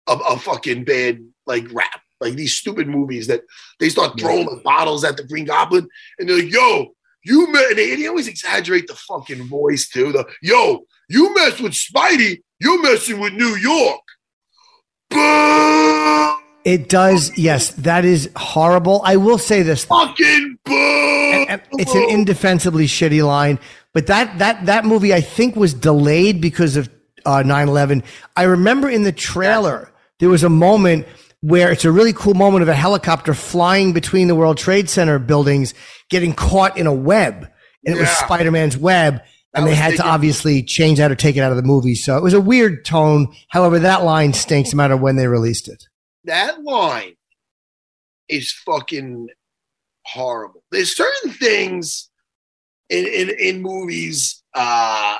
a, 0.07 0.13
a 0.13 0.37
fucking 0.37 0.83
bad 0.85 1.19
like 1.47 1.65
rap. 1.73 2.01
Like 2.19 2.33
these 2.35 2.53
stupid 2.53 2.87
movies 2.87 3.27
that 3.27 3.41
they 3.79 3.89
start 3.89 4.19
throwing 4.19 4.47
like, 4.47 4.63
bottles 4.63 5.03
at 5.03 5.17
the 5.17 5.23
Green 5.23 5.45
Goblin 5.45 5.87
and 6.17 6.27
they're 6.29 6.37
like, 6.39 6.51
yo, 6.53 6.87
you 7.23 7.51
me-, 7.51 7.65
and 7.69 7.77
they, 7.77 7.93
and 7.93 8.01
they 8.01 8.07
always 8.07 8.27
exaggerate 8.27 8.87
the 8.87 8.95
fucking 8.95 9.47
voice 9.47 9.87
too. 9.89 10.11
The 10.11 10.27
yo, 10.41 10.81
you 11.07 11.33
mess 11.35 11.59
with 11.59 11.73
Spidey, 11.73 12.41
you're 12.59 12.81
messing 12.81 13.19
with 13.19 13.33
New 13.33 13.55
York. 13.55 14.01
Boo! 15.09 16.35
It 16.65 16.89
does. 16.89 17.35
Yes, 17.37 17.69
that 17.71 18.05
is 18.05 18.29
horrible. 18.35 19.01
I 19.03 19.15
will 19.15 19.37
say 19.37 19.61
this. 19.63 19.85
Fucking 19.85 20.59
boo! 20.65 20.73
and- 20.75 21.49
and 21.49 21.61
it's 21.73 21.95
an 21.95 22.03
indefensibly 22.09 22.85
shitty 22.85 23.25
line. 23.25 23.59
But 23.93 24.07
that 24.07 24.37
that 24.39 24.65
that 24.67 24.85
movie 24.85 25.13
I 25.13 25.21
think 25.21 25.55
was 25.55 25.73
delayed 25.73 26.41
because 26.41 26.75
of 26.75 26.89
uh, 27.25 27.43
9/11. 27.45 28.03
I 28.35 28.43
remember 28.43 28.89
in 28.89 29.03
the 29.03 29.11
trailer 29.11 29.91
there 30.19 30.29
was 30.29 30.43
a 30.43 30.49
moment 30.49 31.07
where 31.41 31.71
it's 31.71 31.85
a 31.85 31.91
really 31.91 32.13
cool 32.13 32.33
moment 32.33 32.63
of 32.63 32.67
a 32.69 32.73
helicopter 32.75 33.33
flying 33.33 33.93
between 33.93 34.27
the 34.27 34.35
World 34.35 34.57
Trade 34.57 34.89
Center 34.89 35.19
buildings, 35.19 35.73
getting 36.09 36.33
caught 36.33 36.77
in 36.77 36.85
a 36.87 36.93
web, 36.93 37.49
and 37.85 37.95
it 37.95 37.99
was 37.99 38.09
Spider-Man's 38.09 38.77
web. 38.77 39.21
And 39.55 39.65
they 39.65 39.73
had 39.73 39.95
to 39.95 40.03
obviously 40.05 40.61
change 40.61 40.99
that 40.99 41.11
or 41.11 41.15
take 41.15 41.35
it 41.35 41.39
out 41.39 41.51
of 41.51 41.57
the 41.57 41.63
movie. 41.63 41.95
So 41.95 42.15
it 42.17 42.21
was 42.23 42.35
a 42.35 42.41
weird 42.41 42.85
tone. 42.85 43.33
However, 43.47 43.79
that 43.79 44.03
line 44.03 44.33
stinks 44.33 44.73
no 44.73 44.77
matter 44.77 44.95
when 44.95 45.15
they 45.15 45.25
released 45.27 45.67
it. 45.67 45.85
that 46.25 46.61
line 46.63 47.15
is 48.27 48.51
fucking 48.51 49.29
horrible. 50.05 50.63
There's 50.71 50.95
certain 50.95 51.31
things 51.31 52.09
in 52.89 53.05
in, 53.07 53.29
in 53.39 53.61
movies 53.61 54.43
uh 54.53 55.17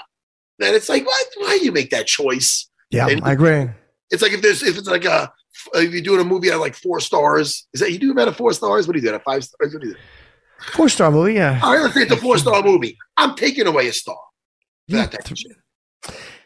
that 0.60 0.76
it's 0.76 0.90
like, 0.90 1.06
why 1.08 1.24
why 1.38 1.60
you 1.64 1.72
make 1.72 1.90
that 1.90 2.06
choice? 2.06 2.70
Yeah, 2.92 3.08
And- 3.08 3.22
I 3.24 3.32
agree. 3.32 3.68
It's 4.12 4.22
like 4.22 4.34
if 4.34 4.42
there's 4.44 4.62
if 4.62 4.78
it's 4.78 4.88
like 4.88 5.06
a 5.06 5.32
if 5.76 5.92
you're 5.92 6.02
doing 6.02 6.22
a 6.22 6.24
movie 6.24 6.50
at 6.50 6.60
like 6.60 6.76
four 6.76 7.00
stars, 7.00 7.68
is 7.74 7.82
that 7.82 7.92
you 7.92 8.00
do 8.00 8.12
about 8.12 8.28
a 8.28 8.32
four 8.34 8.54
stars? 8.54 8.88
What 8.88 8.94
do 8.94 9.00
you 9.02 9.08
do? 9.08 9.14
At 9.16 9.24
five 9.24 9.44
stars? 9.44 9.74
What 9.74 9.82
do 9.82 9.88
you 9.90 9.94
do? 9.94 10.00
Four 10.74 10.90
star 10.90 11.10
movie, 11.12 11.36
yeah. 11.36 11.60
All 11.64 11.74
right, 11.74 11.82
let's 11.82 11.94
say 11.94 12.02
it's 12.02 12.12
a 12.12 12.18
four 12.18 12.38
star 12.38 12.62
movie. 12.62 12.98
I'm 13.18 13.36
taking 13.36 13.66
away 13.68 13.88
a 13.88 13.94
star. 13.94 14.18
for 14.90 14.98
that 14.98 15.12
type 15.12 15.32
of 15.32 15.38
shit. 15.38 15.52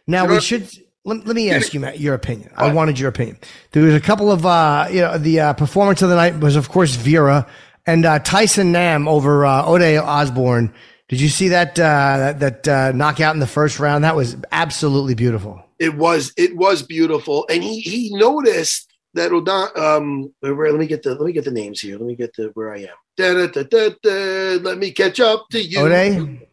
Now 0.07 0.23
You 0.23 0.27
know- 0.29 0.33
we 0.35 0.41
should. 0.41 0.69
Let, 1.05 1.25
let 1.27 1.35
me 1.35 1.49
ask 1.51 1.73
you, 1.73 1.81
Matt, 1.81 1.99
your 1.99 2.13
opinion. 2.13 2.49
I 2.55 2.71
wanted 2.71 2.97
your 2.97 3.09
opinion. 3.09 3.37
There 3.71 3.83
was 3.83 3.93
a 3.93 3.99
couple 3.99 4.31
of, 4.31 4.45
uh, 4.45 4.87
you 4.89 5.01
know, 5.01 5.17
the 5.17 5.39
uh, 5.41 5.53
performance 5.53 6.01
of 6.01 6.07
the 6.07 6.15
night 6.15 6.39
was, 6.39 6.55
of 6.55 6.69
course, 6.69 6.95
Vera 6.95 7.45
and 7.85 8.05
uh, 8.05 8.19
Tyson 8.19 8.71
Nam 8.71 9.09
over 9.09 9.45
uh, 9.45 9.65
Ode 9.65 9.97
Osborne. 9.97 10.73
Did 11.09 11.19
you 11.19 11.27
see 11.27 11.49
that 11.49 11.77
uh, 11.77 12.33
that, 12.37 12.39
that 12.39 12.67
uh, 12.67 12.91
knockout 12.93 13.33
in 13.35 13.39
the 13.41 13.47
first 13.47 13.79
round? 13.79 14.05
That 14.05 14.15
was 14.15 14.37
absolutely 14.53 15.13
beautiful. 15.13 15.61
It 15.77 15.95
was 15.97 16.31
it 16.37 16.55
was 16.55 16.83
beautiful, 16.83 17.45
and 17.49 17.61
he 17.61 17.81
he 17.81 18.09
noticed 18.15 18.89
that 19.13 19.31
Odon. 19.31 19.69
Um, 19.75 20.33
where, 20.39 20.71
let 20.71 20.79
me 20.79 20.87
get 20.87 21.03
the 21.03 21.15
let 21.15 21.25
me 21.25 21.33
get 21.33 21.45
the 21.45 21.51
names 21.51 21.79
here. 21.79 21.97
Let 21.97 22.05
me 22.07 22.15
get 22.15 22.35
the 22.35 22.51
where 22.53 22.73
I 22.73 22.79
am. 22.79 22.95
Da, 23.15 23.47
da, 23.47 23.89
da, 24.01 24.57
let 24.61 24.77
me 24.77 24.91
catch 24.91 25.19
up 25.19 25.45
to 25.51 25.61
you. 25.61 25.79
Ode, 25.79 26.47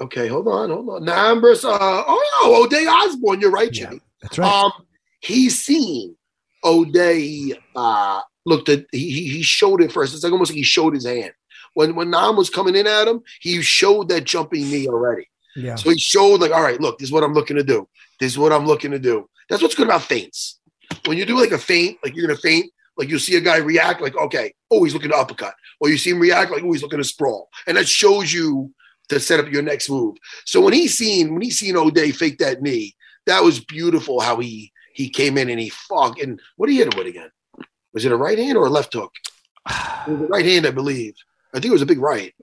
Okay, 0.00 0.26
hold 0.26 0.48
on, 0.48 0.70
hold 0.70 0.88
on. 0.88 1.04
Numbers. 1.04 1.64
Uh, 1.64 1.78
oh 1.80 2.40
no, 2.42 2.64
O'Day 2.64 2.86
Osborne. 2.86 3.40
You're 3.40 3.50
right, 3.50 3.74
yeah, 3.76 3.86
Jimmy. 3.86 4.00
that's 4.20 4.38
right. 4.38 4.64
Um, 4.64 4.72
he's 5.20 5.62
seen 5.62 6.16
O'Day. 6.64 7.52
Uh, 7.76 8.20
looked 8.44 8.68
at. 8.68 8.86
He 8.90 9.10
he 9.10 9.28
he 9.28 9.42
showed 9.42 9.80
it 9.80 9.92
first. 9.92 10.14
It's 10.14 10.24
like 10.24 10.32
almost 10.32 10.50
like 10.50 10.56
he 10.56 10.62
showed 10.64 10.94
his 10.94 11.06
hand 11.06 11.32
when 11.74 11.94
when 11.94 12.10
Nam 12.10 12.36
was 12.36 12.50
coming 12.50 12.74
in 12.74 12.86
at 12.86 13.06
him. 13.06 13.22
He 13.40 13.60
showed 13.62 14.08
that 14.08 14.24
jumping 14.24 14.70
knee 14.70 14.88
already. 14.88 15.28
Yeah. 15.54 15.76
So 15.76 15.90
he 15.90 15.98
showed 15.98 16.40
like, 16.40 16.52
all 16.52 16.62
right, 16.62 16.80
look, 16.80 16.98
this 16.98 17.08
is 17.08 17.12
what 17.12 17.22
I'm 17.22 17.34
looking 17.34 17.56
to 17.56 17.62
do. 17.64 17.86
This 18.18 18.32
is 18.32 18.38
what 18.38 18.52
I'm 18.52 18.66
looking 18.66 18.90
to 18.92 18.98
do. 18.98 19.28
That's 19.48 19.62
what's 19.62 19.74
good 19.74 19.86
about 19.86 20.02
feints. 20.02 20.58
When 21.06 21.18
you 21.18 21.26
do 21.26 21.38
like 21.38 21.52
a 21.52 21.58
feint, 21.58 21.98
like 22.04 22.14
you're 22.14 22.26
gonna 22.26 22.38
faint, 22.38 22.70
like 22.96 23.08
you 23.08 23.18
see 23.18 23.36
a 23.36 23.40
guy 23.40 23.58
react, 23.58 24.00
like, 24.00 24.16
okay, 24.16 24.54
oh, 24.70 24.84
he's 24.84 24.94
looking 24.94 25.10
to 25.10 25.16
uppercut. 25.16 25.54
Or 25.80 25.88
you 25.88 25.98
see 25.98 26.10
him 26.10 26.20
react 26.20 26.50
like, 26.50 26.62
oh, 26.62 26.72
he's 26.72 26.82
looking 26.82 26.98
to 26.98 27.04
sprawl. 27.04 27.48
And 27.66 27.76
that 27.76 27.88
shows 27.88 28.32
you 28.32 28.72
to 29.08 29.18
set 29.20 29.40
up 29.40 29.50
your 29.50 29.62
next 29.62 29.90
move. 29.90 30.16
So 30.44 30.60
when 30.60 30.72
he 30.72 30.88
seen 30.88 31.32
when 31.32 31.42
he 31.42 31.50
seen 31.50 31.76
O'Day 31.76 32.10
fake 32.10 32.38
that 32.38 32.62
knee, 32.62 32.94
that 33.26 33.42
was 33.42 33.60
beautiful 33.64 34.20
how 34.20 34.36
he 34.38 34.72
he 34.94 35.08
came 35.08 35.38
in 35.38 35.48
and 35.48 35.58
he 35.58 35.70
fuck 35.70 36.20
and 36.20 36.40
what 36.56 36.66
did 36.66 36.72
he 36.74 36.78
hit 36.78 36.92
him 36.92 36.98
with 36.98 37.06
again? 37.06 37.30
Was 37.92 38.04
it 38.04 38.12
a 38.12 38.16
right 38.16 38.38
hand 38.38 38.56
or 38.56 38.66
a 38.66 38.70
left 38.70 38.92
hook? 38.92 39.12
It 39.68 40.10
was 40.10 40.22
a 40.22 40.26
right 40.26 40.44
hand, 40.44 40.66
I 40.66 40.70
believe. 40.70 41.14
I 41.54 41.60
think 41.60 41.66
it 41.66 41.72
was 41.72 41.82
a 41.82 41.86
big 41.86 42.00
right. 42.00 42.34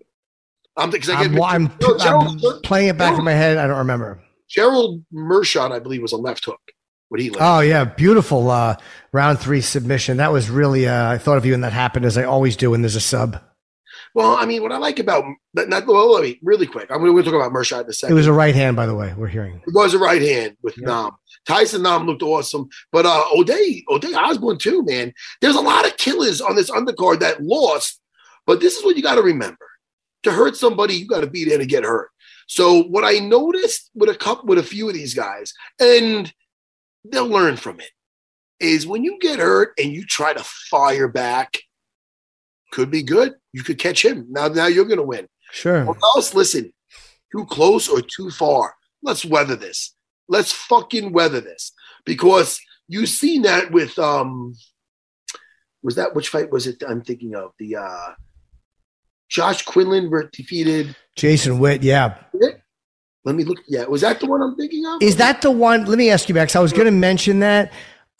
I'm 0.78 0.90
because 0.90 1.10
I 1.10 1.16
I'm, 1.16 1.34
get 1.34 1.44
I'm, 1.44 1.64
No, 1.82 1.98
I'm 1.98 2.00
Gerald, 2.00 2.64
playing 2.64 2.90
it 2.90 2.98
back 2.98 3.18
in 3.18 3.26
my 3.26 3.34
head. 3.34 3.58
I 3.58 3.68
don't 3.68 3.80
remember. 3.80 4.24
Gerald 4.48 5.04
Meerschaert, 5.14 5.72
I 5.72 5.80
believe, 5.80 6.02
was 6.02 6.14
a 6.14 6.18
left 6.18 6.46
hook. 6.46 6.62
What 7.10 7.20
he 7.20 7.30
landed. 7.30 7.46
Oh 7.46 7.60
yeah, 7.60 7.84
beautiful 7.86 8.50
uh, 8.50 8.78
round 9.12 9.40
three 9.40 9.62
submission. 9.62 10.18
That 10.18 10.32
was 10.32 10.50
really. 10.50 10.88
Uh, 10.88 11.12
I 11.12 11.18
thought 11.18 11.38
of 11.38 11.46
you 11.46 11.54
when 11.54 11.62
that 11.62 11.74
happened, 11.74 12.06
as 12.06 12.18
I 12.18 12.24
always 12.24 12.56
do 12.56 12.72
when 12.72 12.82
there's 12.82 12.96
a 12.96 13.02
sub. 13.02 13.42
Well, 14.16 14.36
I 14.36 14.46
mean, 14.46 14.64
what 14.64 14.72
I 14.72 14.78
like 14.78 15.00
about 15.00 15.24
not, 15.54 15.70
not 15.70 15.86
well, 15.86 16.14
let 16.14 16.24
me 16.24 16.40
really 16.42 16.66
quick. 16.66 16.90
I'm 16.90 17.00
going 17.00 17.16
to 17.16 17.24
talk 17.24 17.34
about 17.34 17.52
Meerschaert 17.52 17.84
in 17.84 17.90
a 17.90 17.94
second. 17.94 18.14
It 18.14 18.16
was 18.16 18.28
a 18.28 18.34
right 18.34 18.56
hand, 18.56 18.76
by 18.76 18.86
the 18.86 18.96
way. 18.96 19.14
We're 19.16 19.28
hearing. 19.28 19.62
It 19.68 19.74
was 19.74 19.94
a 19.94 20.00
right 20.00 20.22
hand 20.22 20.58
with. 20.64 20.78
Nam. 20.80 21.12
Tyson 21.46 21.84
Nam 21.84 22.06
looked 22.06 22.22
awesome, 22.22 22.70
but 22.92 23.06
uh, 23.06 23.24
O'Day 23.34 23.84
O'Day 23.90 24.14
Osborne 24.14 24.58
too, 24.58 24.84
man. 24.84 25.14
There's 25.42 25.56
a 25.56 25.62
lot 25.62 25.86
of 25.86 25.98
killers 25.98 26.42
on 26.42 26.56
this 26.56 26.70
undercard 26.70 27.20
that 27.20 27.42
lost, 27.42 28.00
but 28.46 28.60
this 28.60 28.78
is 28.78 28.86
what 28.86 28.98
you 28.98 29.04
got 29.04 29.16
to 29.16 29.24
remember: 29.24 29.68
to 30.24 30.32
hurt 30.32 30.56
somebody, 30.56 30.96
you 30.96 31.08
got 31.08 31.22
to 31.22 31.30
be 31.30 31.46
there 31.46 31.58
to 31.58 31.66
get 31.66 31.84
hurt. 31.84 32.10
So 32.48 32.84
what 32.84 33.04
I 33.04 33.20
noticed 33.20 33.92
with 33.94 34.10
a 34.10 34.16
couple, 34.16 34.46
with 34.46 34.58
a 34.58 34.64
few 34.64 34.88
of 34.88 34.94
these 34.94 35.14
guys, 35.14 35.54
and 35.80 36.32
they'll 37.04 37.28
learn 37.28 37.58
from 37.58 37.80
it, 37.80 37.92
is 38.60 38.88
when 38.88 39.04
you 39.04 39.18
get 39.20 39.40
hurt 39.40 39.74
and 39.78 39.92
you 39.92 40.06
try 40.06 40.34
to 40.34 40.44
fire 40.44 41.08
back, 41.08 41.58
could 42.72 42.92
be 42.92 43.04
good. 43.04 43.34
You 43.54 43.64
could 43.64 43.80
catch 43.80 44.04
him. 44.04 44.28
Now, 44.30 44.48
now 44.48 44.68
you're 44.68 44.86
going 44.86 44.98
to 44.98 45.04
win. 45.04 45.28
Sure. 45.52 45.86
Or 45.86 45.98
else, 46.04 46.34
listen, 46.34 46.72
too 47.32 47.46
close 47.46 47.88
or 47.88 48.02
too 48.02 48.30
far. 48.30 48.76
Let's 49.02 49.26
weather 49.26 49.56
this. 49.56 49.96
Let's 50.28 50.52
fucking 50.52 51.14
weather 51.14 51.42
this. 51.42 51.72
Because 52.06 52.60
you 52.88 53.06
seen 53.06 53.44
that 53.44 53.72
with 53.72 53.98
um 53.98 54.56
was 55.82 55.96
that 55.96 56.14
which 56.14 56.30
fight 56.30 56.52
was 56.52 56.68
it 56.68 56.84
I'm 56.88 57.02
thinking 57.02 57.36
of? 57.36 57.52
The 57.58 57.78
uh 57.78 58.14
Josh 59.30 59.64
Quinlan 59.64 60.12
defeated. 60.34 60.96
Jason 61.16 61.60
Witt. 61.60 61.84
Yeah. 61.84 62.18
Let 63.26 63.36
me 63.36 63.44
look. 63.44 63.60
Yeah, 63.68 63.86
was 63.86 64.02
that 64.02 64.20
the 64.20 64.26
one 64.28 64.42
I'm 64.42 64.56
thinking 64.56 64.86
of? 64.86 65.02
Is 65.02 65.18
that 65.18 65.42
the 65.42 65.52
one? 65.52 65.86
Let 65.86 65.98
me 65.98 66.10
ask 66.10 66.30
you, 66.30 66.36
Max. 66.36 66.56
I 66.56 66.60
was 66.60 66.72
going 66.74 66.86
to 66.86 66.92
mention 66.92 67.40
that. 67.40 67.72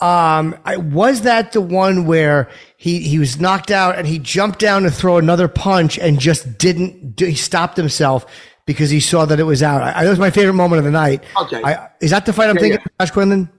Um, 0.02 0.58
I, 0.64 0.78
was 0.78 1.22
that 1.24 1.52
the 1.52 1.60
one 1.62 2.06
where 2.06 2.50
he 2.78 3.00
he 3.02 3.20
was 3.20 3.40
knocked 3.40 3.70
out 3.70 3.98
and 3.98 4.08
he 4.08 4.18
jumped 4.18 4.60
down 4.60 4.84
to 4.84 4.92
throw 4.92 5.18
another 5.18 5.48
punch 5.50 5.98
and 6.00 6.20
just 6.20 6.58
didn't? 6.58 7.16
Do, 7.18 7.26
he 7.26 7.36
stopped 7.36 7.76
himself 7.76 8.26
because 8.66 8.90
he 8.90 9.00
saw 9.02 9.26
that 9.26 9.40
it 9.40 9.44
was 9.44 9.62
out. 9.64 9.82
I, 9.82 10.04
that 10.04 10.10
was 10.10 10.20
my 10.20 10.30
favorite 10.30 10.54
moment 10.54 10.80
of 10.80 10.86
the 10.86 10.92
night. 10.92 11.24
Okay. 11.42 11.62
I, 11.64 11.90
is 12.02 12.12
that 12.12 12.26
the 12.26 12.32
fight 12.32 12.50
I'm 12.50 12.56
Yeah, 12.56 12.62
thinking? 12.62 12.80
of, 12.80 12.86
Josh 13.08 13.12
Quinlan. 13.12 13.50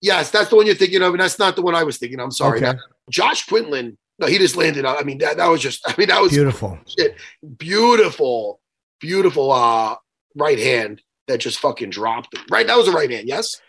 yes, 0.00 0.30
that's 0.30 0.48
the 0.48 0.56
one 0.56 0.64
you're 0.66 0.74
thinking 0.74 1.02
of, 1.02 1.12
and 1.12 1.20
that's 1.20 1.38
not 1.38 1.54
the 1.56 1.62
one 1.62 1.74
I 1.74 1.82
was 1.82 1.98
thinking. 1.98 2.18
Of. 2.18 2.24
I'm 2.24 2.30
sorry. 2.30 2.58
Okay. 2.58 2.66
That- 2.66 2.78
Josh 3.10 3.46
Quinlan. 3.46 3.98
No, 4.18 4.26
he 4.26 4.38
just 4.38 4.56
landed. 4.56 4.84
I 4.86 5.02
mean, 5.02 5.18
that 5.18 5.36
that 5.36 5.48
was 5.48 5.60
just. 5.60 5.82
I 5.86 5.94
mean, 5.98 6.08
that 6.08 6.20
was 6.22 6.32
Beautiful. 6.32 6.78
shit. 6.98 7.16
Beautiful, 7.58 8.60
beautiful 9.00 9.50
uh 9.52 9.96
right 10.36 10.58
hand 10.58 11.02
that 11.26 11.38
just 11.38 11.58
fucking 11.58 11.90
dropped 11.90 12.34
him. 12.36 12.44
Right, 12.50 12.66
that 12.66 12.76
was 12.76 12.88
a 12.88 12.92
right 12.92 13.10
hand. 13.10 13.28
Yes. 13.28 13.60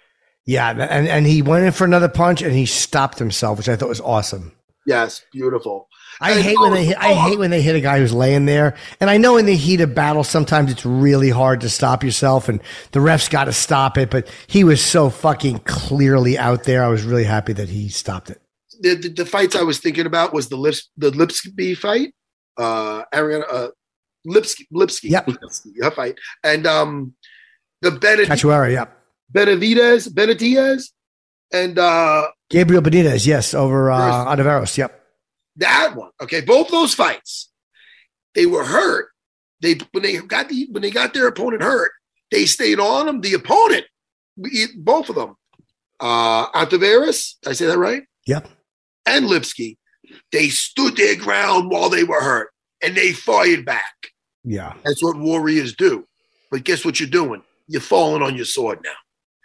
Yeah, 0.45 0.69
and 0.69 1.07
and 1.07 1.25
he 1.25 1.41
went 1.41 1.65
in 1.65 1.71
for 1.71 1.85
another 1.85 2.09
punch 2.09 2.41
and 2.41 2.53
he 2.53 2.65
stopped 2.65 3.17
himself, 3.17 3.57
which 3.57 3.69
I 3.69 3.75
thought 3.75 3.89
was 3.89 4.01
awesome. 4.01 4.51
Yes, 4.85 5.23
beautiful. 5.33 5.87
I 6.21 6.31
And- 6.31 6.41
hate 6.41 6.59
when 6.59 6.73
they 6.73 6.85
hit, 6.85 6.97
I 6.99 7.11
oh, 7.11 7.15
hate 7.15 7.39
when 7.39 7.49
they 7.49 7.61
hit 7.61 7.75
a 7.75 7.81
guy 7.81 7.97
who's 7.97 8.13
laying 8.13 8.45
there. 8.45 8.75
And 9.01 9.09
I 9.09 9.17
know 9.17 9.37
in 9.37 9.45
the 9.47 9.55
heat 9.55 9.81
of 9.81 9.95
battle, 9.95 10.23
sometimes 10.23 10.71
it's 10.71 10.85
really 10.85 11.29
hard 11.31 11.61
to 11.61 11.69
stop 11.69 12.03
yourself, 12.03 12.47
and 12.47 12.61
the 12.91 12.99
refs 12.99 13.29
got 13.29 13.45
to 13.45 13.53
stop 13.53 13.97
it. 13.97 14.11
But 14.11 14.27
he 14.47 14.63
was 14.63 14.81
so 14.83 15.09
fucking 15.09 15.59
clearly 15.59 16.37
out 16.37 16.63
there. 16.63 16.83
I 16.83 16.87
was 16.89 17.03
really 17.03 17.23
happy 17.25 17.53
that 17.53 17.69
he 17.69 17.89
stopped 17.89 18.29
it. 18.29 18.39
The, 18.79 18.95
the, 18.95 19.09
the 19.09 19.25
fights 19.25 19.55
I 19.55 19.63
was 19.63 19.79
thinking 19.79 20.05
about 20.05 20.33
was 20.33 20.49
the 20.49 20.57
Lips 20.57 20.89
the 20.95 21.11
Lipski 21.11 21.75
fight, 21.75 22.13
uh, 22.57 23.03
Ariana 23.13 23.43
uh, 23.51 23.67
Lipski 24.25 24.65
Lipski, 24.73 25.09
Yep. 25.09 25.27
Lipski 25.27 25.71
that 25.79 25.93
fight, 25.95 26.17
and 26.43 26.65
um, 26.67 27.13
the 27.81 27.91
Bened- 27.91 28.25
Cachoeira, 28.27 28.71
yeah. 28.73 28.85
Benavides 29.31 30.07
Benitez, 30.09 30.89
and 31.53 31.77
uh, 31.79 32.27
Gabriel 32.49 32.81
Benitez, 32.81 33.25
yes, 33.25 33.53
over 33.53 33.91
uh, 33.91 33.97
Yes. 34.07 34.39
Ontiveros, 34.39 34.77
yep. 34.77 35.01
that 35.57 35.95
one. 35.95 36.11
Okay, 36.21 36.41
both 36.41 36.69
those 36.69 36.93
fights, 36.93 37.51
they 38.33 38.45
were 38.45 38.63
hurt. 38.65 39.09
They 39.61 39.77
when 39.91 40.03
they 40.03 40.17
got 40.17 40.49
the 40.49 40.67
when 40.71 40.81
they 40.81 40.91
got 40.91 41.13
their 41.13 41.27
opponent 41.27 41.63
hurt, 41.63 41.91
they 42.31 42.45
stayed 42.45 42.79
on 42.79 43.05
them. 43.07 43.21
The 43.21 43.33
opponent, 43.33 43.85
both 44.77 45.09
of 45.09 45.15
them, 45.15 45.35
uh, 45.99 46.47
Antaveras, 46.51 47.35
did 47.41 47.49
I 47.49 47.53
say 47.53 47.65
that 47.67 47.77
right? 47.77 48.03
Yep. 48.27 48.49
and 49.05 49.25
Lipski, 49.25 49.77
they 50.31 50.49
stood 50.49 50.97
their 50.97 51.15
ground 51.15 51.69
while 51.71 51.89
they 51.89 52.03
were 52.03 52.21
hurt 52.21 52.49
and 52.83 52.95
they 52.95 53.13
fired 53.13 53.65
back. 53.65 53.93
Yeah. 54.45 54.73
That's 54.83 55.03
what 55.03 55.17
warriors 55.17 55.75
do. 55.75 56.07
But 56.51 56.63
guess 56.63 56.85
what 56.85 56.99
you're 56.99 57.09
doing? 57.09 57.41
You're 57.67 57.81
falling 57.81 58.21
on 58.21 58.35
your 58.35 58.45
sword 58.45 58.79
now. 58.83 58.91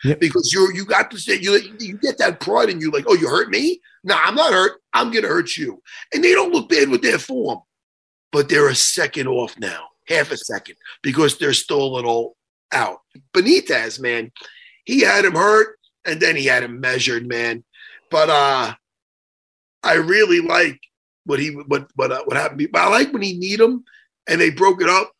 Yep. 0.04 0.20
Because 0.20 0.52
you're 0.52 0.72
you 0.74 0.84
got 0.84 1.10
to 1.10 1.18
say 1.18 1.38
you 1.38 1.58
you 1.78 1.98
get 1.98 2.18
that 2.18 2.40
pride 2.40 2.70
in 2.70 2.80
you, 2.80 2.90
like, 2.90 3.04
oh, 3.08 3.14
you 3.14 3.28
hurt 3.28 3.50
me? 3.50 3.80
No, 4.04 4.14
I'm 4.16 4.34
not 4.34 4.52
hurt. 4.52 4.80
I'm 4.94 5.10
gonna 5.10 5.28
hurt 5.28 5.56
you. 5.56 5.82
And 6.14 6.24
they 6.24 6.32
don't 6.32 6.52
look 6.52 6.70
bad 6.70 6.88
with 6.88 7.02
their 7.02 7.18
form, 7.18 7.60
but 8.32 8.48
they're 8.48 8.68
a 8.68 8.74
second 8.74 9.26
off 9.26 9.58
now, 9.58 9.88
half 10.08 10.30
a 10.30 10.38
second, 10.38 10.76
because 11.02 11.36
they're 11.36 11.52
still 11.52 11.82
a 11.82 11.94
little 11.96 12.36
out. 12.72 13.00
Benitez, 13.34 14.00
man, 14.00 14.32
he 14.84 15.00
had 15.00 15.24
him 15.24 15.34
hurt 15.34 15.78
and 16.06 16.20
then 16.20 16.34
he 16.34 16.46
had 16.46 16.62
him 16.62 16.80
measured, 16.80 17.26
man. 17.26 17.62
But 18.10 18.30
uh 18.30 18.74
I 19.82 19.94
really 19.94 20.40
like 20.40 20.80
what 21.24 21.40
he 21.40 21.50
what 21.50 21.88
what 21.94 22.10
uh, 22.10 22.22
what 22.24 22.36
happened. 22.36 22.68
But 22.72 22.82
I 22.82 22.88
like 22.88 23.12
when 23.12 23.22
he 23.22 23.36
need 23.36 23.60
him 23.60 23.84
and 24.28 24.40
they 24.40 24.50
broke 24.50 24.82
it 24.82 24.88
up, 24.88 25.12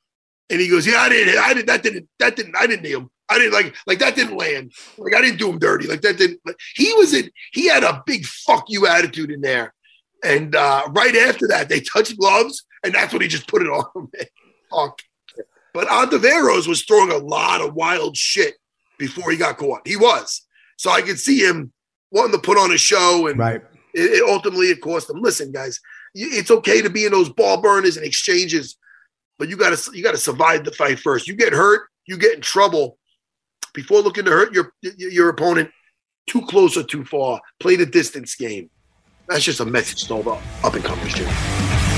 and 0.49 0.61
he 0.61 0.69
goes, 0.69 0.87
"Yeah, 0.87 1.01
I 1.01 1.09
didn't, 1.09 1.39
I 1.39 1.55
didn't, 1.55 1.67
that 1.67 1.83
didn't, 1.83 2.09
that 2.19 2.37
didn't, 2.37 2.57
I 2.57 2.67
didn't 2.67 2.83
need 2.83 2.93
him. 2.93 3.11
I 3.29 3.39
didn't 3.39 3.53
like 3.53 3.77
like 3.87 3.99
that 4.01 4.17
didn't 4.17 4.37
land. 4.37 4.73
Like 4.99 5.15
I 5.15 5.21
didn't 5.21 5.39
do 5.39 5.49
him 5.51 5.59
dirty. 5.59 5.87
Like 5.87 6.01
that 6.03 6.19
didn't. 6.19 6.41
Like, 6.45 6.57
he 6.75 6.93
was 6.95 7.15
in. 7.15 7.31
He 7.53 7.69
had 7.69 7.85
a 7.85 8.03
big 8.07 8.25
fuck 8.25 8.65
you 8.69 8.87
attitude 8.87 9.31
in 9.31 9.41
there, 9.41 9.73
and 10.25 10.55
uh, 10.57 10.89
right 10.91 11.15
after 11.17 11.47
that 11.49 11.69
they 11.69 11.81
touched 11.81 12.19
gloves, 12.19 12.65
and 12.85 12.95
that's 12.95 13.13
when 13.13 13.23
he 13.23 13.29
just 13.29 13.47
put 13.49 13.63
it 13.63 13.69
on 13.69 13.85
him. 13.95 14.09
fuck. 14.71 15.01
But 15.73 15.87
Ontiveros 15.87 16.67
was 16.67 16.83
throwing 16.83 17.13
a 17.13 17.19
lot 17.19 17.61
of 17.61 17.75
wild 17.75 18.17
shit 18.17 18.55
before 18.99 19.31
he 19.31 19.37
got 19.37 19.57
caught. 19.57 19.87
He 19.87 19.97
was. 19.97 20.45
So 20.77 20.91
I 20.91 21.01
could 21.01 21.19
see 21.21 21.39
him 21.39 21.73
wanting 22.11 22.33
to 22.33 22.39
put 22.41 22.59
on 22.59 22.73
a 22.73 22.77
show 22.79 23.29
and 23.29 23.39
Right. 23.39 23.63
it, 23.95 24.01
it 24.01 24.29
ultimately 24.29 24.67
it 24.67 24.81
cost 24.81 25.09
him. 25.09 25.21
Listen, 25.21 25.53
guys, 25.53 25.79
it's 26.13 26.51
okay 26.51 26.83
to 26.83 26.91
be 26.91 27.05
in 27.05 27.13
those 27.13 27.29
ball 27.29 27.61
burners 27.61 27.97
and 27.97 28.05
exchanges, 28.05 28.77
but 29.41 29.49
you 29.49 29.57
got 29.57 29.76
to 29.76 29.97
you 29.97 30.05
got 30.05 30.12
to 30.12 30.18
survive 30.18 30.64
the 30.64 30.70
fight 30.70 31.01
first. 31.01 31.26
You 31.26 31.34
get 31.34 31.55
hurt, 31.55 31.88
you 32.07 32.18
get 32.18 32.34
in 32.34 32.43
trouble 32.43 32.99
before 33.72 34.03
looking 34.03 34.26
to 34.26 34.30
hurt 34.30 34.55
your 34.55 34.72
your 34.82 35.30
opponent. 35.30 35.70
Too 36.26 36.43
close 36.43 36.76
or 36.76 36.84
too 36.84 37.05
far. 37.05 37.41
Play 37.59 37.74
the 37.74 37.86
distance 37.86 38.36
game. 38.36 38.70
That's 39.28 39.43
just 39.43 39.61
a 39.61 39.64
message 39.64 40.05
to 40.09 40.14
all 40.14 40.22
the 40.22 40.38
up 40.62 40.74
and 40.74 40.84
comers, 40.84 41.14
Jim. 41.14 41.89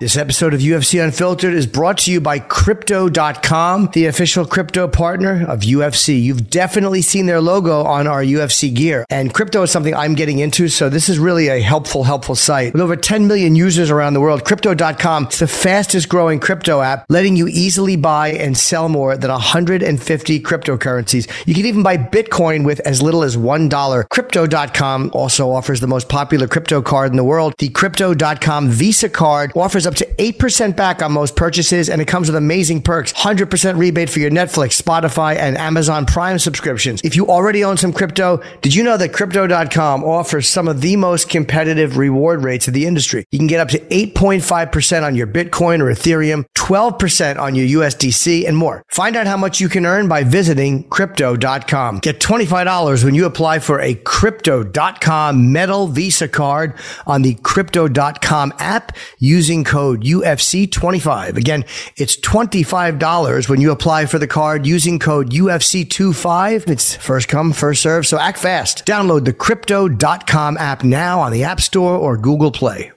This 0.00 0.16
episode 0.16 0.54
of 0.54 0.60
UFC 0.60 1.04
Unfiltered 1.04 1.52
is 1.52 1.66
brought 1.66 1.98
to 1.98 2.10
you 2.10 2.22
by 2.22 2.38
Crypto.com, 2.38 3.90
the 3.92 4.06
official 4.06 4.46
crypto 4.46 4.88
partner 4.88 5.44
of 5.46 5.60
UFC. 5.60 6.22
You've 6.22 6.48
definitely 6.48 7.02
seen 7.02 7.26
their 7.26 7.42
logo 7.42 7.82
on 7.82 8.06
our 8.06 8.22
UFC 8.22 8.74
gear. 8.74 9.04
And 9.10 9.34
crypto 9.34 9.60
is 9.60 9.70
something 9.70 9.94
I'm 9.94 10.14
getting 10.14 10.38
into, 10.38 10.68
so 10.68 10.88
this 10.88 11.10
is 11.10 11.18
really 11.18 11.48
a 11.48 11.60
helpful, 11.60 12.04
helpful 12.04 12.34
site. 12.34 12.72
With 12.72 12.80
over 12.80 12.96
10 12.96 13.26
million 13.26 13.54
users 13.54 13.90
around 13.90 14.14
the 14.14 14.22
world, 14.22 14.46
Crypto.com 14.46 15.26
is 15.26 15.40
the 15.40 15.46
fastest 15.46 16.08
growing 16.08 16.40
crypto 16.40 16.80
app, 16.80 17.04
letting 17.10 17.36
you 17.36 17.46
easily 17.48 17.96
buy 17.96 18.28
and 18.28 18.56
sell 18.56 18.88
more 18.88 19.18
than 19.18 19.30
150 19.30 20.40
cryptocurrencies. 20.40 21.30
You 21.46 21.52
can 21.52 21.66
even 21.66 21.82
buy 21.82 21.98
Bitcoin 21.98 22.64
with 22.64 22.80
as 22.86 23.02
little 23.02 23.22
as 23.22 23.36
$1. 23.36 24.08
Crypto.com 24.08 25.10
also 25.12 25.50
offers 25.50 25.80
the 25.80 25.86
most 25.86 26.08
popular 26.08 26.48
crypto 26.48 26.80
card 26.80 27.10
in 27.10 27.18
the 27.18 27.24
world. 27.24 27.52
The 27.58 27.68
Crypto.com 27.68 28.70
Visa 28.70 29.10
card 29.10 29.52
offers 29.54 29.89
up 29.90 29.96
to 29.96 30.06
8% 30.06 30.76
back 30.76 31.02
on 31.02 31.12
most 31.12 31.34
purchases, 31.34 31.88
and 31.88 32.00
it 32.00 32.06
comes 32.06 32.28
with 32.28 32.36
amazing 32.36 32.82
perks 32.82 33.12
100% 33.12 33.76
rebate 33.76 34.08
for 34.08 34.20
your 34.20 34.30
Netflix, 34.30 34.80
Spotify, 34.80 35.36
and 35.36 35.58
Amazon 35.58 36.06
Prime 36.06 36.38
subscriptions. 36.38 37.00
If 37.02 37.16
you 37.16 37.26
already 37.28 37.64
own 37.64 37.76
some 37.76 37.92
crypto, 37.92 38.40
did 38.60 38.74
you 38.74 38.84
know 38.84 38.96
that 38.96 39.12
Crypto.com 39.12 40.04
offers 40.04 40.48
some 40.48 40.68
of 40.68 40.80
the 40.80 40.94
most 40.96 41.28
competitive 41.28 41.96
reward 41.96 42.44
rates 42.44 42.68
in 42.68 42.74
the 42.74 42.86
industry? 42.86 43.24
You 43.32 43.38
can 43.38 43.48
get 43.48 43.58
up 43.58 43.68
to 43.70 43.80
8.5% 43.80 45.02
on 45.02 45.16
your 45.16 45.26
Bitcoin 45.26 45.80
or 45.80 45.92
Ethereum, 45.92 46.44
12% 46.56 47.38
on 47.38 47.54
your 47.56 47.82
USDC, 47.82 48.46
and 48.46 48.56
more. 48.56 48.84
Find 48.88 49.16
out 49.16 49.26
how 49.26 49.36
much 49.36 49.60
you 49.60 49.68
can 49.68 49.86
earn 49.86 50.06
by 50.06 50.22
visiting 50.22 50.84
Crypto.com. 50.84 51.98
Get 51.98 52.20
$25 52.20 53.04
when 53.04 53.14
you 53.14 53.26
apply 53.26 53.58
for 53.58 53.80
a 53.80 53.94
Crypto.com 53.94 55.52
Metal 55.52 55.88
Visa 55.88 56.28
card 56.28 56.74
on 57.06 57.22
the 57.22 57.34
Crypto.com 57.34 58.52
app 58.58 58.96
using 59.18 59.64
code 59.64 59.79
UFC25. 59.88 61.36
Again, 61.36 61.64
it's 61.96 62.16
$25 62.16 63.48
when 63.48 63.60
you 63.60 63.70
apply 63.72 64.06
for 64.06 64.18
the 64.18 64.26
card 64.26 64.66
using 64.66 64.98
code 64.98 65.30
UFC25. 65.30 66.68
It's 66.68 66.96
first 66.96 67.28
come, 67.28 67.52
first 67.52 67.82
serve, 67.82 68.06
so 68.06 68.18
act 68.18 68.38
fast. 68.38 68.86
Download 68.86 69.24
the 69.24 69.32
Crypto.com 69.32 70.56
app 70.58 70.84
now 70.84 71.20
on 71.20 71.32
the 71.32 71.44
App 71.44 71.60
Store 71.60 71.96
or 71.96 72.16
Google 72.16 72.52
Play. 72.52 72.92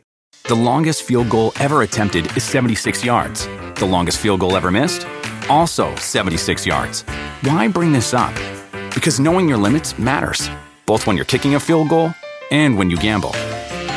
The 0.46 0.56
longest 0.56 1.04
field 1.04 1.30
goal 1.30 1.54
ever 1.60 1.84
attempted 1.84 2.26
is 2.36 2.44
76 2.44 3.06
yards. 3.06 3.48
The 3.76 3.86
longest 3.86 4.20
field 4.20 4.42
goal 4.42 4.58
ever 4.58 4.72
missed? 4.72 5.08
Also 5.50 5.96
76 5.96 6.66
yards. 6.66 7.04
Why 7.44 7.70
bring 7.70 7.94
this 7.94 8.14
up? 8.14 8.34
Because 8.94 9.22
knowing 9.22 9.48
your 9.48 9.58
limits 9.58 9.98
matters, 9.98 10.50
both 10.86 11.08
when 11.08 11.16
you're 11.16 11.26
kicking 11.26 11.56
a 11.56 11.60
field 11.62 11.88
goal 11.88 12.14
and 12.52 12.78
when 12.78 12.90
you 12.90 12.98
gamble. 12.98 13.32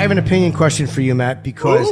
I 0.00 0.04
have 0.04 0.12
an 0.12 0.18
opinion 0.18 0.54
question 0.54 0.86
for 0.86 1.02
you, 1.02 1.14
Matt, 1.14 1.44
because 1.44 1.86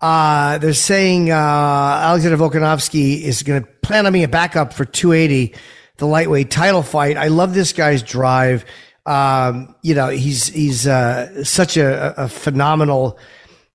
uh, 0.00 0.58
they're 0.58 0.72
saying 0.72 1.32
uh, 1.32 1.34
Alexander 1.34 2.36
Volkanovski 2.36 3.22
is 3.22 3.42
going 3.42 3.64
to 3.64 3.68
plan 3.82 4.06
on 4.06 4.12
being 4.12 4.24
a 4.24 4.28
backup 4.28 4.72
for 4.72 4.84
280, 4.84 5.56
the 5.96 6.06
lightweight 6.06 6.52
title 6.52 6.84
fight. 6.84 7.16
I 7.16 7.26
love 7.26 7.52
this 7.52 7.72
guy's 7.72 8.04
drive. 8.04 8.64
Um, 9.04 9.74
you 9.82 9.96
know, 9.96 10.10
he's 10.10 10.46
he's 10.46 10.86
uh, 10.86 11.42
such 11.42 11.76
a, 11.76 12.14
a 12.22 12.28
phenomenal 12.28 13.18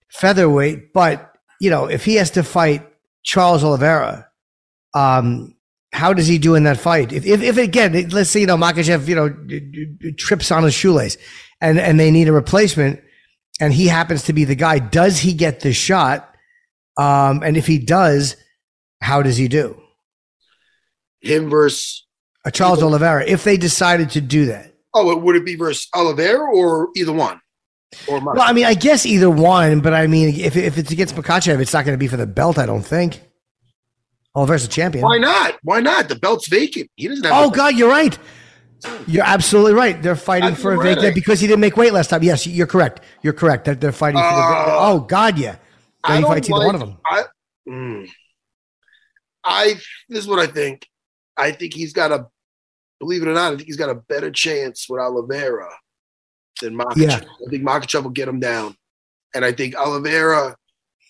featherweight, 0.07 0.93
but 0.93 1.33
you 1.59 1.69
know, 1.69 1.87
if 1.87 2.05
he 2.05 2.15
has 2.15 2.31
to 2.31 2.43
fight 2.43 2.81
Charles 3.23 3.61
Oliveira, 3.61 4.29
um, 4.93 5.53
how 5.91 6.13
does 6.13 6.27
he 6.27 6.37
do 6.37 6.55
in 6.55 6.63
that 6.63 6.79
fight? 6.79 7.11
If, 7.11 7.25
if, 7.25 7.41
if 7.41 7.57
again, 7.57 8.07
let's 8.11 8.29
say 8.29 8.39
you 8.39 8.47
know 8.47 8.55
Makhachev, 8.55 9.05
you 9.05 9.15
know, 9.15 10.13
trips 10.17 10.49
on 10.49 10.63
his 10.63 10.73
shoelace, 10.73 11.17
and 11.59 11.77
and 11.77 11.99
they 11.99 12.09
need 12.09 12.29
a 12.29 12.33
replacement 12.33 13.01
and 13.59 13.73
he 13.73 13.87
happens 13.87 14.23
to 14.23 14.33
be 14.33 14.43
the 14.43 14.55
guy, 14.55 14.79
does 14.79 15.19
he 15.19 15.33
get 15.33 15.61
the 15.61 15.73
shot? 15.73 16.35
Um, 16.97 17.41
and 17.43 17.57
if 17.57 17.67
he 17.67 17.77
does, 17.79 18.35
how 19.01 19.21
does 19.21 19.37
he 19.37 19.47
do? 19.47 19.81
Him 21.21 21.49
versus 21.49 22.05
A 22.45 22.51
Charles 22.51 22.83
Oliveira, 22.83 23.25
if 23.25 23.43
they 23.43 23.57
decided 23.57 24.11
to 24.11 24.21
do 24.21 24.45
that. 24.47 24.73
oh, 24.93 25.11
it 25.11 25.21
would 25.21 25.35
it 25.35 25.45
be 25.45 25.55
versus 25.55 25.87
Oliveira 25.95 26.45
or 26.45 26.89
either 26.95 27.13
one? 27.13 27.39
Or 28.07 28.19
Well, 28.19 28.41
I 28.41 28.53
mean, 28.53 28.65
I 28.65 28.73
guess 28.73 29.05
either 29.05 29.29
one, 29.29 29.79
but 29.79 29.93
I 29.93 30.07
mean, 30.07 30.35
if, 30.39 30.55
if 30.55 30.77
it's 30.77 30.91
against 30.91 31.15
Makhachev, 31.15 31.59
it's 31.59 31.73
not 31.73 31.85
going 31.85 31.93
to 31.93 31.99
be 31.99 32.07
for 32.07 32.17
the 32.17 32.27
belt, 32.27 32.57
I 32.57 32.65
don't 32.65 32.83
think. 32.83 33.21
Oliveira's 34.35 34.65
a 34.65 34.67
champion. 34.67 35.03
why 35.03 35.17
not? 35.17 35.55
Why 35.63 35.79
not? 35.79 36.09
The 36.09 36.15
belt's 36.15 36.47
vacant. 36.47 36.89
He 36.95 37.07
doesn't 37.07 37.23
have. 37.23 37.33
Oh, 37.33 37.49
God, 37.49 37.75
you're 37.75 37.89
right. 37.89 38.17
You're 39.07 39.25
absolutely 39.25 39.73
right. 39.73 40.01
They're 40.01 40.15
fighting 40.15 40.51
That's 40.51 40.61
for 40.61 40.73
a 40.73 40.81
vacant 40.81 41.15
because 41.15 41.39
he 41.39 41.47
didn't 41.47 41.61
make 41.61 41.77
weight 41.77 41.93
last 41.93 42.09
time. 42.09 42.23
Yes, 42.23 42.47
you're 42.47 42.67
correct. 42.67 43.01
You're 43.21 43.33
correct. 43.33 43.65
They're, 43.65 43.75
they're 43.75 43.91
fighting 43.91 44.19
for 44.19 44.23
the 44.23 44.29
Uh, 44.29 44.77
Oh, 44.79 44.99
God, 44.99 45.37
yeah. 45.37 45.57
I 46.03 46.13
Then 46.13 46.17
he 46.17 46.21
don't 46.21 46.31
fights 46.31 46.49
either 46.49 46.65
one 46.65 46.75
of 46.75 46.81
them. 46.81 46.97
I, 47.05 47.23
mm. 47.67 48.09
I 49.43 49.75
this 50.09 50.19
is 50.19 50.27
what 50.27 50.39
I 50.39 50.47
think. 50.47 50.87
I 51.37 51.51
think 51.51 51.73
he's 51.73 51.93
got 51.93 52.11
a 52.11 52.27
believe 52.99 53.21
it 53.21 53.27
or 53.27 53.33
not, 53.33 53.53
I 53.53 53.55
think 53.55 53.67
he's 53.67 53.77
got 53.77 53.89
a 53.89 53.95
better 53.95 54.31
chance 54.31 54.87
with 54.89 54.99
Oliveira 54.99 55.69
than 56.61 56.75
Makhachev. 56.77 56.97
Yeah. 56.97 57.15
I 57.15 57.49
think 57.49 57.63
Makhachev 57.63 58.03
will 58.03 58.09
get 58.11 58.27
him 58.27 58.39
down. 58.39 58.75
And 59.33 59.43
I 59.43 59.51
think 59.51 59.75
Oliveira 59.75 60.55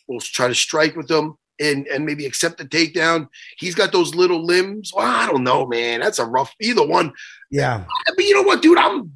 will 0.08 0.20
try 0.20 0.48
to 0.48 0.56
strike 0.56 0.96
with 0.96 1.10
him 1.10 1.36
and 1.60 1.88
and 1.88 2.06
maybe 2.06 2.26
accept 2.26 2.58
the 2.58 2.66
takedown. 2.66 3.28
He's 3.58 3.76
got 3.76 3.92
those 3.92 4.16
little 4.16 4.44
limbs. 4.46 4.92
Well, 4.94 5.06
I 5.06 5.28
don't 5.28 5.44
know, 5.44 5.66
man. 5.66 6.02
That's 6.02 6.20
a 6.20 6.26
rough 6.26 6.54
either 6.60 6.86
one. 6.86 7.14
Yeah. 7.52 7.86
But 8.16 8.26
you 8.26 8.34
know 8.34 8.44
what, 8.44 8.62
dude? 8.62 8.78
I'm 8.78 9.12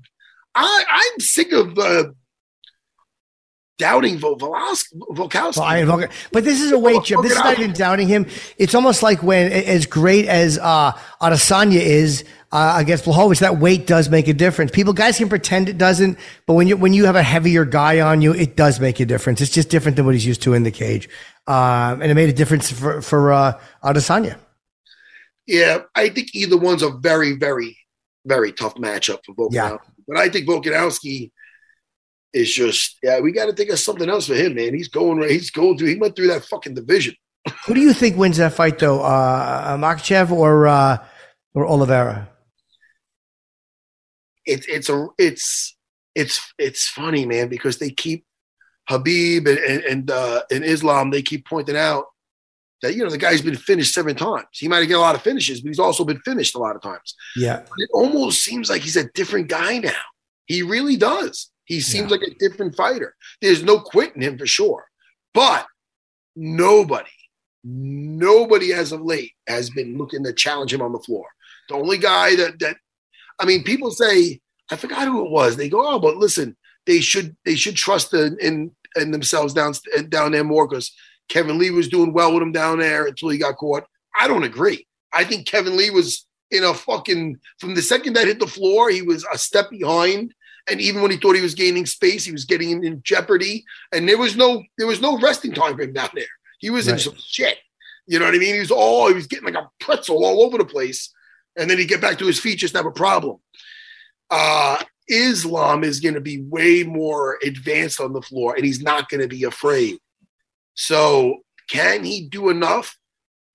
I 0.55 0.83
I'm 0.89 1.19
sick 1.19 1.51
of 1.51 1.77
uh 1.77 2.05
doubting 3.79 4.19
Vol- 4.19 4.37
Volos- 4.37 4.93
Volkowski. 4.93 6.11
But 6.31 6.43
this 6.43 6.61
is 6.61 6.71
a 6.71 6.77
weight 6.77 7.03
jump. 7.03 7.23
This 7.23 7.31
is 7.31 7.39
not 7.39 7.57
even 7.57 7.73
doubting 7.73 8.07
him. 8.07 8.27
It's 8.59 8.75
almost 8.75 9.01
like 9.01 9.23
when, 9.23 9.51
as 9.51 9.87
great 9.87 10.27
as 10.27 10.59
uh, 10.59 10.91
Adesanya 11.21 11.79
is 11.81 12.23
uh, 12.51 12.75
against 12.77 13.05
Blachowicz, 13.05 13.39
that 13.39 13.57
weight 13.57 13.87
does 13.87 14.09
make 14.09 14.27
a 14.27 14.33
difference. 14.33 14.69
People, 14.69 14.93
guys 14.93 15.17
can 15.17 15.29
pretend 15.29 15.69
it 15.69 15.77
doesn't, 15.77 16.19
but 16.45 16.53
when 16.53 16.67
you 16.67 16.77
when 16.77 16.93
you 16.93 17.05
have 17.05 17.15
a 17.15 17.23
heavier 17.23 17.65
guy 17.65 17.99
on 18.01 18.21
you, 18.21 18.33
it 18.33 18.55
does 18.55 18.79
make 18.79 18.99
a 18.99 19.05
difference. 19.05 19.41
It's 19.41 19.51
just 19.51 19.69
different 19.69 19.95
than 19.95 20.05
what 20.05 20.13
he's 20.13 20.25
used 20.25 20.43
to 20.43 20.53
in 20.53 20.63
the 20.63 20.71
cage, 20.71 21.09
um, 21.47 22.01
and 22.01 22.11
it 22.11 22.15
made 22.15 22.29
a 22.29 22.33
difference 22.33 22.71
for 22.71 23.01
for 23.01 23.31
uh, 23.33 23.59
Adesanya. 23.83 24.37
Yeah, 25.47 25.83
I 25.95 26.09
think 26.09 26.35
either 26.35 26.57
one's 26.57 26.83
a 26.83 26.91
very, 26.91 27.35
very, 27.35 27.75
very 28.25 28.51
tough 28.51 28.75
matchup 28.75 29.19
for 29.25 29.33
Volkanovski. 29.33 29.53
Yeah. 29.53 29.77
But 30.07 30.17
I 30.17 30.29
think 30.29 30.47
Volkanovski 30.47 31.31
is 32.33 32.53
just 32.53 32.97
yeah. 33.03 33.19
We 33.19 33.31
got 33.31 33.45
to 33.45 33.53
think 33.53 33.69
of 33.69 33.79
something 33.79 34.09
else 34.09 34.27
for 34.27 34.35
him, 34.35 34.55
man. 34.55 34.73
He's 34.73 34.87
going 34.87 35.17
right. 35.19 35.31
He's 35.31 35.51
going 35.51 35.77
through. 35.77 35.87
He 35.87 35.95
went 35.95 36.15
through 36.15 36.27
that 36.27 36.45
fucking 36.45 36.73
division. 36.75 37.15
Who 37.65 37.73
do 37.73 37.81
you 37.81 37.93
think 37.93 38.17
wins 38.17 38.37
that 38.37 38.53
fight, 38.53 38.79
though? 38.79 39.01
Uh, 39.01 39.77
Makhachev 39.77 40.31
or 40.31 40.67
uh, 40.67 40.97
or 41.53 41.67
Oliveira? 41.67 42.29
It's 44.45 44.67
it's 44.67 44.89
a 44.89 45.07
it's 45.17 45.75
it's 46.15 46.53
it's 46.57 46.87
funny, 46.87 47.25
man, 47.25 47.49
because 47.49 47.77
they 47.77 47.89
keep 47.89 48.25
Khabib 48.89 49.47
and 49.47 49.57
and 49.57 49.83
and, 49.83 50.11
uh, 50.11 50.41
and 50.51 50.63
Islam. 50.63 51.11
They 51.11 51.21
keep 51.21 51.45
pointing 51.45 51.77
out 51.77 52.05
that 52.81 52.95
you 52.95 53.03
know 53.03 53.09
the 53.09 53.17
guy's 53.17 53.41
been 53.41 53.55
finished 53.55 53.93
seven 53.93 54.15
times. 54.15 54.47
He 54.53 54.67
might 54.67 54.85
get 54.85 54.97
a 54.97 55.01
lot 55.01 55.15
of 55.15 55.21
finishes, 55.21 55.61
but 55.61 55.69
he's 55.69 55.79
also 55.79 56.03
been 56.03 56.19
finished 56.21 56.55
a 56.55 56.59
lot 56.59 56.75
of 56.75 56.81
times. 56.81 57.15
Yeah, 57.35 57.57
But 57.57 57.79
it 57.79 57.89
almost 57.93 58.43
seems 58.43 58.69
like 58.69 58.81
he's 58.81 58.95
a 58.95 59.09
different 59.11 59.47
guy 59.47 59.79
now. 59.79 59.91
He 60.45 60.63
really 60.63 60.95
does. 60.97 61.48
He 61.69 61.79
seems 61.79 62.09
Yeah. 62.09 62.17
like 62.17 62.27
a 62.27 62.33
different 62.33 62.75
fighter. 62.75 63.15
There's 63.41 63.63
no 63.63 63.79
quitting 63.79 64.23
him 64.23 64.37
for 64.37 64.47
sure. 64.47 64.85
But 65.33 65.67
nobody, 66.35 67.11
nobody 67.63 68.73
as 68.73 68.91
of 68.91 69.01
late 69.01 69.33
has 69.47 69.69
been 69.69 69.97
looking 69.97 70.23
to 70.23 70.33
challenge 70.33 70.73
him 70.73 70.81
on 70.81 70.91
the 70.91 70.99
floor. 70.99 71.27
The 71.69 71.75
only 71.75 71.99
guy 71.99 72.35
that 72.35 72.59
that 72.59 72.77
I 73.39 73.45
mean, 73.45 73.63
people 73.63 73.91
say, 73.91 74.41
I 74.71 74.75
forgot 74.75 75.07
who 75.07 75.25
it 75.25 75.31
was. 75.31 75.55
They 75.55 75.69
go, 75.69 75.87
oh, 75.87 75.99
but 75.99 76.17
listen, 76.17 76.57
they 76.87 76.99
should 76.99 77.37
they 77.45 77.55
should 77.55 77.75
trust 77.75 78.13
in 78.13 78.37
in, 78.41 78.71
in 78.95 79.11
themselves 79.11 79.53
down 79.53 79.73
down 80.09 80.31
there 80.31 80.43
more 80.43 80.67
because 80.67 80.91
Kevin 81.29 81.59
Lee 81.59 81.69
was 81.69 81.87
doing 81.87 82.11
well 82.13 82.33
with 82.33 82.41
him 82.41 82.51
down 82.51 82.79
there 82.79 83.05
until 83.05 83.29
he 83.29 83.37
got 83.37 83.57
caught. 83.57 83.83
I 84.19 84.27
don't 84.27 84.43
agree. 84.43 84.87
I 85.13 85.23
think 85.23 85.45
Kevin 85.45 85.77
Lee 85.77 85.91
was 85.91 86.25
in 86.49 86.63
a 86.63 86.73
fucking 86.73 87.37
from 87.59 87.75
the 87.75 87.81
second 87.83 88.13
that 88.13 88.25
hit 88.25 88.39
the 88.39 88.47
floor, 88.47 88.89
he 88.89 89.03
was 89.03 89.23
a 89.31 89.37
step 89.37 89.69
behind. 89.69 90.33
And 90.69 90.79
even 90.81 91.01
when 91.01 91.11
he 91.11 91.17
thought 91.17 91.35
he 91.35 91.41
was 91.41 91.55
gaining 91.55 91.85
space, 91.85 92.25
he 92.25 92.31
was 92.31 92.45
getting 92.45 92.71
in, 92.71 92.83
in 92.83 93.01
jeopardy. 93.03 93.65
And 93.91 94.07
there 94.07 94.17
was 94.17 94.35
no 94.35 94.63
there 94.77 94.87
was 94.87 95.01
no 95.01 95.17
resting 95.19 95.53
time 95.53 95.75
for 95.75 95.83
him 95.83 95.93
down 95.93 96.09
there. 96.13 96.25
He 96.59 96.69
was 96.69 96.87
in 96.87 96.97
some 96.99 97.15
shit. 97.17 97.57
You 98.07 98.19
know 98.19 98.25
what 98.25 98.35
I 98.35 98.37
mean? 98.39 98.53
He 98.55 98.59
was 98.59 98.71
all 98.71 99.07
he 99.07 99.13
was 99.13 99.27
getting 99.27 99.45
like 99.45 99.63
a 99.63 99.69
pretzel 99.79 100.23
all 100.25 100.43
over 100.43 100.57
the 100.57 100.65
place. 100.65 101.13
and 101.55 101.69
then 101.69 101.77
he'd 101.77 101.85
get 101.85 102.01
back 102.01 102.17
to 102.19 102.25
his 102.25 102.39
feet, 102.39 102.59
just 102.59 102.75
have 102.75 102.85
a 102.85 102.91
problem. 102.91 103.37
Uh, 104.29 104.81
Islam 105.07 105.83
is 105.83 105.99
going 105.99 106.13
to 106.13 106.21
be 106.21 106.41
way 106.41 106.83
more 106.83 107.37
advanced 107.43 107.99
on 107.99 108.13
the 108.13 108.21
floor, 108.21 108.55
and 108.55 108.63
he's 108.65 108.81
not 108.81 109.09
going 109.09 109.21
to 109.21 109.27
be 109.27 109.43
afraid. 109.43 109.97
So, 110.75 111.39
can 111.69 112.03
he 112.03 112.27
do 112.27 112.49
enough 112.49 112.97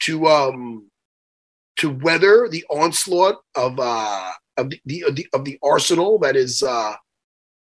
to 0.03 0.27
um 0.27 0.91
to 1.79 1.91
weather 1.91 2.49
the 2.51 2.65
onslaught 2.69 3.37
of 3.55 3.79
uh 3.79 4.33
of 4.57 4.71
the, 4.71 4.81
the, 4.85 5.05
of 5.05 5.17
the, 5.17 5.27
of 5.33 5.45
the 5.45 5.59
arsenal 5.63 6.19
that 6.21 6.37
is 6.37 6.63
uh 6.63 6.95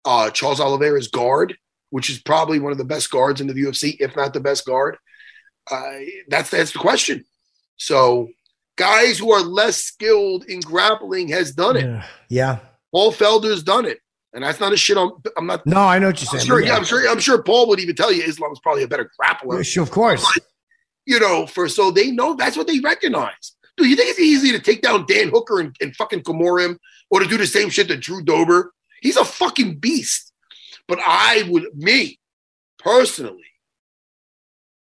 uh 0.04 0.30
Charles 0.30 0.60
Oliveira's 0.60 1.08
guard, 1.08 1.56
which 1.90 2.10
is 2.10 2.20
probably 2.20 2.58
one 2.58 2.72
of 2.72 2.78
the 2.78 2.84
best 2.84 3.10
guards 3.10 3.40
in 3.40 3.46
the 3.46 3.54
UFC, 3.54 3.96
if 4.00 4.16
not 4.16 4.32
the 4.32 4.40
best 4.40 4.64
guard? 4.66 4.96
Uh, 5.70 5.98
that's 6.28 6.50
that's 6.50 6.72
the 6.72 6.78
question. 6.78 7.24
So, 7.76 8.28
guys 8.76 9.18
who 9.18 9.32
are 9.32 9.40
less 9.40 9.76
skilled 9.76 10.44
in 10.46 10.60
grappling 10.60 11.28
has 11.28 11.52
done 11.52 11.76
it. 11.76 11.84
Yeah. 11.84 12.04
yeah. 12.28 12.58
Paul 12.92 13.12
Felder's 13.12 13.62
done 13.62 13.86
it, 13.86 13.98
and 14.32 14.44
that's 14.44 14.60
not 14.60 14.72
a 14.72 14.76
shit. 14.76 14.96
I'm, 14.96 15.12
I'm 15.36 15.46
not. 15.46 15.66
No, 15.66 15.78
I 15.78 15.98
know 15.98 16.08
what 16.08 16.20
you're 16.20 16.28
I'm 16.32 16.38
saying. 16.38 16.46
sure. 16.46 16.60
but 16.60 16.66
Yeah, 16.66 16.76
I'm 16.76 16.84
sure. 16.84 17.08
I'm 17.08 17.20
sure 17.20 17.42
Paul 17.42 17.68
would 17.68 17.80
even 17.80 17.94
tell 17.94 18.12
you 18.12 18.22
Islam 18.22 18.52
is 18.52 18.60
probably 18.60 18.82
a 18.82 18.88
better 18.88 19.10
grappler. 19.20 19.64
Sure, 19.64 19.82
of 19.82 19.90
course. 19.90 20.24
You 21.06 21.18
know, 21.18 21.46
for 21.46 21.68
so 21.68 21.90
they 21.90 22.10
know 22.10 22.34
that's 22.34 22.56
what 22.56 22.66
they 22.66 22.80
recognize. 22.80 23.52
Do 23.76 23.86
you 23.86 23.96
think 23.96 24.10
it's 24.10 24.20
easy 24.20 24.52
to 24.52 24.60
take 24.60 24.82
down 24.82 25.06
Dan 25.06 25.30
Hooker 25.30 25.60
and, 25.60 25.74
and 25.80 25.96
fucking 25.96 26.22
Kimura 26.22 26.66
him, 26.66 26.78
or 27.10 27.20
to 27.20 27.26
do 27.26 27.38
the 27.38 27.46
same 27.46 27.70
shit 27.70 27.88
to 27.88 27.96
Drew 27.96 28.22
Dober? 28.22 28.72
He's 29.00 29.16
a 29.16 29.24
fucking 29.24 29.78
beast. 29.78 30.32
But 30.88 30.98
I 31.04 31.44
would, 31.48 31.74
me 31.74 32.18
personally, 32.78 33.44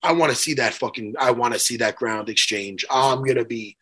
I 0.03 0.13
want 0.13 0.31
to 0.31 0.37
see 0.37 0.55
that 0.55 0.73
fucking. 0.73 1.15
I 1.19 1.31
want 1.31 1.53
to 1.53 1.59
see 1.59 1.77
that 1.77 1.95
ground 1.95 2.29
exchange. 2.29 2.85
I'm 2.89 3.23
gonna 3.23 3.45
be. 3.45 3.77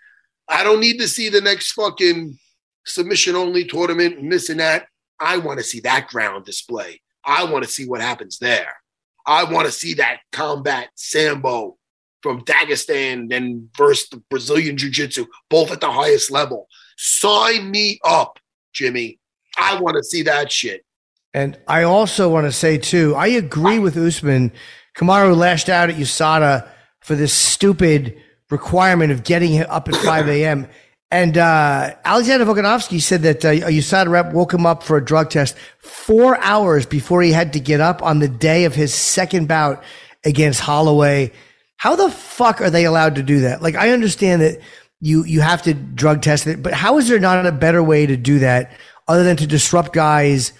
I 0.47 0.63
don't 0.63 0.81
need 0.81 0.99
to 0.99 1.07
see 1.07 1.29
the 1.29 1.41
next 1.41 1.71
fucking 1.73 2.37
submission 2.85 3.35
only 3.35 3.65
tournament 3.65 4.17
and 4.17 4.31
this 4.31 4.49
and 4.49 4.59
that. 4.59 4.87
I 5.19 5.37
want 5.37 5.59
to 5.59 5.63
see 5.63 5.79
that 5.81 6.07
ground 6.07 6.45
display. 6.45 7.01
I 7.25 7.45
want 7.45 7.63
to 7.63 7.69
see 7.69 7.87
what 7.87 8.01
happens 8.01 8.39
there. 8.39 8.73
I 9.25 9.43
want 9.43 9.67
to 9.67 9.71
see 9.71 9.95
that 9.95 10.19
combat 10.31 10.89
sambo 10.95 11.77
from 12.21 12.43
Dagestan 12.43 13.33
and 13.33 13.69
versus 13.77 14.09
the 14.09 14.17
Brazilian 14.29 14.77
Jiu 14.77 14.89
Jitsu, 14.89 15.25
both 15.49 15.71
at 15.71 15.81
the 15.81 15.91
highest 15.91 16.31
level. 16.31 16.67
Sign 16.97 17.71
me 17.71 17.99
up, 18.03 18.39
Jimmy. 18.73 19.19
I 19.57 19.79
want 19.79 19.97
to 19.97 20.03
see 20.03 20.23
that 20.23 20.51
shit. 20.51 20.85
And 21.33 21.57
I 21.67 21.83
also 21.83 22.29
want 22.29 22.45
to 22.47 22.51
say 22.51 22.77
too, 22.77 23.15
I 23.15 23.27
agree 23.27 23.79
with 23.79 23.95
Usman. 23.97 24.51
Kamaru 24.97 25.35
lashed 25.35 25.69
out 25.69 25.89
at 25.89 25.95
USADA 25.95 26.67
for 27.01 27.15
this 27.15 27.33
stupid 27.33 28.19
requirement 28.49 29.11
of 29.11 29.23
getting 29.23 29.51
him 29.51 29.67
up 29.69 29.87
at 29.87 29.95
5 30.03 30.27
a.m. 30.27 30.67
And 31.11 31.37
uh, 31.37 31.95
Alexander 32.05 32.45
Volkanovski 32.45 33.01
said 33.01 33.23
that 33.23 33.43
uh, 33.43 33.49
a 33.49 33.71
USADA 33.71 34.09
rep 34.09 34.33
woke 34.33 34.53
him 34.53 34.65
up 34.65 34.83
for 34.83 34.97
a 34.97 35.03
drug 35.03 35.29
test 35.29 35.55
four 35.79 36.37
hours 36.39 36.85
before 36.85 37.21
he 37.21 37.31
had 37.31 37.53
to 37.53 37.59
get 37.59 37.81
up 37.81 38.03
on 38.03 38.19
the 38.19 38.27
day 38.27 38.65
of 38.65 38.75
his 38.75 38.93
second 38.93 39.47
bout 39.47 39.83
against 40.23 40.59
Holloway. 40.59 41.31
How 41.79 41.95
the 41.95 42.11
fuck 42.11 42.59
are 42.59 42.69
they 42.69 42.83
allowed 42.83 43.15
to 43.15 43.23
do 43.23 43.39
that? 43.39 43.61
Like, 43.61 43.75
I 43.75 43.91
understand 43.91 44.41
that 44.41 44.59
you 44.99 45.23
you 45.23 45.39
have 45.39 45.61
to 45.61 45.73
drug 45.73 46.21
test 46.21 46.45
it, 46.45 46.61
but 46.61 46.73
how 46.73 46.97
is 46.97 47.07
there 47.07 47.19
not 47.19 47.45
a 47.45 47.53
better 47.53 47.81
way 47.81 48.05
to 48.05 48.17
do 48.17 48.39
that 48.39 48.73
other 49.07 49.23
than 49.23 49.37
to 49.37 49.47
disrupt 49.47 49.93
guys' 49.93 50.51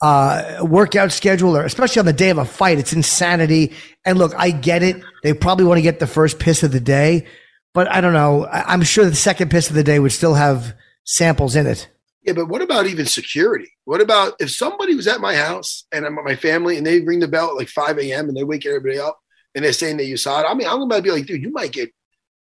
uh, 0.00 0.60
workout 0.62 1.12
schedule, 1.12 1.54
or 1.54 1.64
especially 1.64 2.00
on 2.00 2.06
the 2.06 2.14
day 2.14 2.30
of 2.30 2.38
a 2.38 2.46
fight? 2.46 2.78
It's 2.78 2.94
insanity. 2.94 3.74
And 4.06 4.18
look, 4.18 4.32
I 4.38 4.50
get 4.50 4.82
it; 4.82 4.96
they 5.22 5.34
probably 5.34 5.66
want 5.66 5.78
to 5.78 5.82
get 5.82 6.00
the 6.00 6.06
first 6.06 6.38
piss 6.38 6.62
of 6.62 6.72
the 6.72 6.80
day, 6.80 7.26
but 7.74 7.86
I 7.92 8.00
don't 8.00 8.14
know. 8.14 8.46
I'm 8.50 8.82
sure 8.82 9.04
the 9.04 9.14
second 9.14 9.50
piss 9.50 9.68
of 9.68 9.76
the 9.76 9.84
day 9.84 9.98
would 9.98 10.12
still 10.12 10.32
have 10.34 10.74
samples 11.04 11.56
in 11.56 11.66
it. 11.66 11.90
Yeah, 12.22 12.32
but 12.32 12.48
what 12.48 12.62
about 12.62 12.86
even 12.86 13.04
security? 13.04 13.68
What 13.84 14.00
about 14.00 14.32
if 14.40 14.50
somebody 14.50 14.94
was 14.94 15.06
at 15.06 15.20
my 15.20 15.34
house 15.34 15.84
and 15.92 16.06
I'm 16.06 16.16
at 16.16 16.24
my 16.24 16.36
family 16.36 16.78
and 16.78 16.86
they 16.86 17.00
ring 17.00 17.20
the 17.20 17.28
bell 17.28 17.50
at 17.50 17.56
like 17.56 17.68
5 17.68 17.98
a.m. 17.98 18.28
and 18.28 18.36
they 18.36 18.44
wake 18.44 18.64
everybody 18.64 18.98
up 18.98 19.20
and 19.58 19.64
they're 19.64 19.72
saying 19.72 19.96
that 19.96 20.04
you 20.04 20.16
saw 20.16 20.40
it? 20.40 20.46
I 20.48 20.54
mean, 20.54 20.68
I'm 20.68 20.78
gonna 20.78 21.02
be 21.02 21.10
like, 21.10 21.26
dude, 21.26 21.42
you 21.42 21.50
might 21.50 21.72
get, 21.72 21.90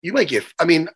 you 0.02 0.14
might 0.14 0.28
get. 0.28 0.44
I 0.58 0.66
mean, 0.66 0.90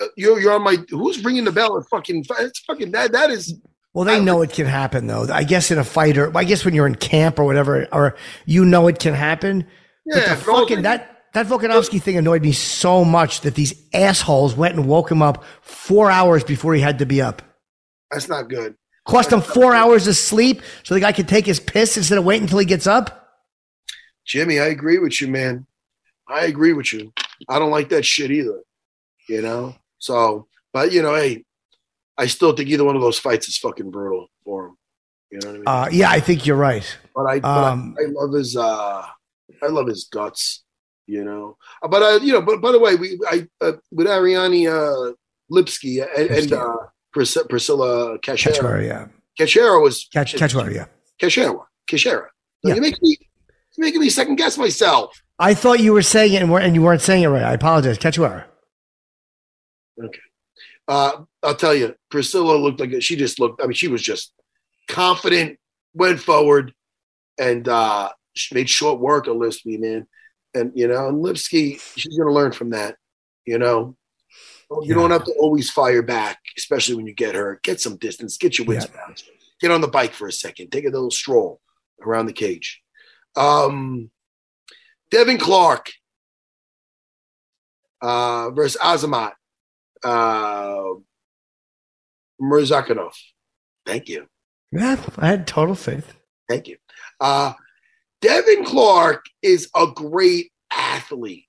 uh, 0.00 0.06
you're 0.16 0.40
you're 0.40 0.54
on 0.54 0.62
my. 0.62 0.78
Who's 0.88 1.22
ringing 1.22 1.44
the 1.44 1.52
bell 1.52 1.76
at 1.76 1.86
fucking? 1.90 2.24
It's 2.38 2.60
fucking 2.60 2.92
that. 2.92 3.12
That 3.12 3.28
is. 3.28 3.60
Well, 3.92 4.06
they 4.06 4.20
know 4.20 4.40
it 4.40 4.52
can 4.52 4.64
happen, 4.64 5.06
though. 5.06 5.26
I 5.30 5.44
guess 5.44 5.70
in 5.70 5.76
a 5.76 5.84
fighter, 5.84 6.34
I 6.34 6.44
guess 6.44 6.64
when 6.64 6.74
you're 6.74 6.86
in 6.86 6.94
camp 6.94 7.38
or 7.38 7.44
whatever, 7.44 7.86
or 7.92 8.16
you 8.46 8.64
know 8.64 8.86
it 8.86 9.00
can 9.00 9.12
happen. 9.12 9.66
Yeah, 10.06 10.14
but 10.14 10.28
the 10.30 10.36
fucking 10.36 10.82
that 10.82 11.24
that 11.34 11.46
Volkanovski 11.46 12.00
thing 12.00 12.16
annoyed 12.16 12.40
me 12.40 12.52
so 12.52 13.04
much 13.04 13.42
that 13.42 13.54
these 13.54 13.74
assholes 13.92 14.56
went 14.56 14.76
and 14.76 14.88
woke 14.88 15.10
him 15.10 15.20
up 15.20 15.44
four 15.60 16.10
hours 16.10 16.42
before 16.42 16.72
he 16.72 16.80
had 16.80 17.00
to 17.00 17.06
be 17.06 17.20
up. 17.20 17.42
That's 18.10 18.30
not 18.30 18.48
good. 18.48 18.76
Cost 19.06 19.30
him 19.30 19.42
four 19.42 19.74
hours 19.74 20.06
of 20.06 20.16
sleep 20.16 20.62
so 20.84 20.94
the 20.94 21.00
guy 21.00 21.12
could 21.12 21.28
take 21.28 21.44
his 21.44 21.60
piss 21.60 21.98
instead 21.98 22.16
of 22.16 22.24
waiting 22.24 22.44
until 22.44 22.58
he 22.60 22.64
gets 22.64 22.86
up. 22.86 23.19
Jimmy, 24.26 24.60
I 24.60 24.66
agree 24.66 24.98
with 24.98 25.20
you, 25.20 25.28
man. 25.28 25.66
I 26.28 26.44
agree 26.46 26.72
with 26.72 26.92
you. 26.92 27.12
I 27.48 27.58
don't 27.58 27.70
like 27.70 27.88
that 27.90 28.04
shit 28.04 28.30
either. 28.30 28.60
You 29.28 29.42
know. 29.42 29.74
So, 29.98 30.46
but 30.72 30.92
you 30.92 31.02
know, 31.02 31.14
hey, 31.14 31.44
I 32.16 32.26
still 32.26 32.52
think 32.52 32.68
either 32.68 32.84
one 32.84 32.96
of 32.96 33.02
those 33.02 33.18
fights 33.18 33.48
is 33.48 33.58
fucking 33.58 33.90
brutal 33.90 34.28
for 34.44 34.68
him. 34.68 34.76
You 35.30 35.38
know 35.42 35.48
what 35.48 35.54
I 35.54 35.58
mean? 35.58 35.64
Uh, 35.66 35.88
yeah, 35.92 36.10
I 36.10 36.20
think 36.20 36.46
you're 36.46 36.56
right. 36.56 36.84
but 37.14 37.24
I, 37.24 37.40
but 37.40 37.48
um, 37.48 37.96
I, 37.98 38.04
I 38.04 38.06
love 38.08 38.34
his, 38.34 38.56
uh, 38.56 39.06
I 39.62 39.66
love 39.66 39.86
his 39.86 40.04
guts. 40.04 40.64
You 41.06 41.24
know. 41.24 41.56
Uh, 41.82 41.88
But 41.88 42.02
I, 42.02 42.16
you 42.16 42.32
know, 42.32 42.42
but 42.42 42.60
by 42.60 42.70
the 42.72 42.78
way, 42.78 42.94
we, 42.94 43.18
I, 43.28 43.46
uh, 43.60 43.72
with 43.90 44.06
Ariane 44.06 44.66
uh, 44.68 45.12
Lipski 45.50 46.06
and, 46.16 46.30
and 46.30 46.52
uh, 46.52 46.76
Pris- 47.12 47.42
Priscilla 47.48 48.18
Cachera. 48.20 48.52
Catchwara, 48.52 48.86
yeah. 48.86 49.06
Cachera 49.38 49.82
was 49.82 50.08
Catch, 50.12 50.34
yeah. 50.34 50.86
Cachera. 51.20 51.64
Cachera. 51.88 52.26
Yeah. 52.62 52.74
You 52.74 52.80
make 52.80 53.02
me, 53.02 53.16
making 53.80 54.00
me 54.00 54.10
second 54.10 54.36
guess 54.36 54.56
myself. 54.56 55.20
I 55.38 55.54
thought 55.54 55.80
you 55.80 55.92
were 55.92 56.02
saying 56.02 56.34
it 56.34 56.42
and, 56.42 56.52
and 56.52 56.74
you 56.74 56.82
weren't 56.82 57.00
saying 57.00 57.24
it 57.24 57.28
right. 57.28 57.42
I 57.42 57.54
apologize. 57.54 57.98
Catchwara. 57.98 58.44
Uh, 60.86 61.12
I'll 61.42 61.54
tell 61.54 61.74
you, 61.74 61.94
Priscilla 62.10 62.56
looked 62.56 62.80
like 62.80 62.90
she 63.02 63.16
just 63.16 63.38
looked. 63.38 63.62
I 63.62 63.66
mean, 63.66 63.74
she 63.74 63.88
was 63.88 64.02
just 64.02 64.32
confident, 64.88 65.58
went 65.94 66.20
forward, 66.20 66.74
and 67.38 67.68
uh, 67.68 68.10
she 68.34 68.54
made 68.54 68.68
short 68.68 69.00
work 69.00 69.26
of 69.26 69.36
Lipski, 69.36 69.78
man. 69.78 70.06
And 70.54 70.72
you 70.74 70.88
know, 70.88 71.08
and 71.08 71.24
Lipski, 71.24 71.80
she's 71.96 72.16
going 72.16 72.28
to 72.28 72.34
learn 72.34 72.52
from 72.52 72.70
that. 72.70 72.96
You 73.46 73.58
know, 73.58 73.96
you 74.82 74.94
don't 74.94 75.10
have 75.10 75.24
to 75.24 75.32
always 75.38 75.70
fire 75.70 76.02
back, 76.02 76.38
especially 76.58 76.96
when 76.96 77.06
you 77.06 77.14
get 77.14 77.34
hurt. 77.34 77.62
Get 77.62 77.80
some 77.80 77.96
distance, 77.96 78.36
get 78.36 78.58
your 78.58 78.66
wits 78.66 78.86
Yeah. 78.86 79.06
back. 79.06 79.18
Get 79.60 79.70
on 79.70 79.80
the 79.80 79.88
bike 79.88 80.12
for 80.12 80.26
a 80.26 80.32
second, 80.32 80.70
take 80.70 80.86
a 80.86 80.90
little 80.90 81.10
stroll 81.10 81.60
around 82.02 82.26
the 82.26 82.32
cage. 82.32 82.80
Um, 83.36 84.10
Devin 85.10 85.38
Clark 85.38 85.90
uh, 88.00 88.50
versus 88.50 88.80
Azamat 88.80 89.32
uh, 90.04 90.84
Murzakanov. 92.40 93.12
Thank 93.86 94.08
you. 94.08 94.26
Yeah, 94.72 95.02
I 95.18 95.26
had 95.26 95.46
total 95.46 95.74
faith. 95.74 96.14
Thank 96.48 96.68
you. 96.68 96.76
Uh, 97.20 97.54
Devin 98.20 98.64
Clark 98.64 99.24
is 99.42 99.68
a 99.74 99.86
great 99.86 100.52
athlete. 100.70 101.46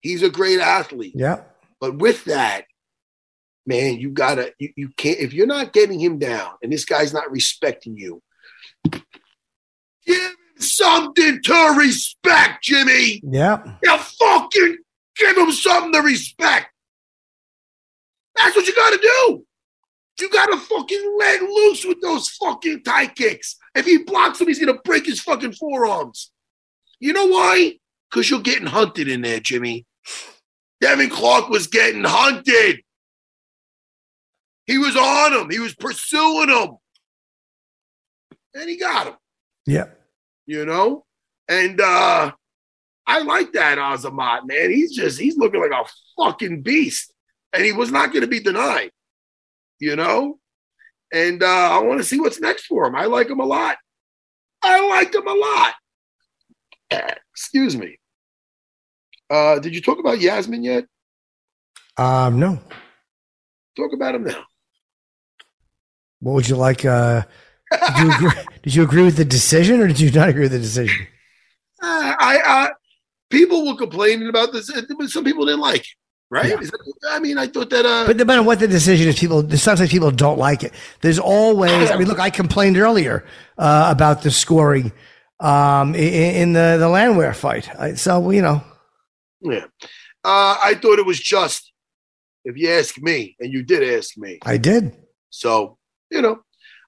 He's 0.00 0.22
a 0.22 0.30
great 0.30 0.60
athlete. 0.60 1.14
Yeah. 1.14 1.42
But 1.80 1.98
with 1.98 2.24
that, 2.24 2.64
man, 3.66 3.98
you 3.98 4.10
gotta, 4.10 4.52
you, 4.58 4.72
you 4.76 4.88
can't, 4.96 5.18
if 5.18 5.32
you're 5.32 5.46
not 5.46 5.72
getting 5.72 5.98
him 5.98 6.18
down 6.18 6.52
and 6.62 6.72
this 6.72 6.84
guy's 6.84 7.12
not 7.12 7.30
respecting 7.30 7.96
you, 7.96 8.22
give 8.92 9.02
him 10.06 10.35
something 10.58 11.42
to 11.42 11.74
respect, 11.78 12.64
Jimmy. 12.64 13.20
Yeah. 13.22 13.62
You 13.82 13.96
fucking 13.98 14.78
give 15.16 15.36
him 15.36 15.52
something 15.52 15.92
to 15.92 16.00
respect. 16.00 16.66
That's 18.36 18.54
what 18.54 18.66
you 18.66 18.74
gotta 18.74 18.98
do. 18.98 19.44
You 20.20 20.30
gotta 20.30 20.56
fucking 20.56 21.16
let 21.18 21.42
loose 21.42 21.84
with 21.84 22.00
those 22.00 22.28
fucking 22.30 22.82
Thai 22.84 23.08
kicks. 23.08 23.56
If 23.74 23.84
he 23.84 23.98
blocks 23.98 24.40
him, 24.40 24.48
he's 24.48 24.58
gonna 24.58 24.80
break 24.84 25.06
his 25.06 25.20
fucking 25.20 25.52
forearms. 25.52 26.30
You 27.00 27.12
know 27.12 27.26
why? 27.26 27.78
Because 28.10 28.30
you're 28.30 28.40
getting 28.40 28.66
hunted 28.66 29.08
in 29.08 29.22
there, 29.22 29.40
Jimmy. 29.40 29.86
Devin 30.80 31.10
Clark 31.10 31.48
was 31.48 31.66
getting 31.66 32.04
hunted. 32.04 32.80
He 34.66 34.78
was 34.78 34.96
on 34.96 35.32
him. 35.32 35.50
He 35.50 35.58
was 35.58 35.74
pursuing 35.74 36.48
him. 36.48 36.76
And 38.54 38.68
he 38.68 38.76
got 38.78 39.08
him 39.08 39.14
Yeah. 39.66 39.84
You 40.46 40.64
know? 40.64 41.04
And 41.48 41.80
uh 41.80 42.32
I 43.06 43.20
like 43.22 43.52
that 43.52 43.78
Azamat, 43.78 44.46
man. 44.46 44.70
He's 44.70 44.94
just 44.94 45.20
he's 45.20 45.36
looking 45.36 45.60
like 45.60 45.70
a 45.70 45.84
fucking 46.16 46.62
beast. 46.62 47.12
And 47.52 47.64
he 47.64 47.72
was 47.72 47.90
not 47.90 48.12
gonna 48.12 48.26
be 48.26 48.40
denied, 48.40 48.90
you 49.78 49.96
know? 49.96 50.38
And 51.12 51.42
uh 51.42 51.46
I 51.46 51.78
want 51.80 52.00
to 52.00 52.04
see 52.04 52.20
what's 52.20 52.40
next 52.40 52.66
for 52.66 52.86
him. 52.86 52.96
I 52.96 53.06
like 53.06 53.28
him 53.28 53.40
a 53.40 53.44
lot. 53.44 53.76
I 54.62 54.88
like 54.88 55.14
him 55.14 55.26
a 55.26 55.34
lot. 55.34 55.74
Excuse 57.32 57.76
me. 57.76 57.98
Uh 59.30 59.58
did 59.58 59.74
you 59.74 59.80
talk 59.80 59.98
about 59.98 60.20
Yasmin 60.20 60.64
yet? 60.64 60.86
Um, 61.98 62.38
no. 62.38 62.58
talk 63.76 63.92
about 63.94 64.14
him 64.14 64.24
now. 64.24 64.44
What 66.20 66.32
would 66.32 66.48
you 66.48 66.56
like? 66.56 66.84
Uh, 66.84 67.22
did, 67.70 67.98
you 67.98 68.12
agree, 68.14 68.30
did 68.62 68.74
you 68.74 68.82
agree 68.82 69.02
with 69.02 69.16
the 69.16 69.24
decision, 69.24 69.80
or 69.80 69.88
did 69.88 70.00
you 70.00 70.10
not 70.10 70.28
agree 70.28 70.42
with 70.42 70.52
the 70.52 70.58
decision? 70.58 71.06
Uh, 71.82 72.14
I, 72.18 72.40
I 72.44 72.70
people 73.30 73.66
were 73.66 73.76
complaining 73.76 74.28
about 74.28 74.52
this, 74.52 74.70
but 74.70 75.08
some 75.10 75.24
people 75.24 75.44
didn't 75.46 75.60
like 75.60 75.82
it. 75.82 75.86
Right? 76.28 76.50
Yeah. 76.50 76.56
That, 76.56 76.94
I 77.10 77.18
mean, 77.20 77.38
I 77.38 77.46
thought 77.46 77.70
that. 77.70 77.86
Uh, 77.86 78.04
But 78.06 78.16
no 78.16 78.24
matter 78.24 78.42
what 78.42 78.58
the 78.58 78.66
decision 78.66 79.06
is, 79.08 79.18
people 79.18 79.48
sometimes 79.56 79.90
people 79.90 80.10
don't 80.10 80.38
like 80.38 80.64
it. 80.64 80.72
There's 81.00 81.20
always. 81.20 81.90
I 81.90 81.96
mean, 81.96 82.08
look, 82.08 82.18
I 82.18 82.30
complained 82.30 82.76
earlier 82.76 83.24
uh, 83.58 83.88
about 83.94 84.22
the 84.22 84.32
scoring 84.32 84.90
um, 85.38 85.94
in, 85.94 86.34
in 86.34 86.52
the 86.52 86.76
the 86.80 86.88
Landwehr 86.88 87.32
fight. 87.32 87.70
So 87.96 88.30
you 88.32 88.42
know, 88.42 88.60
yeah, 89.40 89.66
uh, 90.24 90.56
I 90.62 90.74
thought 90.80 90.98
it 90.98 91.06
was 91.06 91.20
just. 91.20 91.72
If 92.44 92.56
you 92.56 92.70
ask 92.70 92.96
me, 93.00 93.36
and 93.40 93.52
you 93.52 93.62
did 93.64 93.96
ask 93.96 94.16
me, 94.16 94.38
I 94.44 94.56
did. 94.56 94.96
so 95.30 95.78
you 96.10 96.22
know, 96.22 96.42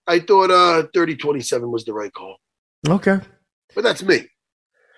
I 0.08 0.20
thought 0.20 0.50
uh 0.50 0.88
30-27 0.94 1.70
was 1.70 1.84
the 1.84 1.92
right 1.92 2.12
call. 2.12 2.36
Okay. 2.88 3.20
But 3.74 3.84
that's 3.84 4.02
me. 4.02 4.26